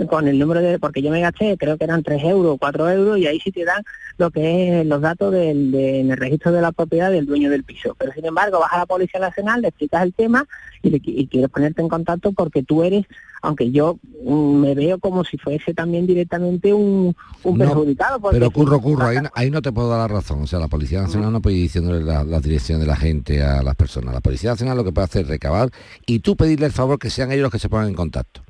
con 0.08 0.28
el 0.28 0.38
número 0.38 0.60
de... 0.62 0.78
Porque 0.78 1.02
yo 1.02 1.10
me 1.10 1.20
gasté, 1.20 1.58
creo 1.58 1.76
que 1.76 1.84
eran 1.84 2.02
3 2.02 2.24
euros, 2.24 2.56
4 2.58 2.88
euros, 2.88 3.18
y 3.18 3.26
ahí 3.26 3.38
sí 3.40 3.50
te 3.52 3.66
dan 3.66 3.82
lo 4.16 4.30
que 4.30 4.80
es 4.80 4.86
los 4.86 5.00
datos 5.02 5.30
del, 5.32 5.72
de- 5.72 6.00
en 6.00 6.10
el 6.12 6.16
registro 6.16 6.52
de 6.52 6.62
la 6.62 6.72
propiedad 6.72 7.10
del 7.10 7.26
dueño 7.26 7.50
del 7.50 7.64
piso. 7.64 7.94
Pero 7.98 8.12
sin 8.12 8.24
embargo, 8.24 8.60
vas 8.60 8.72
a 8.72 8.78
la 8.78 8.86
Policía 8.86 9.20
Nacional, 9.20 9.60
le 9.60 9.68
explicas 9.68 10.02
el 10.04 10.14
tema 10.14 10.46
y, 10.82 11.00
y 11.04 11.26
quieres 11.26 11.50
ponerte 11.50 11.82
en 11.82 11.88
contacto 11.88 12.32
porque 12.32 12.62
tú 12.62 12.82
eres, 12.82 13.04
aunque 13.42 13.70
yo 13.70 13.98
mm, 14.24 14.54
me 14.60 14.74
veo 14.74 14.98
como 14.98 15.24
si 15.24 15.36
fuese 15.38 15.74
también 15.74 16.06
directamente 16.06 16.72
un, 16.72 17.14
un 17.42 17.58
No, 17.58 17.64
perjudicado. 17.64 18.20
porque 18.20 18.38
Pero 18.38 18.50
curro, 18.50 18.80
curro, 18.80 19.06
ahí, 19.06 19.18
no- 19.22 19.30
ahí 19.34 19.50
no 19.50 19.60
te 19.62 19.72
puedo 19.72 19.88
dar 19.88 19.98
la 19.98 20.08
razón. 20.08 20.42
O 20.42 20.46
sea, 20.46 20.58
la 20.58 20.68
Policía 20.68 21.02
Nacional 21.02 21.32
no 21.32 21.40
puede 21.42 21.56
ir 21.56 21.62
diciéndole 21.62 22.02
la, 22.02 22.24
la 22.24 22.40
dirección 22.40 22.80
de 22.80 22.86
la 22.86 22.96
gente 22.96 23.42
a 23.42 23.62
las 23.62 23.74
personas. 23.76 24.14
La 24.14 24.20
Policía 24.20 24.50
Nacional 24.50 24.76
lo 24.76 24.84
que 24.84 24.92
puede 24.92 25.04
hacer 25.06 25.22
es 25.22 25.28
recabar 25.28 25.70
y 26.06 26.20
tú 26.20 26.36
pedirle 26.36 26.66
el 26.66 26.72
favor 26.72 26.98
que 26.98 27.10
sean 27.10 27.30
ellos 27.32 27.42
los 27.44 27.52
que 27.52 27.58
se 27.58 27.68
pongan 27.68 27.88
en 27.88 27.94
contacto. 27.94 28.42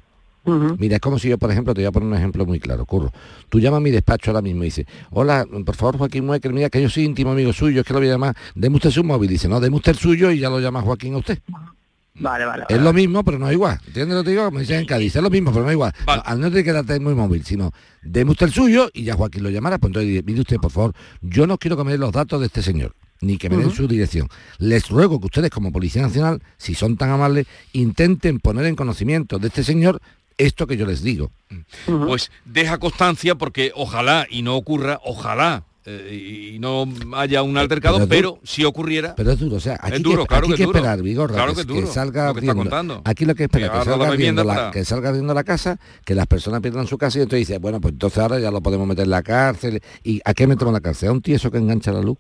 Mira, 0.79 0.97
es 0.97 1.01
como 1.03 1.19
si 1.19 1.29
yo, 1.29 1.37
por 1.39 1.51
ejemplo, 1.53 1.75
te 1.75 1.83
voy 1.83 1.87
a 1.87 1.93
poner 1.93 2.09
un 2.09 2.15
ejemplo 2.15 2.45
muy 2.47 2.59
claro, 2.59 2.85
curro. 2.87 3.13
Tú 3.51 3.61
llamas 3.61 3.77
a 3.77 3.81
mi 3.83 3.91
despacho 3.91 4.31
ahora 4.31 4.41
mismo 4.43 4.63
y 4.63 4.67
dices, 4.67 4.87
hola, 5.11 5.47
por 5.67 5.77
favor, 5.77 5.99
Joaquín 5.99 6.25
Muecker, 6.25 6.53
mira 6.55 6.71
que 6.71 6.81
yo 6.83 6.89
soy 6.89 7.05
íntimo 7.05 7.31
amigo 7.33 7.53
suyo, 7.53 7.83
es 7.83 7.87
que 7.87 7.93
lo 7.93 8.01
voy 8.01 8.09
a 8.09 8.13
llamar, 8.13 8.35
deme 8.55 8.77
usted 8.77 8.91
su 8.91 9.05
móvil. 9.05 9.29
Dice, 9.29 9.49
no, 9.49 9.61
deme 9.61 9.77
usted 9.77 9.93
el 9.93 9.99
suyo 9.99 10.31
y 10.33 10.41
ya 10.41 10.49
lo 10.49 10.59
llama 10.59 10.81
Joaquín 10.81 11.15
a 11.15 11.19
usted. 11.19 11.39
Vale, 12.21 12.45
vale. 12.45 12.65
Es 12.69 12.81
lo 12.81 12.93
mismo, 12.93 13.25
pero 13.25 13.39
no 13.39 13.49
es 13.49 13.55
igual. 13.55 13.81
¿Entiendes 13.87 14.17
lo 14.17 14.23
que 14.23 14.27
te 14.27 14.31
digo? 14.31 14.51
Me 14.51 14.61
dicen 14.61 14.81
en 14.81 14.87
Cádiz, 14.87 15.17
es 15.17 15.23
lo 15.23 15.31
mismo, 15.31 15.51
pero 15.53 15.65
no 15.65 15.71
es 15.71 15.75
igual. 15.75 15.93
No, 16.07 16.23
al 16.25 16.41
no 16.41 16.49
tener 16.49 16.65
que 16.65 16.73
darte 16.73 17.01
muy 17.01 17.15
móvil, 17.15 17.45
sino 17.45 17.73
deme 18.03 18.33
usted 18.33 18.47
el 18.47 18.53
suyo 18.53 18.91
y 18.93 19.05
ya 19.05 19.15
Joaquín 19.15 19.43
lo 19.43 19.51
llamará. 19.51 19.79
Pues 19.79 19.89
entonces, 19.89 20.11
dice, 20.11 20.23
mire 20.25 20.41
usted, 20.41 20.57
por 20.59 20.71
favor, 20.71 20.95
yo 21.23 21.47
no 21.47 21.59
quiero 21.59 21.77
que 21.77 21.85
me 21.85 21.93
den 21.93 22.01
los 22.01 22.13
datos 22.13 22.41
de 22.41 22.47
este 22.47 22.63
señor, 22.63 22.95
ni 23.21 23.39
que 23.39 23.49
me 23.49 23.57
den 23.57 23.71
su 23.71 23.89
dirección. 23.89 24.29
Les 24.59 24.89
ruego 24.89 25.19
que 25.19 25.27
ustedes, 25.27 25.51
como 25.51 25.73
Policía 25.73 26.03
Nacional, 26.03 26.43
si 26.59 26.75
son 26.75 26.97
tan 26.97 27.11
amables, 27.11 27.47
intenten 27.73 28.39
poner 28.39 28.67
en 28.67 28.77
conocimiento 28.77 29.39
de 29.39 29.49
este 29.49 29.65
señor 29.65 30.01
esto 30.37 30.67
que 30.67 30.77
yo 30.77 30.87
les 30.87 31.03
digo. 31.03 31.31
Pues 31.87 32.31
deja 32.45 32.79
constancia 32.79 33.35
porque 33.35 33.73
ojalá 33.75 34.27
y 34.31 34.43
no 34.43 34.57
ocurra, 34.57 34.99
ojalá 35.05 35.65
eh, 35.87 36.53
y 36.55 36.59
no 36.59 36.87
haya 37.17 37.43
un 37.43 37.57
altercado, 37.57 38.07
pero 38.07 38.39
si 38.43 38.65
ocurriera... 38.65 39.15
Pero 39.17 39.33
es 39.33 39.39
duro, 39.39 39.57
o 39.57 39.61
sea, 39.61 39.79
aquí 39.81 39.97
es 39.97 40.03
duro, 40.03 40.23
que, 40.23 40.29
claro 40.29 40.45
aquí 40.47 40.53
que 40.53 40.57
que 40.59 40.63
es 40.63 40.67
duro. 40.67 40.79
esperar, 40.79 41.03
Vigorra, 41.03 41.35
Claro 41.35 41.51
que, 41.53 41.55
que 41.57 41.61
es 41.63 41.67
que 41.67 41.73
duro, 41.81 41.87
salga 41.93 42.33
lo. 42.33 43.03
Aquí 43.05 43.25
lo 43.25 43.35
que 43.35 43.45
espera 43.45 43.71
Que 43.71 43.79
la 43.79 43.85
salga, 43.85 44.11
vivienda 44.11 44.45
la, 44.45 44.71
que 44.71 44.85
salga 44.85 45.13
riendo 45.13 45.33
la 45.35 45.45
casa, 45.45 45.79
que 46.05 46.15
las 46.15 46.27
personas 46.27 46.61
pierdan 46.61 46.87
su 46.87 46.99
casa 46.99 47.19
y 47.19 47.23
entonces 47.23 47.49
dice, 47.49 47.59
bueno, 47.59 47.81
pues 47.81 47.93
entonces 47.93 48.19
ahora 48.19 48.39
ya 48.39 48.51
lo 48.51 48.61
podemos 48.61 48.87
meter 48.87 49.05
en 49.05 49.11
la 49.11 49.23
cárcel. 49.23 49.81
¿Y 50.05 50.21
a 50.25 50.35
qué 50.35 50.47
metemos 50.47 50.71
en 50.71 50.75
la 50.75 50.81
cárcel? 50.81 51.09
¿A 51.09 51.13
un 51.13 51.23
tieso 51.23 51.51
que 51.51 51.59
engancha 51.59 51.93
la 51.93 52.03
luz? 52.03 52.19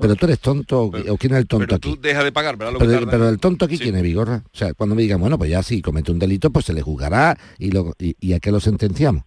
Pero 0.00 0.14
tú 0.14 0.26
eres 0.26 0.38
tonto 0.38 0.82
o- 0.82 0.86
o 1.12 1.16
quién 1.16 1.32
es 1.32 1.38
el 1.40 1.48
tonto 1.48 1.66
Pero 1.66 1.76
aquí. 1.76 1.90
tú 1.96 2.00
deja 2.00 2.22
de 2.22 2.30
pagar, 2.30 2.56
¿verdad? 2.56 2.74
Lo 2.74 2.78
que 2.78 2.86
Pero, 3.10 3.28
el 3.28 3.38
tonto 3.40 3.64
aquí 3.64 3.78
quién 3.78 3.96
es 3.96 4.02
Vigorra. 4.04 4.44
O 4.52 4.56
sea, 4.56 4.72
cuando 4.74 4.94
me 4.94 5.02
digan, 5.02 5.18
bueno, 5.20 5.36
pues 5.36 5.50
ya 5.50 5.60
si 5.64 5.82
comete 5.82 6.12
un 6.12 6.20
delito, 6.20 6.50
pues 6.50 6.66
se 6.66 6.72
le 6.72 6.82
juzgará 6.82 7.36
y, 7.58 7.72
lo, 7.72 7.94
y, 7.98 8.14
y 8.20 8.32
a 8.34 8.38
qué 8.38 8.52
lo 8.52 8.60
sentenciamos. 8.60 9.24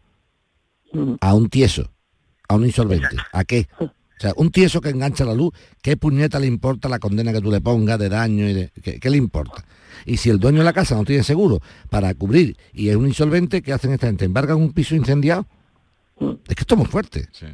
A 1.19 1.33
un 1.33 1.49
tieso, 1.49 1.89
a 2.51 2.55
un 2.55 2.65
insolvente. 2.65 3.15
¿A 3.31 3.43
qué? 3.43 3.67
O 3.79 3.89
sea, 4.19 4.33
un 4.35 4.51
tieso 4.51 4.81
que 4.81 4.89
engancha 4.89 5.25
la 5.25 5.33
luz, 5.33 5.53
¿qué 5.81 5.97
puñeta 5.97 6.39
le 6.39 6.45
importa 6.47 6.87
la 6.89 6.99
condena 6.99 7.31
que 7.33 7.41
tú 7.41 7.49
le 7.51 7.61
pongas 7.61 7.97
de 7.97 8.09
daño? 8.09 8.47
y 8.47 8.53
de, 8.53 8.71
¿qué, 8.83 8.99
qué 8.99 9.09
le 9.09 9.17
importa? 9.17 9.65
Y 10.05 10.17
si 10.17 10.29
el 10.29 10.39
dueño 10.39 10.59
de 10.59 10.63
la 10.65 10.73
casa 10.73 10.95
no 10.95 11.03
tiene 11.05 11.23
seguro 11.23 11.59
para 11.89 12.13
cubrir 12.13 12.57
y 12.73 12.89
es 12.89 12.95
un 12.95 13.07
insolvente, 13.07 13.61
¿qué 13.61 13.73
hacen 13.73 13.93
esta 13.93 14.07
gente? 14.07 14.25
¿Embargan 14.25 14.57
un 14.57 14.73
piso 14.73 14.95
incendiado? 14.95 15.45
Es 16.47 16.55
que 16.55 16.61
esto 16.61 16.75
es 16.75 16.79
muy 16.79 16.87
fuerte. 16.87 17.27
Sí, 17.31 17.47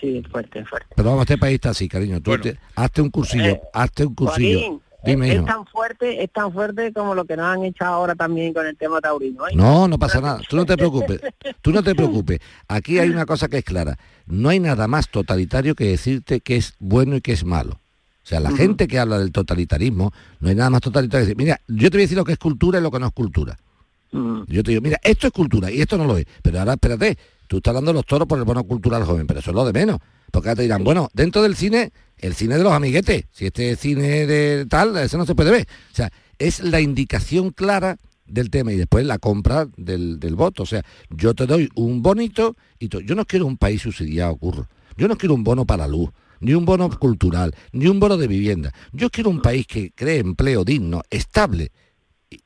sí, 0.00 0.18
es 0.18 0.26
fuerte, 0.28 0.58
es 0.60 0.68
fuerte. 0.68 0.88
Pero 0.96 1.10
vamos, 1.10 1.22
este 1.22 1.38
país 1.38 1.54
está 1.54 1.70
así, 1.70 1.88
cariño. 1.88 2.20
Tú 2.20 2.36
te- 2.38 2.58
hazte 2.74 3.02
un 3.02 3.10
cursillo, 3.10 3.44
Eh, 3.46 3.60
hazte 3.72 4.04
un 4.06 4.14
cursillo. 4.14 4.58
Joaquín, 4.60 4.80
Dime, 5.04 5.32
es, 5.34 5.44
tan 5.44 5.66
fuerte, 5.66 6.22
es 6.22 6.30
tan 6.30 6.52
fuerte 6.52 6.92
como 6.92 7.14
lo 7.14 7.24
que 7.24 7.36
nos 7.36 7.46
han 7.46 7.64
hecho 7.64 7.84
ahora 7.84 8.14
también 8.14 8.52
con 8.52 8.66
el 8.66 8.76
tema 8.76 9.00
taurino. 9.00 9.48
¿eh? 9.48 9.52
No, 9.54 9.88
no 9.88 9.98
pasa 9.98 10.20
nada. 10.20 10.40
Tú 10.48 10.56
no 10.56 10.66
te 10.66 10.76
preocupes. 10.76 11.20
Tú 11.62 11.72
no 11.72 11.82
te 11.82 11.94
preocupes. 11.94 12.40
Aquí 12.68 12.98
hay 12.98 13.08
una 13.08 13.24
cosa 13.24 13.48
que 13.48 13.58
es 13.58 13.64
clara. 13.64 13.98
No 14.26 14.50
hay 14.50 14.60
nada 14.60 14.86
más 14.88 15.08
totalitario 15.08 15.74
que 15.74 15.86
decirte 15.86 16.40
que 16.40 16.56
es 16.56 16.74
bueno 16.78 17.16
y 17.16 17.20
que 17.20 17.32
es 17.32 17.44
malo. 17.44 17.80
O 18.22 18.26
sea, 18.30 18.40
la 18.40 18.50
gente 18.52 18.86
que 18.86 18.98
habla 18.98 19.18
del 19.18 19.32
totalitarismo, 19.32 20.12
no 20.40 20.48
hay 20.48 20.54
nada 20.54 20.70
más 20.70 20.82
totalitario 20.82 21.24
que 21.24 21.28
decir, 21.28 21.36
mira, 21.36 21.60
yo 21.66 21.90
te 21.90 21.96
voy 21.96 22.02
a 22.02 22.04
decir 22.04 22.18
lo 22.18 22.24
que 22.24 22.32
es 22.32 22.38
cultura 22.38 22.78
y 22.78 22.82
lo 22.82 22.90
que 22.90 23.00
no 23.00 23.06
es 23.06 23.12
cultura. 23.12 23.58
Yo 24.12 24.62
te 24.62 24.72
digo, 24.72 24.82
mira, 24.82 24.98
esto 25.02 25.28
es 25.28 25.32
cultura 25.32 25.70
y 25.70 25.80
esto 25.80 25.96
no 25.96 26.04
lo 26.04 26.16
es. 26.16 26.26
Pero 26.42 26.58
ahora 26.58 26.72
espérate, 26.74 27.16
tú 27.46 27.58
estás 27.58 27.70
hablando 27.70 27.92
de 27.92 27.94
los 27.94 28.06
toros 28.06 28.28
por 28.28 28.38
el 28.38 28.44
bono 28.44 28.64
cultural 28.64 29.04
joven, 29.04 29.26
pero 29.26 29.40
eso 29.40 29.50
es 29.50 29.54
lo 29.54 29.64
de 29.64 29.72
menos. 29.72 29.98
Porque 30.30 30.48
ahora 30.48 30.56
te 30.56 30.62
dirán, 30.62 30.84
bueno, 30.84 31.08
dentro 31.12 31.42
del 31.42 31.56
cine, 31.56 31.92
el 32.18 32.34
cine 32.34 32.56
de 32.56 32.64
los 32.64 32.72
amiguetes, 32.72 33.24
si 33.32 33.46
este 33.46 33.76
cine 33.76 34.26
de 34.26 34.66
tal, 34.66 34.96
eso 34.96 35.18
no 35.18 35.26
se 35.26 35.34
puede 35.34 35.50
ver. 35.50 35.66
O 35.92 35.94
sea, 35.94 36.10
es 36.38 36.60
la 36.60 36.80
indicación 36.80 37.50
clara 37.50 37.96
del 38.26 38.50
tema 38.50 38.72
y 38.72 38.76
después 38.76 39.04
la 39.04 39.18
compra 39.18 39.68
del, 39.76 40.18
voto. 40.34 40.62
O 40.62 40.66
sea, 40.66 40.82
yo 41.10 41.34
te 41.34 41.46
doy 41.46 41.68
un 41.74 42.02
bonito 42.02 42.56
y 42.78 42.88
yo 42.88 43.14
no 43.14 43.24
quiero 43.24 43.46
un 43.46 43.56
país 43.56 43.82
subsidiado, 43.82 44.36
curro. 44.36 44.68
Yo 44.96 45.08
no 45.08 45.16
quiero 45.16 45.34
un 45.34 45.44
bono 45.44 45.64
para 45.64 45.88
luz, 45.88 46.10
ni 46.40 46.54
un 46.54 46.64
bono 46.64 46.90
cultural, 46.90 47.54
ni 47.72 47.86
un 47.86 48.00
bono 48.00 48.16
de 48.16 48.26
vivienda. 48.26 48.72
Yo 48.92 49.10
quiero 49.10 49.30
un 49.30 49.40
país 49.40 49.66
que 49.66 49.92
cree 49.92 50.18
empleo 50.18 50.64
digno, 50.64 51.02
estable, 51.10 51.72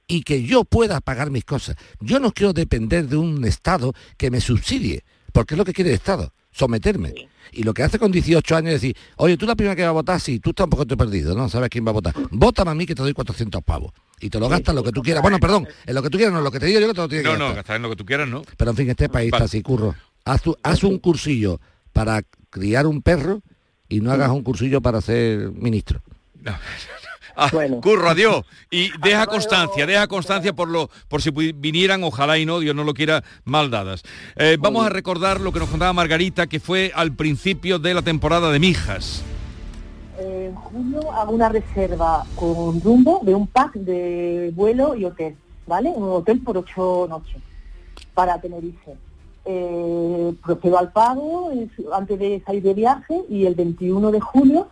y 0.06 0.22
que 0.22 0.42
yo 0.42 0.64
pueda 0.64 1.00
pagar 1.00 1.30
mis 1.30 1.44
cosas. 1.44 1.76
Yo 2.00 2.18
no 2.18 2.32
quiero 2.32 2.52
depender 2.52 3.08
de 3.08 3.16
un 3.16 3.44
Estado 3.44 3.92
que 4.16 4.30
me 4.30 4.40
subsidie, 4.40 5.04
porque 5.32 5.54
es 5.54 5.58
lo 5.58 5.64
que 5.64 5.72
quiere 5.72 5.90
el 5.90 5.96
Estado, 5.96 6.32
someterme. 6.54 7.12
Y 7.52 7.62
lo 7.62 7.74
que 7.74 7.82
hace 7.82 7.98
con 7.98 8.10
18 8.10 8.56
años 8.56 8.74
es 8.74 8.80
decir, 8.80 8.96
oye, 9.16 9.36
tú 9.36 9.46
la 9.46 9.54
primera 9.54 9.76
que 9.76 9.82
va 9.82 9.90
a 9.90 9.92
votar, 9.92 10.18
sí, 10.20 10.40
tú 10.40 10.52
tampoco 10.54 10.82
estoy 10.82 10.96
perdido, 10.96 11.34
¿no? 11.36 11.48
¿Sabes 11.48 11.68
quién 11.68 11.84
va 11.86 11.90
a 11.90 11.92
votar? 11.92 12.14
Vótame 12.30 12.70
a 12.70 12.74
mí 12.74 12.86
que 12.86 12.94
te 12.94 13.02
doy 13.02 13.12
400 13.12 13.62
pavos. 13.62 13.92
Y 14.20 14.30
te 14.30 14.40
lo 14.40 14.48
gastas 14.48 14.74
lo 14.74 14.82
que 14.82 14.90
tú 14.92 15.02
quieras. 15.02 15.22
Bueno, 15.22 15.38
perdón, 15.38 15.68
en 15.86 15.94
lo 15.94 16.02
que 16.02 16.10
tú 16.10 16.16
quieras, 16.16 16.32
no, 16.34 16.40
lo 16.40 16.50
que 16.50 16.58
te 16.58 16.66
digo 16.66 16.80
yo 16.80 16.88
que 16.88 16.94
te 16.94 17.00
lo 17.00 17.08
tienes 17.08 17.26
No, 17.26 17.32
que 17.32 17.38
no, 17.38 17.44
gastar. 17.46 17.56
gastar 17.56 17.76
en 17.76 17.82
lo 17.82 17.90
que 17.90 17.96
tú 17.96 18.04
quieras, 18.06 18.28
¿no? 18.28 18.42
Pero 18.56 18.70
en 18.70 18.76
fin, 18.76 18.90
este 18.90 19.08
país 19.08 19.32
está 19.32 19.44
así, 19.44 19.62
curro. 19.62 19.94
Haz, 20.24 20.42
tu- 20.42 20.56
haz 20.62 20.82
un 20.84 20.98
cursillo 20.98 21.60
para 21.92 22.22
criar 22.50 22.86
un 22.86 23.02
perro 23.02 23.42
y 23.88 24.00
no 24.00 24.10
hagas 24.10 24.30
un 24.30 24.42
cursillo 24.42 24.80
para 24.80 25.00
ser 25.00 25.50
ministro. 25.52 26.00
Ah, 27.36 27.50
Curro, 27.82 28.08
adiós. 28.08 28.44
Y 28.70 28.90
deja 29.02 29.26
constancia, 29.26 29.86
deja 29.86 30.06
constancia 30.06 30.52
por 30.52 30.68
lo 30.68 30.88
por 31.08 31.22
si 31.22 31.30
vinieran, 31.30 32.04
ojalá 32.04 32.38
y 32.38 32.46
no, 32.46 32.60
Dios 32.60 32.74
no 32.74 32.84
lo 32.84 32.94
quiera, 32.94 33.22
mal 33.44 33.70
dadas. 33.70 34.02
Eh, 34.36 34.56
vamos 34.60 34.86
a 34.86 34.88
recordar 34.88 35.40
lo 35.40 35.52
que 35.52 35.58
nos 35.58 35.68
contaba 35.68 35.92
Margarita, 35.92 36.46
que 36.46 36.60
fue 36.60 36.92
al 36.94 37.12
principio 37.12 37.78
de 37.78 37.94
la 37.94 38.02
temporada 38.02 38.50
de 38.50 38.58
Mijas. 38.58 39.22
En 40.18 40.54
junio 40.54 41.12
hago 41.12 41.32
una 41.32 41.48
reserva 41.48 42.24
con 42.36 42.80
Rumbo 42.80 43.20
de 43.24 43.34
un 43.34 43.48
pack 43.48 43.74
de 43.74 44.52
vuelo 44.54 44.94
y 44.94 45.04
hotel, 45.04 45.36
¿vale? 45.66 45.90
Un 45.90 46.04
hotel 46.04 46.40
por 46.40 46.56
ocho 46.58 47.06
noches 47.08 47.42
para 48.14 48.40
Tenerife. 48.40 48.94
Eh, 49.46 50.34
procedo 50.42 50.78
al 50.78 50.90
pago 50.92 51.50
antes 51.92 52.18
de 52.18 52.42
salir 52.46 52.62
de 52.62 52.72
viaje 52.72 53.20
y 53.28 53.44
el 53.44 53.54
21 53.54 54.10
de 54.10 54.20
julio 54.20 54.68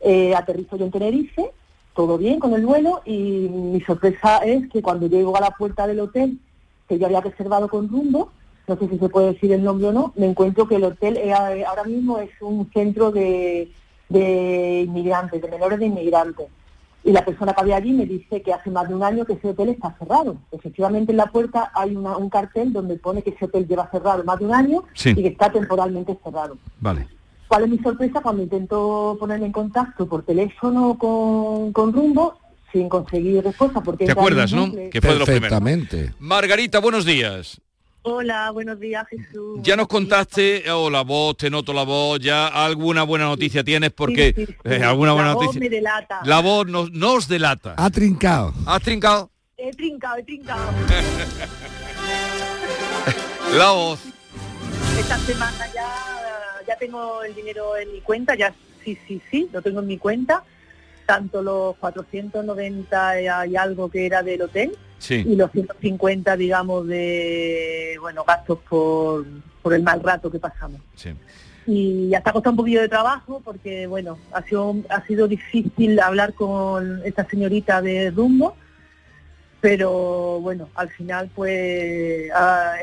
eh, 0.00 0.34
aterrizo 0.34 0.76
yo 0.76 0.86
en 0.86 0.90
Tenerife, 0.90 1.52
todo 1.96 2.18
bien 2.18 2.38
con 2.38 2.52
el 2.52 2.64
vuelo 2.64 3.00
y 3.06 3.48
mi 3.50 3.80
sorpresa 3.80 4.38
es 4.38 4.68
que 4.68 4.82
cuando 4.82 5.06
llego 5.08 5.34
a 5.36 5.40
la 5.40 5.50
puerta 5.50 5.86
del 5.86 6.00
hotel 6.00 6.38
que 6.88 6.98
yo 6.98 7.06
había 7.06 7.22
reservado 7.22 7.68
con 7.68 7.88
Rumbo, 7.88 8.30
no 8.68 8.76
sé 8.76 8.88
si 8.88 8.98
se 8.98 9.08
puede 9.08 9.32
decir 9.32 9.50
el 9.52 9.64
nombre 9.64 9.88
o 9.88 9.92
no, 9.92 10.12
me 10.16 10.26
encuentro 10.26 10.68
que 10.68 10.76
el 10.76 10.84
hotel 10.84 11.16
eh, 11.16 11.32
ahora 11.32 11.84
mismo 11.84 12.18
es 12.18 12.30
un 12.40 12.70
centro 12.72 13.10
de, 13.10 13.72
de 14.10 14.82
inmigrantes, 14.86 15.40
de 15.40 15.48
menores 15.48 15.78
de 15.78 15.86
inmigrantes. 15.86 16.46
Y 17.02 17.12
la 17.12 17.24
persona 17.24 17.52
que 17.54 17.60
había 17.60 17.76
allí 17.76 17.92
me 17.92 18.04
dice 18.04 18.42
que 18.42 18.52
hace 18.52 18.68
más 18.70 18.88
de 18.88 18.94
un 18.94 19.02
año 19.02 19.24
que 19.24 19.34
ese 19.34 19.48
hotel 19.50 19.68
está 19.70 19.94
cerrado. 19.98 20.36
Efectivamente 20.50 21.12
en 21.12 21.18
la 21.18 21.26
puerta 21.26 21.70
hay 21.74 21.94
una- 21.96 22.16
un 22.16 22.28
cartel 22.28 22.72
donde 22.72 22.96
pone 22.96 23.22
que 23.22 23.30
ese 23.30 23.44
hotel 23.46 23.66
lleva 23.66 23.88
cerrado 23.90 24.22
más 24.24 24.38
de 24.40 24.44
un 24.44 24.52
año 24.54 24.82
Sí. 24.92 25.10
y 25.10 25.22
que 25.22 25.28
está 25.28 25.50
temporalmente 25.50 26.18
cerrado. 26.22 26.58
Vale. 26.80 27.06
¿Cuál 27.48 27.64
es 27.64 27.70
mi 27.70 27.78
sorpresa 27.78 28.20
cuando 28.20 28.42
intento 28.42 29.16
ponerme 29.20 29.46
en 29.46 29.52
contacto 29.52 30.08
por 30.08 30.24
teléfono 30.24 30.98
con, 30.98 31.72
con 31.72 31.92
Rumbo 31.92 32.38
sin 32.72 32.88
conseguir 32.88 33.44
respuesta? 33.44 33.80
Porque 33.80 34.06
¿Te 34.06 34.12
acuerdas, 34.12 34.52
no? 34.52 34.72
Que 34.90 35.00
fue 35.00 35.12
de 35.12 35.18
los 35.20 35.26
primeros. 35.26 35.26
Perfectamente. 35.26 36.12
Margarita, 36.18 36.80
buenos 36.80 37.04
días. 37.04 37.60
Hola, 38.08 38.52
buenos 38.52 38.78
días 38.78 39.04
Jesús. 39.08 39.58
Ya 39.62 39.74
nos 39.74 39.88
contaste, 39.88 40.70
oh, 40.70 40.88
la 40.90 41.02
voz, 41.02 41.36
te 41.38 41.50
noto 41.50 41.72
la 41.72 41.82
voz, 41.82 42.20
ya 42.20 42.46
alguna 42.46 43.02
buena 43.02 43.24
noticia 43.24 43.64
tienes 43.64 43.90
porque 43.90 44.32
Sí, 44.36 44.46
sí, 44.46 44.52
sí. 44.52 44.56
eh, 44.64 44.84
alguna 44.84 45.12
buena 45.12 45.30
La 45.30 45.34
voz 45.34 45.46
noticia. 45.46 45.60
me 45.60 45.68
delata. 45.68 46.20
La 46.24 46.40
voz 46.40 46.68
nos, 46.68 46.92
nos 46.92 47.26
delata. 47.26 47.74
Ha 47.76 47.90
trincado. 47.90 48.54
¿Has 48.64 48.80
trincado? 48.82 49.30
He 49.56 49.72
trincado, 49.72 50.18
he 50.18 50.22
trincado. 50.22 50.70
La 53.56 53.70
voz. 53.72 54.00
Esta 54.98 55.18
semana 55.18 55.66
ya, 55.74 56.15
ya 56.66 56.76
tengo 56.76 57.22
el 57.22 57.34
dinero 57.34 57.76
en 57.76 57.92
mi 57.92 58.00
cuenta, 58.00 58.34
ya 58.34 58.54
sí, 58.84 58.98
sí, 59.06 59.20
sí, 59.30 59.48
lo 59.52 59.62
tengo 59.62 59.80
en 59.80 59.86
mi 59.86 59.98
cuenta, 59.98 60.44
tanto 61.06 61.42
los 61.42 61.76
490 61.76 63.46
y 63.46 63.56
algo 63.56 63.90
que 63.90 64.06
era 64.06 64.22
del 64.22 64.42
hotel, 64.42 64.76
y 65.08 65.36
los 65.36 65.50
150, 65.52 66.36
digamos, 66.36 66.86
de 66.86 67.96
bueno 68.00 68.24
gastos 68.24 68.58
por, 68.68 69.24
por 69.62 69.74
el 69.74 69.82
mal 69.82 70.02
rato 70.02 70.30
que 70.30 70.38
pasamos. 70.38 70.80
Y 71.66 72.14
hasta 72.14 72.32
costado 72.32 72.52
un 72.52 72.56
poquillo 72.58 72.80
de 72.80 72.88
trabajo 72.88 73.42
porque, 73.44 73.88
bueno, 73.88 74.18
ha 74.32 74.42
sido, 74.42 74.76
ha 74.88 75.04
sido 75.04 75.26
difícil 75.26 75.98
hablar 75.98 76.34
con 76.34 77.02
esta 77.04 77.28
señorita 77.28 77.82
de 77.82 78.12
Rumbo, 78.12 78.56
pero 79.60 80.38
bueno, 80.40 80.68
al 80.76 80.90
final 80.90 81.28
pues 81.34 82.30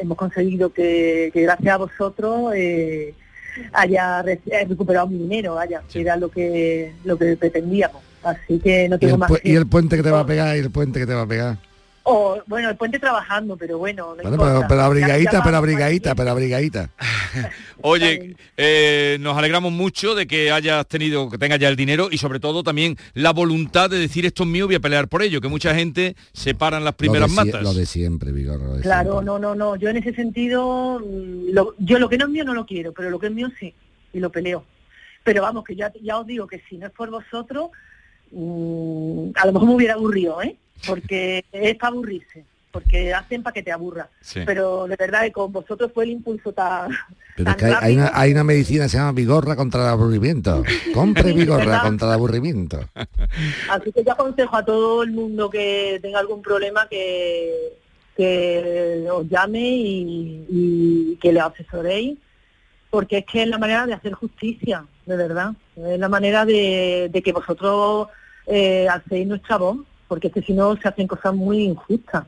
hemos 0.01 0.17
conseguido 0.17 0.73
que, 0.73 1.31
gracias 1.33 1.73
a 1.73 1.77
vosotros 1.77 2.51
eh, 2.55 3.15
haya 3.71 4.23
recuperado 4.67 5.07
mi 5.07 5.17
dinero, 5.17 5.55
vaya, 5.55 5.81
que 5.91 6.01
era 6.01 6.15
lo 6.15 6.29
que, 6.29 6.93
lo 7.03 7.17
que 7.17 7.37
pretendíamos. 7.37 8.01
Así 8.23 8.59
que 8.59 8.87
no 8.87 8.97
tengo 8.97 9.17
más. 9.17 9.31
¿Y 9.43 9.55
el 9.55 9.67
puente 9.67 9.97
que 9.97 10.03
te 10.03 10.11
va 10.11 10.21
a 10.21 10.25
pegar? 10.25 10.55
¿Y 10.55 10.59
el 10.59 10.71
puente 10.71 10.99
que 10.99 11.05
te 11.05 11.13
va 11.13 11.23
a 11.23 11.27
pegar? 11.27 11.57
O, 12.05 12.41
bueno, 12.47 12.69
el 12.69 12.75
puente 12.75 12.99
trabajando, 12.99 13.55
pero 13.55 13.77
bueno. 13.77 14.15
pero, 14.21 14.65
pero, 14.67 14.81
abrigadita, 14.81 15.41
pero 15.41 15.55
abrigadita, 15.55 16.15
pero 16.15 16.31
abrigadita. 16.31 16.89
Oye, 17.81 18.35
eh, 18.57 19.17
nos 19.21 19.37
alegramos 19.37 19.71
mucho 19.71 20.13
de 20.13 20.27
que 20.27 20.51
hayas 20.51 20.85
tenido, 20.87 21.29
que 21.29 21.37
tengas 21.37 21.59
ya 21.59 21.69
el 21.69 21.77
dinero 21.77 22.09
y 22.11 22.17
sobre 22.17 22.41
todo 22.41 22.61
también 22.61 22.97
la 23.13 23.31
voluntad 23.31 23.89
de 23.89 23.99
decir 23.99 24.25
esto 24.25 24.43
es 24.43 24.49
mío, 24.49 24.65
voy 24.65 24.75
a 24.75 24.81
pelear 24.81 25.07
por 25.07 25.23
ello, 25.23 25.39
que 25.39 25.47
mucha 25.47 25.73
gente 25.73 26.17
se 26.33 26.53
para 26.53 26.77
en 26.77 26.83
las 26.83 26.95
primeras 26.95 27.31
matas. 27.31 27.63
Lo 27.63 27.73
de 27.73 27.85
siempre, 27.85 28.33
Vigor. 28.33 28.81
claro, 28.81 29.21
no, 29.21 29.39
no, 29.39 29.55
no. 29.55 29.77
Yo 29.77 29.87
en 29.87 29.95
ese 29.95 30.13
sentido, 30.13 30.99
mm, 30.99 31.55
yo 31.79 31.99
lo 31.99 32.09
que 32.09 32.17
no 32.17 32.25
es 32.25 32.31
mío 32.31 32.43
no 32.43 32.53
lo 32.53 32.65
quiero, 32.65 32.91
pero 32.91 33.09
lo 33.09 33.17
que 33.17 33.27
es 33.27 33.33
mío 33.33 33.49
sí, 33.57 33.73
y 34.11 34.19
lo 34.19 34.29
peleo. 34.29 34.65
Pero 35.23 35.41
vamos, 35.41 35.63
que 35.63 35.77
ya, 35.77 35.89
ya 36.01 36.19
os 36.19 36.27
digo 36.27 36.47
que 36.47 36.61
si 36.67 36.77
no 36.77 36.87
es 36.87 36.91
por 36.91 37.09
vosotros, 37.09 37.69
mm, 38.31 39.29
a 39.35 39.45
lo 39.45 39.53
mejor 39.53 39.69
me 39.69 39.75
hubiera 39.75 39.93
aburrido, 39.93 40.41
¿eh? 40.41 40.57
Porque 40.85 41.45
es 41.51 41.75
para 41.75 41.93
aburrirse, 41.93 42.45
porque 42.71 43.13
hacen 43.13 43.43
para 43.43 43.53
que 43.53 43.63
te 43.63 43.71
aburra. 43.71 44.09
Pero 44.45 44.87
de 44.87 44.95
verdad 44.95 45.21
que 45.21 45.31
con 45.31 45.51
vosotros 45.51 45.91
fue 45.93 46.05
el 46.05 46.11
impulso 46.11 46.51
tan... 46.51 46.91
Pero 47.35 47.49
es 47.49 47.55
que 47.55 47.65
hay, 47.65 48.31
una, 48.31 48.43
medicina 48.43 48.83
que 48.83 48.89
se 48.89 48.97
llama 48.97 49.11
Vigorra 49.11 49.55
contra 49.55 49.81
el 49.81 49.89
aburrimiento. 49.89 50.63
Compre 50.93 51.33
Vigorra 51.33 51.81
contra 51.81 52.07
el 52.09 52.13
aburrimiento. 52.13 52.79
Así 53.69 53.91
que 53.91 54.03
yo 54.03 54.11
aconsejo 54.11 54.55
a 54.55 54.65
todo 54.65 55.03
el 55.03 55.11
mundo 55.11 55.49
que 55.49 55.99
tenga 56.01 56.19
algún 56.19 56.41
problema 56.41 56.87
que, 56.87 57.73
que 58.15 59.07
os 59.11 59.27
llame 59.27 59.61
y, 59.61 61.17
que 61.21 61.31
le 61.31 61.39
asesoréis 61.39 62.17
porque 62.89 63.19
es 63.19 63.25
que 63.25 63.41
es 63.41 63.47
la 63.47 63.57
manera 63.57 63.87
de 63.87 63.93
hacer 63.93 64.13
justicia, 64.13 64.85
de 65.07 65.17
verdad. 65.17 65.53
Es 65.75 65.97
la 65.97 66.09
manera 66.09 66.45
de, 66.45 67.21
que 67.23 67.31
vosotros 67.31 68.09
eh, 68.45 68.87
hacéis 68.87 69.25
nuestra 69.25 69.57
voz 69.57 69.77
porque 70.07 70.27
es 70.27 70.33
que 70.33 70.41
si 70.41 70.53
no 70.53 70.75
se 70.77 70.87
hacen 70.87 71.07
cosas 71.07 71.33
muy 71.33 71.63
injustas. 71.63 72.25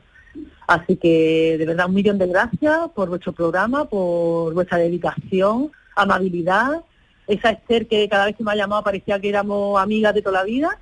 Así 0.66 0.96
que 0.96 1.56
de 1.58 1.66
verdad 1.66 1.86
un 1.86 1.94
millón 1.94 2.18
de 2.18 2.26
gracias 2.26 2.90
por 2.94 3.08
vuestro 3.08 3.32
programa, 3.32 3.84
por 3.84 4.52
vuestra 4.52 4.78
dedicación, 4.78 5.70
amabilidad, 5.94 6.82
esa 7.26 7.50
Esther 7.50 7.86
que 7.86 8.08
cada 8.08 8.26
vez 8.26 8.36
que 8.36 8.44
me 8.44 8.52
ha 8.52 8.56
llamado 8.56 8.82
parecía 8.82 9.20
que 9.20 9.28
éramos 9.28 9.80
amigas 9.80 10.14
de 10.14 10.22
toda 10.22 10.40
la 10.40 10.44
vida 10.44 10.78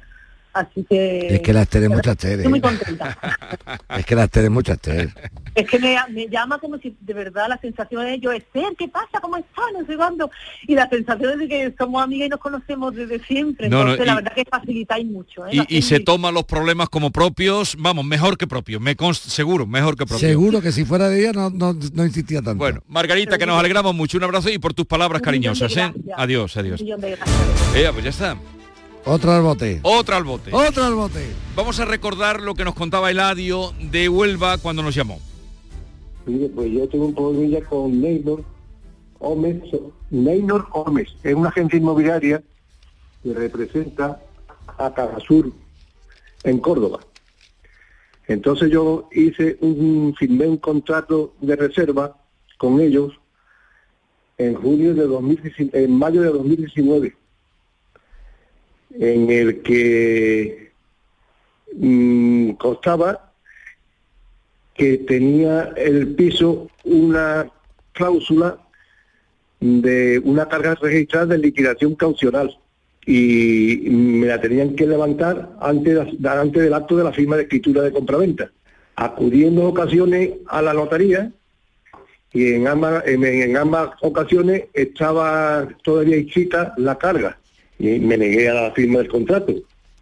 Así 0.54 0.86
que... 0.88 1.34
Es 1.34 1.40
que 1.40 1.52
la 1.52 1.62
Esther 1.62 1.82
es 1.82 1.90
mucha 1.90 2.12
Estoy 2.12 2.48
muy 2.48 2.60
contenta. 2.60 3.18
es 3.98 4.06
que 4.06 4.14
la 4.14 4.24
Esther 4.24 4.44
es 4.44 4.50
mucha 4.50 4.74
Esther. 4.74 5.12
Es 5.56 5.68
que 5.68 5.78
me, 5.80 6.28
llama 6.28 6.58
como 6.58 6.78
si 6.78 6.96
de 7.00 7.12
verdad 7.12 7.48
la 7.48 7.58
sensación 7.58 8.04
de 8.04 8.20
yo, 8.20 8.30
Esther, 8.30 8.72
¿qué 8.78 8.86
pasa? 8.86 9.18
¿Cómo 9.20 9.36
está? 9.36 9.62
No 9.76 9.84
sé 9.84 9.96
cuándo. 9.96 10.30
Y 10.68 10.76
la 10.76 10.88
sensación 10.88 11.32
es 11.32 11.38
de 11.40 11.48
que 11.48 11.74
somos 11.76 12.02
amigas 12.02 12.26
y 12.26 12.30
nos 12.30 12.38
conocemos 12.38 12.94
desde 12.94 13.18
siempre. 13.24 13.66
Entonces 13.66 14.06
la 14.06 14.14
verdad 14.14 14.32
que 14.32 14.44
facilitáis 14.44 15.04
mucho. 15.06 15.44
¿eh? 15.46 15.64
Y, 15.68 15.82
se 15.82 15.98
toman 15.98 16.32
los 16.32 16.44
problemas 16.44 16.88
como 16.88 17.10
propios, 17.10 17.76
vamos, 17.78 18.04
mejor 18.04 18.38
que 18.38 18.46
propios, 18.46 18.80
me 18.80 18.94
seguro, 19.12 19.66
mejor 19.66 19.96
que 19.96 20.06
propios. 20.06 20.20
Seguro 20.20 20.62
que 20.62 20.70
si 20.70 20.84
fuera 20.84 21.08
de 21.08 21.20
ella 21.20 21.32
no, 21.32 21.50
no, 21.50 21.76
no 21.92 22.04
insistía 22.06 22.40
tanto. 22.40 22.58
Bueno, 22.58 22.80
Margarita, 22.86 23.38
que 23.38 23.46
nos 23.46 23.58
alegramos 23.58 23.92
mucho, 23.94 24.18
un 24.18 24.24
abrazo 24.24 24.50
y 24.50 24.58
por 24.58 24.72
tus 24.72 24.86
palabras 24.86 25.20
cariñosas. 25.20 25.76
¿eh? 25.76 25.92
Adiós, 26.16 26.56
adiós. 26.56 26.80
Ella, 26.80 27.92
pues 27.92 28.04
ya 28.04 28.10
está. 28.10 28.36
Otro 29.06 29.32
al 29.32 29.42
bote. 29.42 29.80
Otro 29.82 30.16
al 30.16 30.24
bote. 30.24 30.50
Otro 30.52 30.84
al 30.84 30.94
bote. 30.94 31.26
Vamos 31.54 31.78
a 31.78 31.84
recordar 31.84 32.40
lo 32.40 32.54
que 32.54 32.64
nos 32.64 32.74
contaba 32.74 33.10
Eladio 33.10 33.72
de 33.90 34.08
Huelva 34.08 34.56
cuando 34.56 34.82
nos 34.82 34.94
llamó. 34.94 35.20
Mire, 36.24 36.48
pues 36.48 36.72
yo 36.72 36.88
tengo 36.88 37.06
un 37.06 37.14
problema 37.14 37.60
con 37.68 38.00
Neynor 38.00 38.42
Gómez. 39.20 39.62
Neynor 40.10 40.68
Gómez 40.70 41.08
es 41.22 41.34
una 41.34 41.50
agencia 41.50 41.78
inmobiliaria 41.78 42.42
que 43.22 43.34
representa 43.34 44.22
a 44.78 44.94
Cajasur 44.94 45.52
en 46.44 46.58
Córdoba. 46.58 47.00
Entonces 48.26 48.70
yo 48.70 49.10
hice 49.12 49.58
un, 49.60 50.14
firmé 50.18 50.46
un 50.46 50.56
contrato 50.56 51.34
de 51.42 51.56
reserva 51.56 52.16
con 52.56 52.80
ellos 52.80 53.12
en 54.38 54.54
junio 54.54 54.94
de 54.94 55.06
2019, 55.06 55.84
en 55.84 55.98
mayo 55.98 56.22
de 56.22 56.28
2019 56.28 57.23
en 58.98 59.30
el 59.30 59.62
que 59.62 60.72
mm, 61.76 62.50
constaba 62.52 63.32
que 64.74 64.98
tenía 64.98 65.72
el 65.76 66.14
piso 66.14 66.68
una 66.84 67.50
cláusula 67.92 68.58
de 69.60 70.20
una 70.24 70.48
carga 70.48 70.74
registrada 70.74 71.26
de 71.26 71.38
liquidación 71.38 71.94
caucional 71.94 72.56
y 73.06 73.88
me 73.90 74.26
la 74.26 74.40
tenían 74.40 74.74
que 74.74 74.86
levantar 74.86 75.50
antes, 75.60 75.98
antes 76.24 76.62
del 76.62 76.74
acto 76.74 76.96
de 76.96 77.04
la 77.04 77.12
firma 77.12 77.36
de 77.36 77.42
escritura 77.42 77.82
de 77.82 77.92
compraventa, 77.92 78.50
acudiendo 78.96 79.64
ocasiones 79.64 80.30
a 80.46 80.62
la 80.62 80.72
notaría 80.72 81.30
y 82.32 82.54
en 82.54 82.66
ambas, 82.66 83.06
en 83.06 83.56
ambas 83.56 83.90
ocasiones 84.00 84.64
estaba 84.72 85.68
todavía 85.82 86.16
inscrita 86.16 86.74
la 86.76 86.98
carga 86.98 87.38
y 87.88 87.98
me 88.00 88.16
negué 88.16 88.48
a 88.48 88.54
la 88.54 88.70
firma 88.72 88.98
del 88.98 89.08
contrato, 89.08 89.52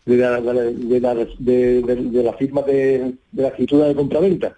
de 0.05 0.17
la, 0.17 0.41
de 0.41 1.01
la, 1.01 2.33
firma 2.35 2.63
de, 2.63 3.13
la 3.33 3.49
escritura 3.49 3.87
de 3.87 3.95
compraventa. 3.95 4.57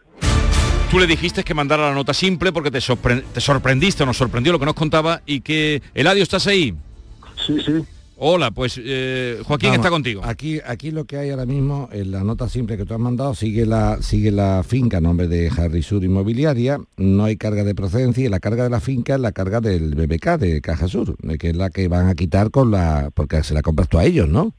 Tú 0.90 0.98
le 0.98 1.06
dijiste 1.06 1.42
que 1.42 1.54
mandara 1.54 1.88
la 1.88 1.94
nota 1.94 2.14
simple 2.14 2.52
porque 2.52 2.70
te, 2.70 2.78
te 2.78 3.40
sorprendiste 3.40 4.02
o 4.02 4.06
nos 4.06 4.16
sorprendió 4.16 4.52
lo 4.52 4.58
que 4.58 4.66
nos 4.66 4.74
contaba 4.74 5.22
y 5.26 5.40
que... 5.40 5.82
Eladio, 5.94 6.22
¿estás 6.22 6.46
ahí? 6.46 6.74
Sí, 7.46 7.58
sí. 7.64 7.72
Hola, 8.16 8.52
pues 8.52 8.80
eh, 8.82 9.40
Joaquín 9.44 9.74
está 9.74 9.90
contigo. 9.90 10.22
Aquí, 10.24 10.60
aquí 10.64 10.92
lo 10.92 11.04
que 11.04 11.16
hay 11.16 11.30
ahora 11.30 11.46
mismo, 11.46 11.88
en 11.92 12.12
la 12.12 12.22
nota 12.22 12.48
simple 12.48 12.76
que 12.76 12.84
tú 12.84 12.94
has 12.94 13.00
mandado, 13.00 13.34
sigue 13.34 13.66
la, 13.66 14.00
sigue 14.02 14.30
la 14.30 14.62
finca 14.62 14.98
a 14.98 15.00
nombre 15.00 15.26
de 15.26 15.50
Harry 15.56 15.82
Sur 15.82 16.04
Inmobiliaria, 16.04 16.78
no 16.96 17.24
hay 17.24 17.36
carga 17.36 17.64
de 17.64 17.74
procedencia 17.74 18.24
y 18.24 18.28
la 18.28 18.38
carga 18.38 18.64
de 18.64 18.70
la 18.70 18.80
finca 18.80 19.16
es 19.16 19.20
la 19.20 19.32
carga 19.32 19.60
del 19.60 19.94
BBK 19.96 20.38
de 20.38 20.60
Caja 20.60 20.86
Sur, 20.86 21.16
que 21.38 21.50
es 21.50 21.56
la 21.56 21.70
que 21.70 21.88
van 21.88 22.08
a 22.08 22.14
quitar 22.14 22.52
con 22.52 22.70
la, 22.70 23.10
porque 23.12 23.42
se 23.42 23.52
la 23.52 23.62
compras 23.62 23.88
tú 23.88 23.98
a 23.98 24.04
ellos, 24.04 24.28
¿no? 24.28 24.54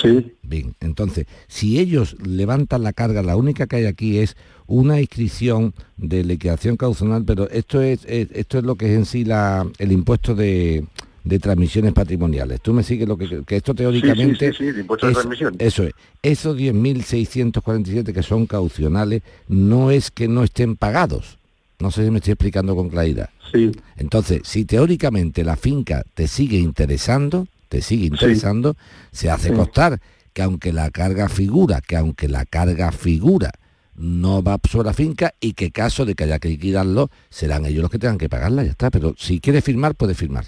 Sí. 0.00 0.34
Bien, 0.42 0.74
entonces, 0.80 1.26
si 1.48 1.80
ellos 1.80 2.16
levantan 2.24 2.82
la 2.84 2.92
carga, 2.92 3.22
la 3.22 3.36
única 3.36 3.66
que 3.66 3.76
hay 3.76 3.86
aquí 3.86 4.18
es 4.18 4.36
una 4.66 5.00
inscripción 5.00 5.74
de 5.96 6.22
liquidación 6.22 6.76
caucional, 6.76 7.24
pero 7.24 7.48
esto 7.50 7.80
es, 7.80 8.04
esto 8.06 8.58
es 8.58 8.64
lo 8.64 8.76
que 8.76 8.92
es 8.92 8.98
en 8.98 9.06
sí 9.06 9.24
la, 9.24 9.66
el 9.78 9.90
impuesto 9.90 10.34
de 10.34 10.84
de 11.24 11.38
transmisiones 11.38 11.92
patrimoniales. 11.92 12.60
Tú 12.60 12.72
me 12.72 12.82
sigues 12.82 13.08
lo 13.08 13.16
que, 13.16 13.44
que 13.44 13.56
esto 13.56 13.74
teóricamente... 13.74 14.52
Sí, 14.52 14.58
sí, 14.58 14.72
sí, 14.72 14.80
impuesto 14.80 15.06
de 15.06 15.12
transmisión. 15.12 15.56
Eso 15.58 15.84
es. 15.84 15.92
Esos 16.22 16.56
10.647 16.56 18.12
que 18.12 18.22
son 18.22 18.46
caucionales 18.46 19.22
no 19.48 19.90
es 19.90 20.10
que 20.10 20.28
no 20.28 20.44
estén 20.44 20.76
pagados. 20.76 21.38
No 21.78 21.90
sé 21.90 22.04
si 22.04 22.10
me 22.10 22.18
estoy 22.18 22.32
explicando 22.32 22.74
con 22.74 22.88
claridad. 22.88 23.30
Sí. 23.52 23.70
Entonces, 23.96 24.40
si 24.44 24.64
teóricamente 24.64 25.44
la 25.44 25.56
finca 25.56 26.02
te 26.14 26.26
sigue 26.28 26.58
interesando, 26.58 27.46
te 27.68 27.82
sigue 27.82 28.06
interesando, 28.06 28.76
se 29.12 29.30
hace 29.30 29.52
costar 29.52 30.00
que 30.32 30.42
aunque 30.42 30.72
la 30.72 30.90
carga 30.90 31.28
figura, 31.28 31.80
que 31.80 31.96
aunque 31.96 32.28
la 32.28 32.44
carga 32.44 32.92
figura 32.92 33.50
no 33.98 34.42
va 34.42 34.58
sobre 34.68 34.86
la 34.86 34.94
finca 34.94 35.34
y 35.40 35.54
que 35.54 35.70
caso 35.70 36.04
de 36.04 36.14
que 36.14 36.24
haya 36.24 36.38
que 36.38 36.48
liquidarlo, 36.48 37.10
serán 37.30 37.66
ellos 37.66 37.82
los 37.82 37.90
que 37.90 37.98
tengan 37.98 38.18
que 38.18 38.28
pagarla, 38.28 38.62
ya 38.62 38.70
está. 38.70 38.90
Pero 38.90 39.14
si 39.18 39.40
quiere 39.40 39.60
firmar, 39.60 39.94
puede 39.94 40.14
firmar. 40.14 40.46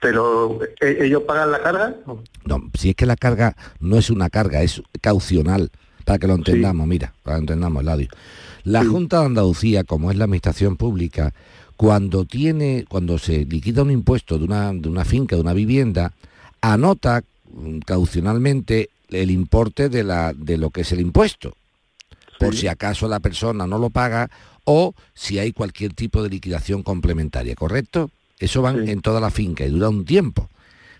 Pero 0.00 0.58
¿e-, 0.80 1.04
ellos 1.04 1.22
pagan 1.22 1.52
la 1.52 1.62
carga. 1.62 1.96
No, 2.44 2.70
si 2.74 2.90
es 2.90 2.96
que 2.96 3.06
la 3.06 3.16
carga 3.16 3.56
no 3.80 3.98
es 3.98 4.10
una 4.10 4.30
carga, 4.30 4.62
es 4.62 4.82
caucional, 5.00 5.70
para 6.04 6.18
que 6.18 6.26
lo 6.26 6.34
entendamos, 6.34 6.86
mira, 6.86 7.14
para 7.22 7.36
que 7.36 7.42
entendamos, 7.42 7.84
Ladio. 7.84 8.08
La 8.64 8.84
Junta 8.84 9.20
de 9.20 9.26
Andalucía, 9.26 9.84
como 9.84 10.10
es 10.10 10.16
la 10.16 10.24
administración 10.24 10.76
pública, 10.76 11.32
cuando 11.76 12.24
tiene, 12.24 12.84
cuando 12.88 13.18
se 13.18 13.44
liquida 13.44 13.82
un 13.82 13.90
impuesto 13.90 14.38
de 14.38 14.44
una, 14.44 14.72
de 14.72 14.88
una 14.88 15.04
finca, 15.04 15.34
de 15.34 15.42
una 15.42 15.52
vivienda, 15.52 16.12
anota 16.60 17.22
mm, 17.52 17.78
caucionalmente 17.80 18.90
el 19.08 19.30
importe 19.30 19.88
de, 19.88 20.04
la, 20.04 20.32
de 20.32 20.58
lo 20.58 20.70
que 20.70 20.82
es 20.82 20.92
el 20.92 21.00
impuesto, 21.00 21.54
por 22.38 22.56
si 22.56 22.66
acaso 22.66 23.08
la 23.08 23.20
persona 23.20 23.66
no 23.66 23.78
lo 23.78 23.90
paga 23.90 24.30
o 24.64 24.94
si 25.14 25.38
hay 25.38 25.52
cualquier 25.52 25.92
tipo 25.92 26.22
de 26.22 26.30
liquidación 26.30 26.82
complementaria, 26.82 27.54
¿correcto? 27.54 28.10
Eso 28.42 28.60
van 28.60 28.88
en 28.88 29.00
toda 29.00 29.20
la 29.20 29.30
finca 29.30 29.64
y 29.64 29.70
dura 29.70 29.88
un 29.88 30.04
tiempo. 30.04 30.48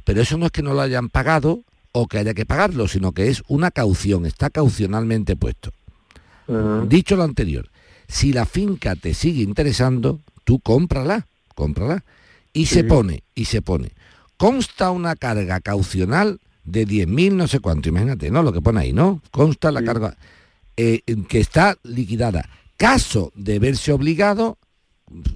Pero 0.04 0.22
eso 0.22 0.38
no 0.38 0.46
es 0.46 0.52
que 0.52 0.62
no 0.62 0.74
lo 0.74 0.80
hayan 0.80 1.08
pagado 1.08 1.62
o 1.92 2.06
que 2.06 2.18
haya 2.18 2.34
que 2.34 2.46
pagarlo, 2.46 2.88
sino 2.88 3.12
que 3.12 3.28
es 3.28 3.42
una 3.48 3.70
caución, 3.70 4.26
está 4.26 4.50
caucionalmente 4.50 5.36
puesto. 5.36 5.72
Dicho 6.88 7.16
lo 7.16 7.22
anterior, 7.22 7.70
si 8.08 8.32
la 8.32 8.46
finca 8.46 8.94
te 8.94 9.14
sigue 9.14 9.42
interesando, 9.42 10.20
tú 10.44 10.60
cómprala, 10.60 11.26
cómprala. 11.54 12.04
Y 12.52 12.66
se 12.66 12.84
pone, 12.84 13.22
y 13.34 13.46
se 13.46 13.62
pone. 13.62 13.92
Consta 14.36 14.90
una 14.90 15.16
carga 15.16 15.60
caucional 15.60 16.40
de 16.64 16.86
10.000 16.86 17.32
no 17.32 17.48
sé 17.48 17.60
cuánto, 17.60 17.88
imagínate, 17.88 18.30
¿no? 18.30 18.42
Lo 18.42 18.52
que 18.52 18.60
pone 18.60 18.80
ahí, 18.80 18.92
¿no? 18.92 19.22
Consta 19.30 19.72
la 19.72 19.82
carga 19.82 20.16
eh, 20.76 21.02
que 21.28 21.40
está 21.40 21.76
liquidada. 21.82 22.48
Caso 22.76 23.32
de 23.34 23.58
verse 23.58 23.92
obligado, 23.92 24.58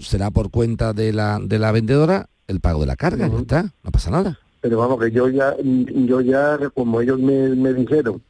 será 0.01 0.31
por 0.31 0.51
cuenta 0.51 0.93
de 0.93 1.13
la, 1.13 1.39
de 1.43 1.59
la 1.59 1.73
vendedora 1.73 2.29
el 2.49 2.61
pago 2.61 2.81
de 2.81 2.87
la 2.87 2.97
carga, 2.97 3.29
ya 3.29 3.39
está, 3.39 3.63
no 3.83 3.91
pasa 3.91 4.11
nada. 4.11 4.39
Pero 4.61 4.79
vamos, 4.79 5.01
que 5.01 5.11
yo 5.11 5.29
ya, 5.29 5.55
yo 5.63 6.21
ya, 6.21 6.59
como 6.75 7.01
ellos 7.01 7.19
me, 7.19 7.49
me 7.51 7.73
dijeron 7.73 8.23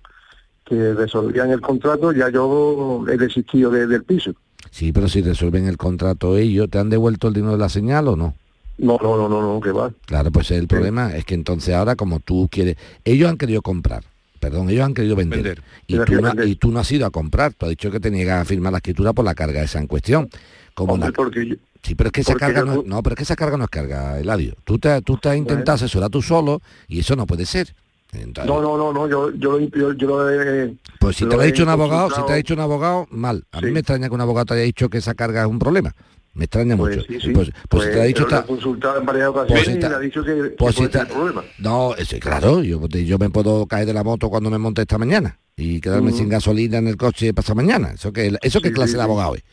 que 0.64 0.94
resolvían 0.94 1.50
el 1.50 1.60
contrato, 1.60 2.12
ya 2.12 2.28
yo 2.30 3.04
he 3.08 3.16
desistido 3.16 3.70
de- 3.70 3.86
del 3.86 4.04
piso. 4.04 4.32
Sí, 4.70 4.92
pero 4.92 5.08
si 5.08 5.22
resuelven 5.22 5.66
el 5.66 5.76
contrato 5.76 6.36
ellos, 6.36 6.68
¿te 6.70 6.78
han 6.78 6.90
devuelto 6.90 7.28
el 7.28 7.34
dinero 7.34 7.52
de 7.52 7.58
la 7.58 7.68
señal 7.68 8.08
o 8.08 8.16
no? 8.16 8.34
No, 8.78 8.98
no, 9.00 9.16
no, 9.16 9.28
no, 9.28 9.40
no, 9.40 9.60
que 9.60 9.70
va. 9.70 9.90
Claro, 10.06 10.30
pues 10.32 10.50
el 10.50 10.66
problema 10.66 11.14
es 11.16 11.24
que 11.24 11.34
entonces 11.34 11.74
ahora 11.74 11.94
como 11.96 12.20
tú 12.20 12.48
quieres, 12.50 12.76
ellos 13.04 13.30
han 13.30 13.38
querido 13.38 13.62
comprar, 13.62 14.02
perdón, 14.40 14.68
ellos 14.68 14.84
han 14.84 14.92
querido 14.92 15.14
vender, 15.16 15.42
Vender. 15.42 15.62
Y, 15.86 15.96
tú 16.04 16.14
no, 16.16 16.22
vender. 16.22 16.48
y 16.48 16.56
tú 16.56 16.70
no 16.72 16.80
has 16.80 16.90
ido 16.92 17.06
a 17.06 17.10
comprar, 17.10 17.54
tú 17.54 17.66
has 17.66 17.70
dicho 17.70 17.90
que 17.90 18.00
te 18.00 18.10
niegas 18.10 18.42
a 18.42 18.44
firmar 18.44 18.72
la 18.72 18.78
escritura 18.78 19.12
por 19.12 19.24
la 19.24 19.34
carga 19.34 19.62
esa 19.62 19.78
en 19.78 19.86
cuestión. 19.86 20.28
Como 20.76 20.92
Hombre, 20.92 21.08
la- 21.08 21.14
porque 21.14 21.46
yo- 21.46 21.56
Sí, 21.82 21.94
pero 21.94 22.08
es 22.08 22.12
que 22.12 22.20
esa 22.20 22.34
carga 22.34 22.60
yo 22.60 22.66
no, 22.84 22.98
es- 22.98 23.02
pero 23.02 23.14
es 23.14 23.16
que 23.16 23.22
esa 23.22 23.34
carga 23.34 23.56
no 23.56 23.64
es 23.64 23.70
carga, 23.70 24.20
Eladio. 24.20 24.54
Tú 24.64 24.78
te, 24.78 25.00
tú 25.00 25.16
te 25.16 25.30
has 25.30 25.36
intentado 25.36 25.76
asesorar 25.76 26.10
tú 26.10 26.20
solo 26.20 26.60
y 26.86 27.00
eso 27.00 27.16
no 27.16 27.26
puede 27.26 27.46
ser. 27.46 27.74
Entonces, 28.12 28.44
No, 28.52 28.60
no, 28.60 28.76
no, 28.76 28.92
no, 28.92 29.08
yo, 29.08 29.30
yo, 29.34 29.52
lo- 29.52 29.60
yo, 29.70 29.92
yo 29.94 30.06
lo 30.06 30.30
he... 30.30 30.74
pues 31.00 31.16
si 31.16 31.24
te 31.26 31.34
lo 31.34 31.40
ha 31.40 31.44
dicho 31.46 31.62
un 31.62 31.70
abogado, 31.70 32.10
si 32.10 32.22
te 32.26 32.32
ha 32.32 32.36
dicho 32.36 32.52
un 32.54 32.60
abogado, 32.60 33.06
mal. 33.10 33.44
A 33.52 33.60
mí 33.62 33.70
me 33.70 33.80
extraña 33.80 34.08
que 34.08 34.14
un 34.14 34.20
abogado 34.20 34.44
te 34.46 34.54
haya 34.54 34.62
dicho 34.64 34.90
que 34.90 34.98
esa 34.98 35.14
carga 35.14 35.40
es 35.42 35.46
un 35.48 35.58
problema. 35.58 35.94
Me 36.34 36.44
extraña 36.44 36.76
Pues 36.76 36.96
mucho. 36.98 37.08
sí, 37.10 37.18
sí. 37.22 37.30
Pues, 37.30 37.50
pues 37.70 37.84
si 37.84 37.90
te 37.92 38.00
ha 38.00 38.04
dicho 38.04 38.24
está, 38.24 38.42
consultado 38.44 38.98
en 39.00 39.06
varias 39.06 39.28
ocasiones 39.28 39.66
y 39.80 39.84
ha 39.84 39.98
dicho 39.98 40.22
que, 40.22 40.54
que 40.58 40.72
si 40.72 40.84
está- 40.84 41.06
problema. 41.06 41.42
No, 41.58 41.94
ese, 41.96 42.20
claro, 42.20 42.62
yo, 42.62 42.86
yo 42.86 43.18
me 43.18 43.30
puedo 43.30 43.64
caer 43.66 43.86
de 43.86 43.94
la 43.94 44.04
moto 44.04 44.28
cuando 44.28 44.50
me 44.50 44.58
monte 44.58 44.82
esta 44.82 44.98
mañana 44.98 45.38
y 45.56 45.80
quedarme 45.80 46.10
Ujú. 46.10 46.18
sin 46.18 46.28
gasolina 46.28 46.76
en 46.76 46.88
el 46.88 46.98
coche 46.98 47.32
pasado 47.32 47.54
mañana. 47.54 47.92
Eso 47.94 48.12
que 48.12 48.36
eso 48.42 48.60
Sí, 48.62 48.70
clase 48.72 48.96
de 48.98 49.02
abogado 49.02 49.36
es. 49.36 49.44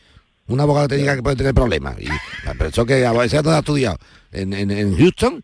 Un 0.46 0.60
abogado 0.60 0.88
que 0.88 0.94
te 0.96 1.00
diga 1.00 1.16
que 1.16 1.22
puede 1.22 1.36
tener 1.36 1.54
problemas. 1.54 1.96
Y, 2.00 2.06
pero 2.58 2.68
eso 2.70 2.84
que 2.84 3.00
no 3.42 3.50
ha 3.50 3.58
estudiado 3.58 3.96
en, 4.32 4.52
en, 4.52 4.70
en 4.70 4.96
Houston. 4.96 5.40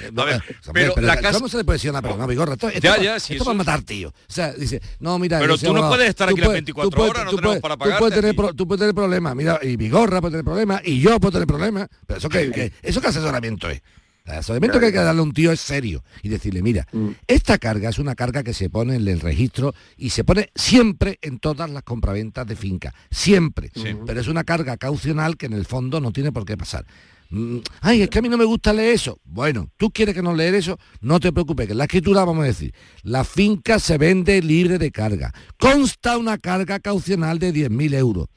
eh, 0.00 0.08
hombre, 0.14 0.40
pero 0.74 0.94
la 1.00 1.16
casa- 1.20 1.38
¿Cómo 1.38 1.48
se 1.48 1.56
le 1.58 1.64
puede 1.64 1.76
decir 1.76 1.88
a 1.88 1.92
una 1.92 2.02
persona, 2.02 2.26
bigorra? 2.26 2.52
Esto, 2.54 2.68
esto 2.68 2.80
Ya, 2.80 2.96
ya, 3.02 3.16
esto 3.16 3.32
eso 3.34 3.48
a 3.48 3.52
es- 3.52 3.56
matar, 3.58 3.82
tío. 3.82 4.08
O 4.08 4.12
sea, 4.28 4.52
dice, 4.52 4.80
no, 5.00 5.18
mira... 5.18 5.38
Pero 5.38 5.56
tú 5.58 5.72
no 5.72 5.88
puedes 5.88 6.08
estar 6.08 6.28
aquí 6.28 6.38
las 6.40 6.46
puedes- 6.48 6.56
24 6.58 6.90
tú 6.90 6.96
puedes- 6.96 7.10
horas, 7.10 7.24
no 7.24 7.30
tenemos 7.30 7.48
puedes- 7.50 7.62
para 7.62 7.74
tú 7.74 7.78
puedes 7.78 7.94
pagarte 7.96 8.16
tener 8.16 8.30
aquí. 8.30 8.36
pro- 8.36 8.54
Tú 8.54 8.66
puedes 8.68 8.80
tener 8.80 8.94
problemas, 8.94 9.36
mira, 9.36 9.58
y 9.62 9.76
Bigorra 9.76 10.20
puede 10.20 10.32
tener 10.32 10.44
problemas, 10.44 10.80
y 10.84 11.00
yo 11.00 11.18
puedo 11.20 11.32
tener 11.32 11.46
problemas. 11.46 11.88
Pero 12.06 12.18
eso 12.18 12.28
que, 12.28 12.50
que- 12.52 12.72
eso 12.82 13.00
qué 13.00 13.06
asesoramiento 13.08 13.68
es. 13.70 13.80
El 14.24 14.34
asesoramiento 14.34 14.78
que 14.78 14.86
hay 14.86 14.92
que 14.92 14.98
darle 14.98 15.20
a 15.20 15.24
un 15.24 15.32
tío 15.32 15.50
es 15.52 15.60
serio 15.60 16.04
y 16.22 16.28
decirle, 16.28 16.62
mira, 16.62 16.86
esta 17.26 17.58
carga 17.58 17.88
es 17.88 17.98
una 17.98 18.14
carga 18.14 18.42
que 18.42 18.54
se 18.54 18.70
pone 18.70 18.94
en 18.96 19.08
el 19.08 19.20
registro 19.20 19.74
y 19.96 20.10
se 20.10 20.24
pone 20.24 20.50
siempre 20.54 21.18
en 21.22 21.38
todas 21.38 21.68
las 21.70 21.82
compraventas 21.82 22.46
de 22.46 22.56
finca, 22.56 22.94
siempre. 23.10 23.70
Pero 24.06 24.20
es 24.20 24.28
una 24.28 24.44
carga 24.44 24.76
caucional 24.76 25.36
que 25.36 25.46
en 25.46 25.54
el 25.54 25.66
fondo 25.66 26.00
no 26.00 26.12
tiene 26.12 26.30
por 26.32 26.44
qué 26.44 26.56
pasar. 26.56 26.86
Mm, 27.30 27.58
Ay, 27.80 28.02
es 28.02 28.10
que 28.10 28.18
a 28.18 28.22
mí 28.22 28.28
no 28.28 28.36
me 28.36 28.44
gusta 28.44 28.72
leer 28.74 28.94
eso. 28.94 29.18
Bueno, 29.24 29.70
tú 29.78 29.90
quieres 29.90 30.14
que 30.14 30.22
no 30.22 30.34
leer 30.34 30.54
eso, 30.54 30.78
no 31.00 31.18
te 31.18 31.32
preocupes, 31.32 31.66
que 31.66 31.72
en 31.72 31.78
la 31.78 31.84
escritura 31.84 32.24
vamos 32.24 32.44
a 32.44 32.48
decir, 32.48 32.74
la 33.02 33.24
finca 33.24 33.78
se 33.78 33.96
vende 33.96 34.42
libre 34.42 34.78
de 34.78 34.92
carga. 34.92 35.32
Consta 35.58 36.18
una 36.18 36.36
carga 36.38 36.78
caucional 36.78 37.38
de 37.38 37.52
10.000 37.54 37.94
euros. 37.94 38.28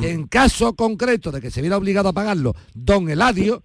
Que 0.00 0.10
en 0.10 0.26
caso 0.26 0.74
concreto 0.74 1.30
de 1.30 1.40
que 1.40 1.52
se 1.52 1.60
viera 1.60 1.76
obligado 1.76 2.08
a 2.08 2.12
pagarlo 2.12 2.56
don 2.74 3.08
Eladio, 3.08 3.62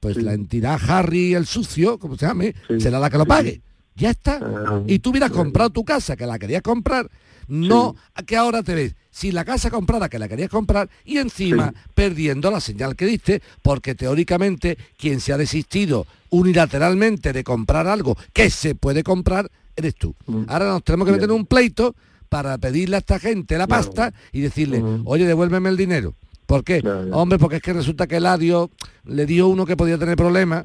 pues 0.00 0.16
la 0.16 0.32
entidad 0.32 0.80
Harry 0.88 1.34
el 1.34 1.46
sucio, 1.46 1.98
como 1.98 2.16
se 2.16 2.26
llame, 2.26 2.54
será 2.78 2.98
la 2.98 3.10
que 3.10 3.18
lo 3.18 3.26
pague. 3.26 3.60
Ya 3.94 4.10
está. 4.10 4.40
Ah, 4.42 4.82
y 4.86 4.98
tú 4.98 5.10
hubieras 5.10 5.30
comprado 5.30 5.70
tu 5.70 5.84
casa, 5.84 6.16
que 6.16 6.26
la 6.26 6.38
querías 6.38 6.62
comprar, 6.62 7.10
no 7.48 7.94
que 8.26 8.36
ahora 8.36 8.62
te 8.62 8.74
ves 8.74 8.94
si 9.10 9.32
la 9.32 9.44
casa 9.44 9.70
comprada 9.70 10.08
que 10.08 10.18
la 10.18 10.28
querías 10.28 10.48
comprar 10.48 10.88
y 11.04 11.18
encima 11.18 11.74
perdiendo 11.94 12.50
la 12.50 12.60
señal 12.60 12.96
que 12.96 13.06
diste, 13.06 13.42
porque 13.62 13.94
teóricamente 13.94 14.78
quien 14.96 15.20
se 15.20 15.32
ha 15.32 15.36
desistido 15.36 16.06
unilateralmente 16.30 17.32
de 17.32 17.44
comprar 17.44 17.86
algo 17.88 18.16
que 18.32 18.50
se 18.50 18.74
puede 18.74 19.02
comprar, 19.02 19.50
eres 19.76 19.96
tú. 19.96 20.14
Mm. 20.26 20.44
Ahora 20.46 20.66
nos 20.66 20.84
tenemos 20.84 21.06
que 21.06 21.12
meter 21.12 21.28
en 21.28 21.36
un 21.36 21.46
pleito 21.46 21.94
para 22.28 22.56
pedirle 22.58 22.96
a 22.96 23.00
esta 23.00 23.18
gente 23.18 23.58
la 23.58 23.66
pasta 23.66 24.14
y 24.32 24.40
decirle, 24.40 24.82
oye, 25.04 25.26
devuélveme 25.26 25.68
el 25.68 25.76
dinero. 25.76 26.14
¿Por 26.50 26.64
qué? 26.64 26.82
Hombre, 27.12 27.38
porque 27.38 27.56
es 27.56 27.62
que 27.62 27.72
resulta 27.72 28.08
que 28.08 28.16
Eladio 28.16 28.70
le 29.04 29.24
dio 29.24 29.46
uno 29.46 29.64
que 29.64 29.76
podía 29.76 29.96
tener 29.98 30.16
problemas. 30.16 30.64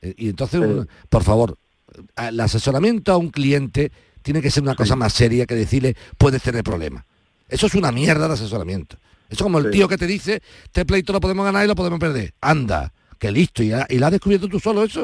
eh, 0.00 0.14
Y 0.16 0.28
entonces, 0.30 0.60
uno- 0.60 0.84
por 1.08 1.22
favor, 1.22 1.56
el 2.16 2.40
asesoramiento 2.40 3.12
a 3.12 3.16
un 3.18 3.30
cliente 3.30 3.92
tiene 4.22 4.42
que 4.42 4.50
ser 4.50 4.64
una 4.64 4.74
cosa 4.74 4.96
más 4.96 5.12
seria 5.12 5.46
que 5.46 5.54
decirle, 5.54 5.94
puedes 6.18 6.42
tener 6.42 6.64
problemas. 6.64 7.04
Eso 7.48 7.68
es 7.68 7.74
una 7.76 7.92
mierda 7.92 8.26
de 8.26 8.34
asesoramiento. 8.34 8.96
Eso 9.28 9.38
es 9.38 9.42
como 9.42 9.58
el 9.58 9.66
Sí. 9.66 9.70
tío 9.70 9.86
que 9.86 9.96
te 9.96 10.08
dice, 10.08 10.42
este 10.64 10.84
pleito 10.84 11.12
lo 11.12 11.20
podemos 11.20 11.44
ganar 11.44 11.64
y 11.64 11.68
lo 11.68 11.76
podemos 11.76 12.00
perder. 12.00 12.34
Anda, 12.40 12.92
que 13.20 13.30
listo, 13.30 13.62
y, 13.62 13.68
la- 13.68 13.86
has 13.88 14.10
descubierto 14.10 14.48
tú 14.48 14.58
solo 14.58 14.82
eso. 14.82 15.02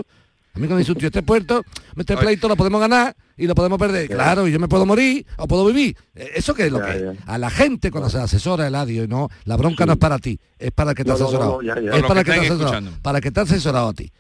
A 0.53 0.59
mí 0.59 0.67
cuando 0.67 0.79
dice 0.79 0.91
un 0.91 0.99
tío, 0.99 1.07
este 1.07 1.23
puerto, 1.23 1.63
este 1.97 2.17
pleito 2.17 2.49
lo 2.49 2.57
podemos 2.57 2.81
ganar 2.81 3.15
y 3.39 3.47
lo 3.47 3.55
podemos 3.55 3.79
perder. 3.79 4.09
Claro, 4.09 4.47
y 4.47 4.53
yo 4.53 4.59
me 4.59 4.69
puedo 4.69 4.85
morir 4.85 5.25
o 5.37 5.47
puedo 5.49 5.65
vivir. 5.65 5.97
Eh, 6.15 6.33
¿Eso 6.35 6.53
qué 6.55 6.67
es 6.67 6.73
lo 6.73 6.81
que 6.83 6.91
es? 6.91 7.19
A 7.27 7.39
la 7.39 7.49
gente 7.51 7.91
cuando 7.91 8.11
se 8.11 8.19
asesora 8.19 8.67
el 8.67 8.75
adio 8.75 9.05
y 9.05 9.09
no, 9.09 9.29
la 9.45 9.57
bronca 9.57 9.87
no 9.87 9.93
es 9.93 9.99
para 9.99 10.19
ti, 10.19 10.39
es 10.59 10.73
para 10.73 10.91
el 10.91 10.97
que 10.97 11.05
te 11.05 11.13
ha 11.13 11.15
No, 11.15 11.19
no, 11.19 11.25
no, 11.25 11.29
asesorado. 11.29 11.63
no, 11.63 11.63
ya, 11.63 11.81
ya. 11.81 11.97
Es 11.97 12.03
para 12.05 12.25
que 12.25 12.31
el 12.33 12.41
que 12.41 12.47
te 12.47 12.53
ha 12.53 12.57
asesorado, 12.57 12.91
para 13.01 13.21
que 13.21 13.31
te 13.31 13.41
ha 13.41 13.43
asesorado 13.45 13.89
a 13.89 13.95
ti. 13.95 14.13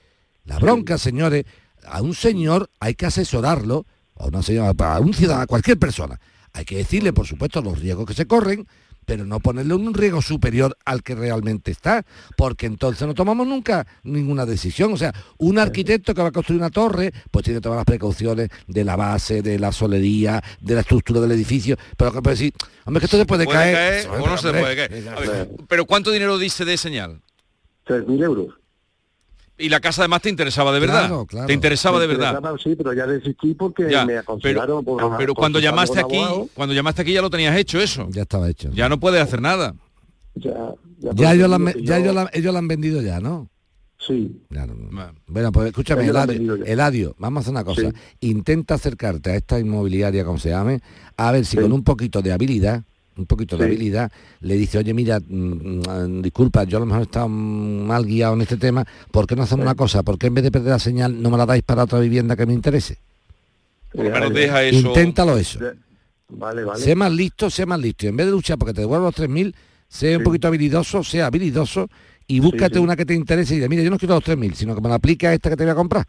La 0.45 0.59
bronca, 0.59 0.97
señores, 0.97 1.45
a 1.87 2.01
un 2.01 2.15
señor 2.15 2.71
hay 2.81 2.95
que 2.95 3.07
asesorarlo, 3.07 3.85
a 4.17 4.27
una 4.27 4.43
señora, 4.43 4.73
a 4.95 5.01
un 5.01 5.13
ciudadano, 5.13 5.43
a 5.43 5.47
cualquier 5.47 5.79
persona. 5.79 6.19
Hay 6.53 6.65
que 6.65 6.77
decirle, 6.79 7.13
por 7.13 7.27
supuesto, 7.27 7.61
los 7.61 7.79
riesgos 7.79 8.07
que 8.07 8.15
se 8.15 8.27
corren, 8.27 8.67
pero 9.09 9.25
no 9.25 9.41
ponerle 9.41 9.73
un 9.73 9.95
riesgo 9.95 10.21
superior 10.21 10.77
al 10.85 11.03
que 11.03 11.15
realmente 11.15 11.71
está, 11.71 12.05
porque 12.37 12.67
entonces 12.67 13.09
no 13.09 13.15
tomamos 13.15 13.47
nunca 13.47 13.87
ninguna 14.03 14.45
decisión. 14.45 14.93
O 14.93 14.99
sea, 14.99 15.15
un 15.39 15.59
arquitecto 15.59 16.13
que 16.13 16.21
va 16.21 16.29
a 16.29 16.31
construir 16.31 16.61
una 16.61 16.69
torre, 16.69 17.11
pues 17.31 17.43
tiene 17.43 17.63
todas 17.63 17.77
las 17.77 17.87
precauciones 17.87 18.51
de 18.67 18.85
la 18.85 18.97
base, 18.97 19.41
de 19.41 19.59
la 19.59 19.73
solería, 19.73 20.45
de 20.61 20.75
la 20.75 20.83
estructura 20.83 21.23
del 21.23 21.33
edificio, 21.33 21.79
pero 21.97 22.13
que 22.13 22.21
puede 22.21 22.35
decir, 22.35 22.53
hombre, 22.85 23.01
que 23.01 23.07
esto 23.07 23.17
se 23.17 23.25
puede, 23.25 23.47
puede 23.47 23.57
caer. 23.57 23.75
caer 23.75 24.07
Hombre, 24.09 24.23
o 24.23 24.27
no 24.27 24.37
se 24.37 24.47
hombre, 24.49 24.61
puede 24.61 24.77
caer. 24.77 25.09
A 25.09 25.21
ver, 25.21 25.49
pero 25.67 25.87
¿cuánto 25.87 26.11
dinero 26.11 26.37
dice 26.37 26.67
de 26.67 26.77
señal? 26.77 27.23
3.000 27.87 28.25
euros. 28.25 28.58
Y 29.59 29.69
la 29.69 29.81
casa 29.81 30.03
además 30.03 30.23
te 30.23 30.31
interesaba 30.31 30.73
de 30.73 30.81
verdad. 30.81 31.07
Claro, 31.09 31.27
claro. 31.27 31.47
Te 31.49 31.53
interesaba 31.53 31.99
de 31.99 32.07
verdad. 32.07 32.41
Sí, 32.63 32.75
pero 32.77 32.93
ya 32.93 33.07
desistí 33.07 33.55
porque 33.55 33.89
Ya, 33.91 34.07
me 34.07 34.17
aconsejaron... 34.19 34.85
por- 34.85 35.17
pero 35.19 35.35
cuando 35.35 35.59
llamaste 35.59 35.99
aquí, 36.01 36.17
abogado, 36.17 36.49
cuando 36.55 36.75
llamaste 36.75 37.03
aquí 37.03 37.13
ya 37.13 37.23
lo 37.23 37.31
tenías 37.31 37.57
hecho 37.57 37.81
eso. 37.81 38.07
Ya 38.11 38.23
estaba 38.23 38.49
hecho. 38.49 38.71
Ya 38.73 38.89
no 38.89 39.01
puedes 39.01 39.21
hacer 39.21 39.41
nada. 39.43 39.75
Ya, 40.37 40.53
ya, 41.01 41.11
Ya, 41.15 41.33
ellos 41.35 41.51
la 41.51 41.73
ya 41.83 41.99
ellos 41.99 42.15
la- 42.15 42.31
ellos 42.33 42.53
la 42.53 42.59
han 42.61 42.69
vendido 42.69 43.03
ya, 43.03 43.19
¿no? 43.21 43.49
Sí. 43.99 44.41
Claro. 44.49 44.77
Bueno, 45.27 45.51
pues 45.51 45.67
escúchame. 45.67 46.07
Eladio, 46.65 47.17
vamos 47.19 47.39
a 47.39 47.41
hacer 47.43 47.51
una 47.51 47.65
cosa. 47.65 47.91
Intenta 48.21 48.75
acercarte 48.75 49.31
a 49.31 49.35
esta 49.35 49.59
inmobiliaria, 49.59 50.25
como 50.25 50.39
se 50.39 50.51
llame, 50.51 50.81
a 51.17 51.33
ver 51.33 51.45
si 51.45 51.57
con 51.57 51.73
un 51.73 51.83
poquito 51.83 52.23
de 52.23 52.33
habilidad, 52.33 52.85
un 53.19 53.27
poquito 53.27 53.57
de 53.57 53.65
habilidad, 53.65 54.11
le 54.41 54.55
dice, 54.55 54.79
oye, 54.79 54.95
mira, 54.95 55.21
mm, 55.21 55.81
mm, 55.81 56.23
disculpa, 56.23 56.65
yo 56.65 56.79
a 56.79 56.81
lo 56.81 56.87
mejor 56.87 57.01
he 57.03 57.05
estado 57.05 57.29
mal 57.29 58.05
guiado 58.05 58.35
en 58.35 58.43
este 58.43 58.57
tema, 58.57 58.87
¿por 59.11 59.27
qué 59.27 59.37
no 59.37 59.43
hacemos 59.43 59.65
una 59.65 59.75
cosa? 59.75 60.03
¿Por 60.03 60.19
qué 60.19 60.29
en 60.29 60.35
vez 60.35 60.45
de 60.45 60.51
perder 60.51 60.71
la 60.71 60.79
señal 60.79 61.21
no 61.21 61.31
me 61.31 61.37
la 61.37 61.47
dais 61.47 61.63
para 61.63 61.85
otra 61.85 61.99
vivienda 61.99 62.37
que 62.37 62.47
me 62.47 62.55
interese? 62.55 62.99
Por 63.93 64.05
lo 64.05 64.11
menos 64.11 64.33
deja 64.33 64.63
eso. 64.63 64.89
Inténtalo 64.89 65.37
eso. 65.37 65.59
Vale, 66.29 66.63
vale. 66.63 66.81
Sé 66.81 66.95
más 66.95 67.11
listo, 67.11 67.51
sé 67.51 67.67
más 67.67 67.81
listo. 67.81 68.07
Y 68.07 68.11
en 68.11 68.17
vez 68.17 68.27
de 68.27 68.33
luchar 68.33 68.59
porque 68.59 68.75
te 68.75 68.83
devuelvo 68.83 69.07
los 69.07 69.17
3.000, 69.17 69.55
sé 69.89 70.17
un 70.17 70.23
poquito 70.23 70.49
habilidoso, 70.49 71.03
sea 71.03 71.27
habilidoso 71.27 71.89
y 72.27 72.41
búscate 72.41 72.75
sí. 72.75 72.81
una 72.81 72.95
que 72.95 73.07
te 73.07 73.15
interese 73.15 73.55
y 73.55 73.57
diga, 73.57 73.69
mira, 73.69 73.83
yo 73.83 73.91
no 73.91 73.99
quiero 73.99 74.15
los 74.15 74.25
3.000, 74.25 74.53
sino 74.55 74.75
que 74.75 74.81
me 74.83 74.89
la 74.89 74.97
aplique 74.97 75.27
a 75.27 75.33
esta 75.33 75.49
que 75.49 75.57
te 75.57 75.65
voy 75.65 75.73
a 75.73 75.75
comprar. 75.75 76.07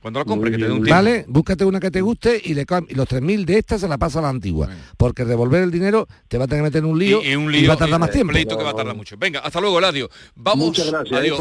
Cuando 0.00 0.20
la 0.20 0.24
compre, 0.24 0.50
que 0.52 0.58
te 0.58 0.64
dé 0.64 0.70
un 0.70 0.78
tiempo. 0.84 0.90
Vale, 0.94 1.24
búscate 1.26 1.64
una 1.64 1.80
que 1.80 1.90
te 1.90 2.00
guste 2.00 2.40
y, 2.44 2.54
le, 2.54 2.62
y 2.88 2.94
los 2.94 3.08
3.000 3.08 3.44
de 3.44 3.58
esta 3.58 3.78
se 3.78 3.88
la 3.88 3.98
pasa 3.98 4.20
a 4.20 4.22
la 4.22 4.28
antigua. 4.28 4.68
Porque 4.96 5.24
devolver 5.24 5.62
el 5.64 5.70
dinero 5.72 6.06
te 6.28 6.38
va 6.38 6.44
a 6.44 6.46
tener 6.46 6.62
que 6.62 6.68
meter 6.68 6.84
en 6.84 6.90
un 6.90 6.98
lío 6.98 7.20
y, 7.22 7.30
y 7.30 7.34
un 7.36 7.52
y 7.52 7.58
lío 7.60 7.68
va 7.68 7.74
a 7.74 7.78
tardar 7.78 7.98
más 7.98 8.10
tiempo. 8.10 8.32
pleito 8.32 8.56
que 8.56 8.62
va 8.64 8.70
a 8.70 8.74
tardar 8.74 8.94
mucho. 8.96 9.16
Venga, 9.18 9.40
hasta 9.40 9.60
luego, 9.60 9.78
Eladio. 9.80 10.08
Vamos. 10.36 10.66
Muchas 10.68 10.90
gracias. 10.90 11.18
Adiós. 11.20 11.40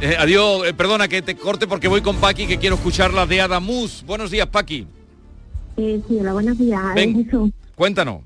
Eh, 0.00 0.16
adiós, 0.18 0.66
eh, 0.66 0.74
perdona 0.74 1.06
que 1.08 1.22
te 1.22 1.36
corte 1.36 1.66
porque 1.68 1.88
voy 1.88 2.00
con 2.02 2.16
Paqui 2.16 2.46
que 2.46 2.58
quiero 2.58 2.74
escuchar 2.76 3.12
la 3.14 3.26
de 3.26 3.40
Adamus. 3.40 4.04
Buenos 4.06 4.30
días, 4.30 4.46
Paqui. 4.48 4.86
Eh, 5.76 6.00
sí, 6.08 6.18
hola, 6.20 6.32
buenos 6.32 6.58
días. 6.58 6.80
Ven. 6.94 7.28
Cuéntanos. 7.76 8.22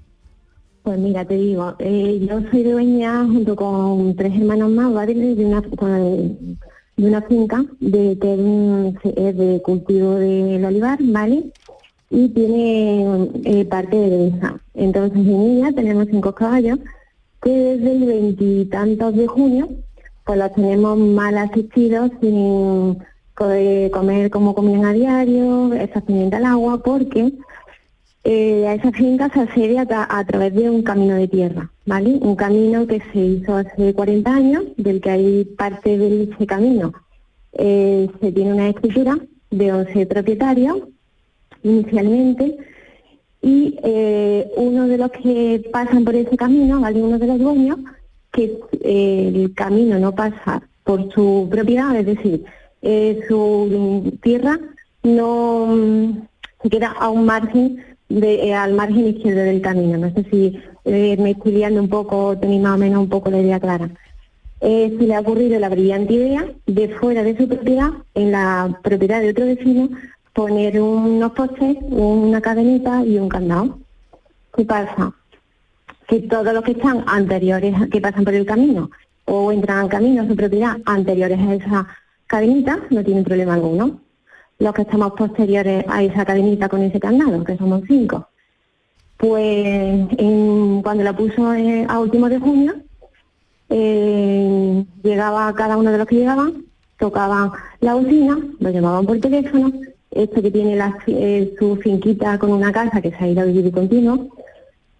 Pues 0.83 0.99
mira, 0.99 1.25
te 1.25 1.35
digo, 1.37 1.77
eh, 1.79 2.27
yo 2.29 2.41
soy 2.51 2.63
dueña 2.65 3.25
junto 3.25 3.55
con 3.55 4.17
tres 4.17 4.33
hermanos 4.35 4.71
más, 4.71 4.93
¿vale? 4.93 5.15
De 5.15 5.45
una, 5.45 5.63
con- 5.63 6.59
de 6.97 7.07
una 7.09 7.23
finca 7.23 7.65
de 7.81 8.17
un- 8.23 8.99
es 9.17 9.37
de 9.37 9.61
cultivo 9.63 10.15
del 10.17 10.65
olivar, 10.65 10.99
¿vale? 11.03 11.53
y 12.15 12.29
tiene 12.29 13.29
eh, 13.45 13.65
parte 13.65 13.97
de 13.97 14.11
densa. 14.11 14.61
Entonces 14.75 15.17
en 15.19 15.31
ella 15.31 15.73
tenemos 15.73 16.09
cinco 16.11 16.35
caballos 16.35 16.79
que 17.43 17.51
desde 17.51 17.93
el 17.93 18.05
veintitantos 18.05 19.17
de 19.17 19.27
junio 19.27 19.69
pues 20.27 20.39
los 20.39 20.53
tenemos 20.53 20.99
mal 20.99 21.39
asistidos 21.39 22.11
sin 22.21 22.99
poder 23.35 23.91
comer 23.91 24.31
como 24.31 24.55
comían 24.55 24.85
a 24.85 24.93
diario, 24.93 25.73
estacionamiento 25.73 26.37
al 26.37 26.45
agua, 26.45 26.83
porque 26.83 27.33
eh, 28.25 28.69
a 28.69 28.75
esa 28.75 28.93
finca 28.93 29.29
se 29.31 29.41
accede 29.41 29.79
a, 29.79 30.25
través 30.25 30.55
de 30.55 30.71
un 30.71 30.83
camino 30.83 31.17
de 31.17 31.27
tierra, 31.27 31.71
¿vale? 31.87 32.11
Un 32.21 32.37
camino 32.37 32.87
que 32.87 33.03
se 33.13 33.19
hizo 33.19 33.57
hace 33.57 33.93
40 33.95 34.33
años, 34.33 34.65
del 34.77 35.01
que 35.01 35.11
hay 35.11 35.45
parte 35.45 35.99
de 35.99 36.25
ese 36.25 36.47
camino. 36.47 36.93
Eh, 37.55 38.09
se 38.21 38.31
tiene 38.31 38.55
una 38.55 38.69
escritura 38.69 39.19
de 39.51 39.73
11 39.73 40.07
propietarios 40.07 40.79
inicialmente 41.65 42.57
y 43.43 43.77
eh, 43.83 44.51
uno 44.57 44.87
de 44.87 44.99
los 44.99 45.11
que 45.11 45.69
pasan 45.73 46.05
por 46.05 46.15
ese 46.15 46.37
camino, 46.37 46.81
¿vale? 46.81 47.03
Uno 47.03 47.19
de 47.19 47.27
los 47.27 47.39
dueños, 47.41 47.79
que 48.31 48.57
el 48.85 49.53
camino 49.55 49.99
no 49.99 50.15
pasa 50.15 50.63
por 50.85 51.13
su 51.13 51.49
propiedad, 51.51 51.95
es 51.97 52.07
decir, 52.07 52.45
su 53.29 54.17
tierra 54.23 54.59
no 55.03 55.67
mm, 55.67 56.23
se 56.63 56.71
queda 56.71 56.93
a 56.93 57.11
un 57.11 57.27
margen 57.27 57.92
eh, 58.21 58.55
al 58.55 58.75
margen 58.75 59.09
izquierdo 59.09 59.41
del 59.41 59.61
camino. 59.61 59.99
No 59.99 60.13
sé 60.13 60.25
si 60.31 60.61
eh, 60.85 61.17
me 61.19 61.31
estoy 61.31 61.53
liando 61.53 61.81
un 61.81 61.89
poco, 61.89 62.37
tenéis 62.39 62.63
más 62.63 62.75
o 62.75 62.79
menos 62.79 63.01
un 63.01 63.09
poco 63.09 63.31
la 63.31 63.41
idea 63.41 63.61
clara. 63.61 63.91
Eh, 64.61 64.95
se 64.97 65.07
le 65.07 65.15
ha 65.15 65.21
ocurrido 65.21 65.59
la 65.59 65.69
brillante 65.69 66.13
idea 66.13 66.47
de 66.67 66.89
fuera 66.89 67.23
de 67.23 67.37
su 67.37 67.49
propiedad, 67.49 67.91
en 68.15 68.33
la 68.33 68.79
propiedad 68.83 69.21
de 69.21 69.31
otro 69.31 69.47
vecino, 69.47 69.89
poner 70.33 70.81
unos 70.81 71.33
postes, 71.33 71.77
una 71.89 72.41
cadenita 72.41 73.05
y 73.05 73.19
un 73.19 73.29
candado. 73.29 73.79
¿Qué 74.55 74.65
pasa? 74.65 75.13
Que 76.07 76.21
todos 76.21 76.53
los 76.53 76.63
que 76.63 76.73
están 76.73 77.05
anteriores, 77.07 77.75
que 77.91 78.01
pasan 78.01 78.25
por 78.25 78.35
el 78.35 78.47
camino 78.47 78.91
o 79.25 79.51
entran 79.51 79.79
al 79.79 79.89
camino 79.89 80.23
a 80.23 80.29
su 80.29 80.37
propiedad 80.37 80.79
anteriores 80.85 81.39
a 81.39 81.55
esa 81.55 81.87
cadenita, 82.27 82.81
no 82.91 83.03
tienen 83.03 83.25
problema 83.25 83.55
alguno 83.55 84.01
los 84.63 84.75
que 84.75 84.83
estamos 84.83 85.13
posteriores 85.13 85.85
a 85.89 86.03
esa 86.03 86.25
cadenita 86.25 86.69
con 86.69 86.83
ese 86.83 87.01
candado, 87.01 87.43
que 87.45 87.57
somos 87.57 87.83
cinco. 87.87 88.29
Pues 89.17 90.07
cuando 90.83 91.05
la 91.05 91.17
puso 91.17 91.53
eh, 91.53 91.85
a 91.89 91.99
último 91.99 92.29
de 92.29 92.39
junio, 92.39 92.75
eh, 93.69 94.85
llegaba 95.03 95.53
cada 95.55 95.77
uno 95.77 95.91
de 95.91 95.99
los 95.99 96.07
que 96.07 96.17
llegaban, 96.17 96.65
tocaban 96.99 97.51
la 97.81 97.95
bocina, 97.95 98.39
lo 98.61 98.71
llamaban 98.71 99.07
por 99.07 99.19
teléfono, 99.19 99.73
este 100.11 100.43
que 100.43 100.51
tiene 100.51 100.79
eh, 101.07 101.55
su 101.59 101.77
finquita 101.77 102.39
con 102.39 102.53
una 102.53 102.73
casa 102.73 103.01
que 103.01 103.11
se 103.11 103.25
ha 103.25 103.29
ido 103.29 103.43
a 103.43 103.47
vivir 103.47 103.73
continuo, 103.73 104.29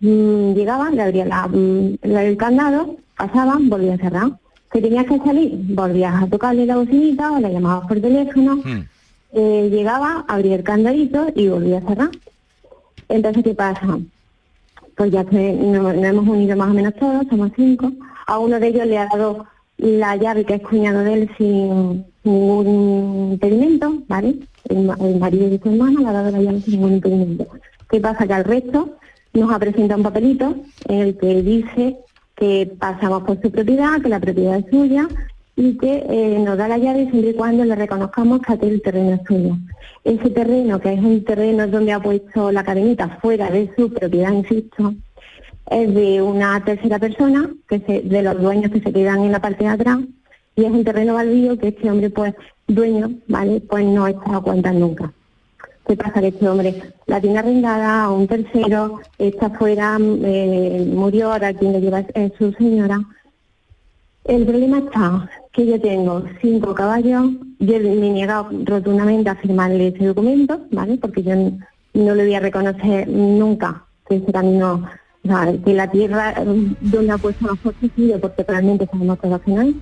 mm, 0.01 0.55
llegaban, 0.55 0.97
le 0.97 1.03
abrían 1.03 1.29
mm, 1.29 1.99
el 2.03 2.37
candado, 2.37 2.97
pasaban, 3.17 3.69
volvían 3.69 4.01
a 4.01 4.03
cerrar. 4.03 4.31
Que 4.73 4.81
tenías 4.81 5.05
que 5.05 5.19
salir, 5.19 5.53
volvías 5.55 6.23
a 6.23 6.27
tocarle 6.27 6.65
la 6.65 6.79
bocinita 6.79 7.33
o 7.33 7.41
la 7.41 7.51
llamabas 7.51 7.87
por 7.87 8.01
teléfono. 8.01 8.57
Hmm. 8.57 8.92
Eh, 9.33 9.69
llegaba, 9.71 10.25
abría 10.29 10.57
el 10.57 10.63
candadito 10.63 11.27
y 11.35 11.49
volvía 11.49 11.79
a 11.79 11.83
cerrar. 11.83 12.11
Entonces, 13.09 13.43
¿qué 13.43 13.55
pasa? 13.55 13.99
Pues 14.97 15.11
ya 15.11 15.25
que 15.25 15.53
nos, 15.55 15.95
hemos 15.95 16.29
unido 16.29 16.57
más 16.57 16.71
o 16.71 16.75
menos 16.75 16.95
todos, 16.97 17.27
somos 17.29 17.51
cinco. 17.57 17.91
A 18.27 18.39
uno 18.39 18.61
de 18.61 18.69
ellos 18.69 18.87
le 18.87 18.99
ha 18.99 19.07
dado 19.07 19.47
la 19.79 20.17
llave 20.17 20.45
que 20.45 20.55
es 20.55 20.63
cuñado 20.63 21.01
de 21.01 21.15
él 21.15 21.31
sin 21.39 22.05
ningún 22.25 23.33
impedimento, 23.33 24.03
¿vale? 24.07 24.37
El, 24.69 25.19
marido 25.19 25.49
de 25.49 25.59
su 25.59 25.71
hermana 25.71 26.01
le 26.01 26.07
ha 26.07 26.13
dado 26.13 26.31
la 26.31 26.41
llave 26.41 26.61
sin 26.61 26.75
ningún 26.75 26.93
impedimento. 26.95 27.49
¿Qué 27.91 28.01
pasa? 28.01 28.27
Que 28.27 28.35
al 28.35 28.45
resto 28.45 28.97
nos 29.33 29.51
ha 29.51 29.59
presentado 29.59 29.99
un 29.99 30.05
papelito 30.05 30.55
en 30.89 31.01
el 31.01 31.17
que 31.17 31.43
dice 31.43 31.97
que 32.37 32.71
pasamos 32.79 33.23
por 33.23 33.41
su 33.41 33.51
propiedad, 33.51 34.01
que 34.01 34.09
la 34.09 34.21
propiedad 34.21 34.59
es 34.59 34.67
suya, 34.71 35.09
y 35.57 35.77
que 35.77 36.07
eh, 36.09 36.39
nos 36.39 36.57
da 36.57 36.69
la 36.69 36.79
llave 36.79 37.11
siempre 37.11 37.31
y 37.31 37.35
cuando 37.35 37.65
le 37.65 37.75
reconozcamos 37.75 38.41
que 38.41 38.53
aquel 38.55 38.81
terreno 38.83 39.15
es 39.15 39.21
suyo. 39.27 39.57
Ese 40.05 40.31
terreno, 40.31 40.81
que 40.81 40.95
es 40.95 41.01
un 41.01 41.23
terreno 41.25 41.67
donde 41.67 41.93
ha 41.93 42.01
puesto 42.01 42.51
la 42.51 42.65
cadenita 42.65 43.19
fuera 43.21 43.51
de 43.51 43.71
su 43.77 43.93
propiedad, 43.93 44.33
insisto, 44.33 44.95
es 45.71 45.95
de 45.95 46.23
una 46.23 46.65
tercera 46.65 46.99
persona, 46.99 47.51
que 47.69 47.81
se, 47.81 48.01
de 48.03 48.23
los 48.23 48.41
dueños 48.41 48.73
que 48.73 48.81
se 48.81 48.93
quedan 48.93 49.21
en 49.21 49.33
la 49.33 49.41
parte 49.41 49.65
de 49.65 49.71
atrás, 49.71 49.99
y 50.57 50.65
es 50.65 50.71
un 50.71 50.85
terreno 50.85 51.15
baldío 51.15 51.59
que 51.59 51.69
este 51.69 51.91
hombre, 51.91 52.11
pues, 52.11 52.35
dueño, 52.67 53.13
¿vale? 53.29 53.61
Pues 53.61 53.85
no 53.85 54.07
está 54.07 54.37
a 54.37 54.41
cuenta 54.41 54.73
nunca. 54.73 55.13
¿Qué 55.87 55.97
pasa? 55.97 56.21
Que 56.21 56.29
este 56.29 56.49
hombre 56.49 56.81
la 57.07 57.21
tiene 57.21 57.39
arrendada 57.39 58.05
a 58.05 58.11
un 58.11 58.27
tercero, 58.27 59.01
está 59.19 59.51
fuera, 59.51 59.99
eh, 60.01 60.87
murió, 60.93 61.33
ahora 61.33 61.53
quien 61.53 61.73
le 61.73 61.81
lleva 61.81 62.01
es 62.01 62.33
su 62.39 62.53
señora, 62.53 63.01
el 64.25 64.47
problema 64.47 64.79
está 64.79 65.29
que 65.53 65.67
yo 65.67 65.81
tengo 65.81 66.25
cinco 66.41 66.75
caballos, 66.75 67.31
yo 67.59 67.81
me 67.81 68.09
he 68.09 68.13
negado 68.13 68.49
rotundamente 68.65 69.31
a 69.31 69.37
firmarle 69.37 69.89
ese 69.89 70.07
documento, 70.07 70.61
¿vale? 70.71 70.97
Porque 70.97 71.23
yo 71.23 71.35
no 71.37 72.15
le 72.15 72.25
voy 72.25 72.35
a 72.35 72.41
reconocer 72.41 73.07
nunca 73.09 73.85
que 74.09 74.17
ese 74.17 74.33
camino, 74.33 74.89
o 75.25 75.29
sea, 75.29 75.53
que 75.63 75.75
la 75.75 75.91
tierra 75.91 76.35
donde 76.81 77.13
ha 77.13 77.19
puesto 77.19 77.47
los 77.47 77.59
porque 78.21 78.45
realmente 78.49 78.87
sabemos 78.87 79.19
que 79.19 79.29
que 79.43 79.53
no 79.53 79.75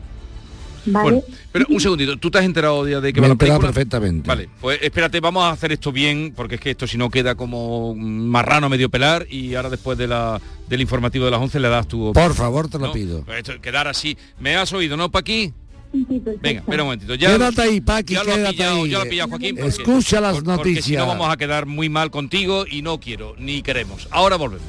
Vale. 0.90 1.22
pero 1.52 1.66
un 1.68 1.80
segundito, 1.80 2.16
¿tú 2.18 2.30
te 2.30 2.38
has 2.38 2.44
enterado 2.44 2.84
de 2.84 3.12
que 3.12 3.20
Me 3.20 3.28
va 3.28 3.34
la 3.46 3.58
perfectamente. 3.58 4.28
Vale, 4.28 4.48
pues 4.60 4.78
espérate, 4.82 5.20
vamos 5.20 5.44
a 5.44 5.50
hacer 5.50 5.72
esto 5.72 5.92
bien, 5.92 6.32
porque 6.34 6.56
es 6.56 6.60
que 6.60 6.70
esto 6.70 6.86
si 6.86 6.98
no 6.98 7.10
queda 7.10 7.34
como 7.34 7.94
marrano 7.94 8.68
medio 8.68 8.90
pelar 8.90 9.26
y 9.30 9.54
ahora 9.54 9.70
después 9.70 9.96
de 9.98 10.08
la, 10.08 10.40
del 10.68 10.80
informativo 10.80 11.24
de 11.24 11.30
las 11.30 11.40
11 11.40 11.60
le 11.60 11.68
das 11.68 11.88
tu... 11.88 12.12
Por 12.12 12.34
favor, 12.34 12.68
te 12.68 12.78
lo 12.78 12.92
pido. 12.92 13.24
Pues 13.24 13.44
quedar 13.60 13.88
así. 13.88 14.16
¿Me 14.38 14.56
has 14.56 14.72
oído, 14.72 14.96
no, 14.96 15.10
Paqui? 15.10 15.52
Venga, 15.92 16.60
espera 16.60 16.82
un 16.82 16.88
momentito. 16.88 17.14
Ya, 17.14 17.32
quédate 17.32 17.62
ahí, 17.62 17.80
Paqui, 17.80 18.14
ya 18.14 18.24
lo, 18.24 18.32
ha 18.32 18.50
pillado, 18.50 18.86
ya 18.86 18.98
lo 18.98 19.04
ha 19.04 19.06
pillado 19.06 19.28
Joaquín. 19.30 19.58
Escucha 19.58 20.20
las 20.20 20.42
noticias. 20.42 20.56
Porque 20.56 20.82
si 20.82 20.96
no 20.96 21.06
vamos 21.06 21.28
a 21.32 21.36
quedar 21.36 21.66
muy 21.66 21.88
mal 21.88 22.10
contigo 22.10 22.64
y 22.70 22.82
no 22.82 23.00
quiero, 23.00 23.34
ni 23.38 23.62
queremos. 23.62 24.08
Ahora 24.10 24.36
volvemos. 24.36 24.66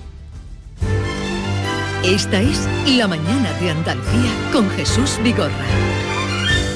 Esta 2.04 2.42
es 2.42 2.68
La 2.98 3.08
Mañana 3.08 3.54
de 3.60 3.70
Andalucía 3.70 4.32
con 4.52 4.68
Jesús 4.72 5.20
Vigorra. 5.24 6.11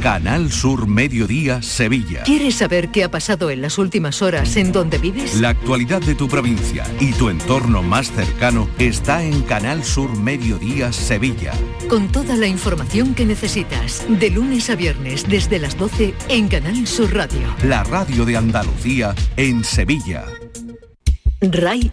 Canal 0.00 0.52
Sur 0.52 0.86
Mediodía, 0.86 1.60
Sevilla. 1.60 2.22
¿Quieres 2.22 2.54
saber 2.54 2.90
qué 2.90 3.02
ha 3.02 3.10
pasado 3.10 3.50
en 3.50 3.60
las 3.60 3.78
últimas 3.78 4.22
horas 4.22 4.56
en 4.56 4.70
donde 4.70 4.98
vives? 4.98 5.40
La 5.40 5.48
actualidad 5.48 6.00
de 6.00 6.14
tu 6.14 6.28
provincia 6.28 6.86
y 7.00 7.12
tu 7.12 7.28
entorno 7.28 7.82
más 7.82 8.12
cercano 8.12 8.68
está 8.78 9.24
en 9.24 9.42
Canal 9.42 9.82
Sur 9.82 10.16
Mediodía, 10.16 10.92
Sevilla. 10.92 11.52
Con 11.88 12.12
toda 12.12 12.36
la 12.36 12.46
información 12.46 13.14
que 13.14 13.26
necesitas, 13.26 14.06
de 14.08 14.30
lunes 14.30 14.70
a 14.70 14.76
viernes 14.76 15.28
desde 15.28 15.58
las 15.58 15.76
12 15.76 16.14
en 16.28 16.46
Canal 16.46 16.86
Sur 16.86 17.12
Radio. 17.12 17.54
La 17.64 17.82
radio 17.82 18.24
de 18.24 18.36
Andalucía 18.36 19.16
en 19.36 19.64
Sevilla. 19.64 20.24
RAI 21.40 21.92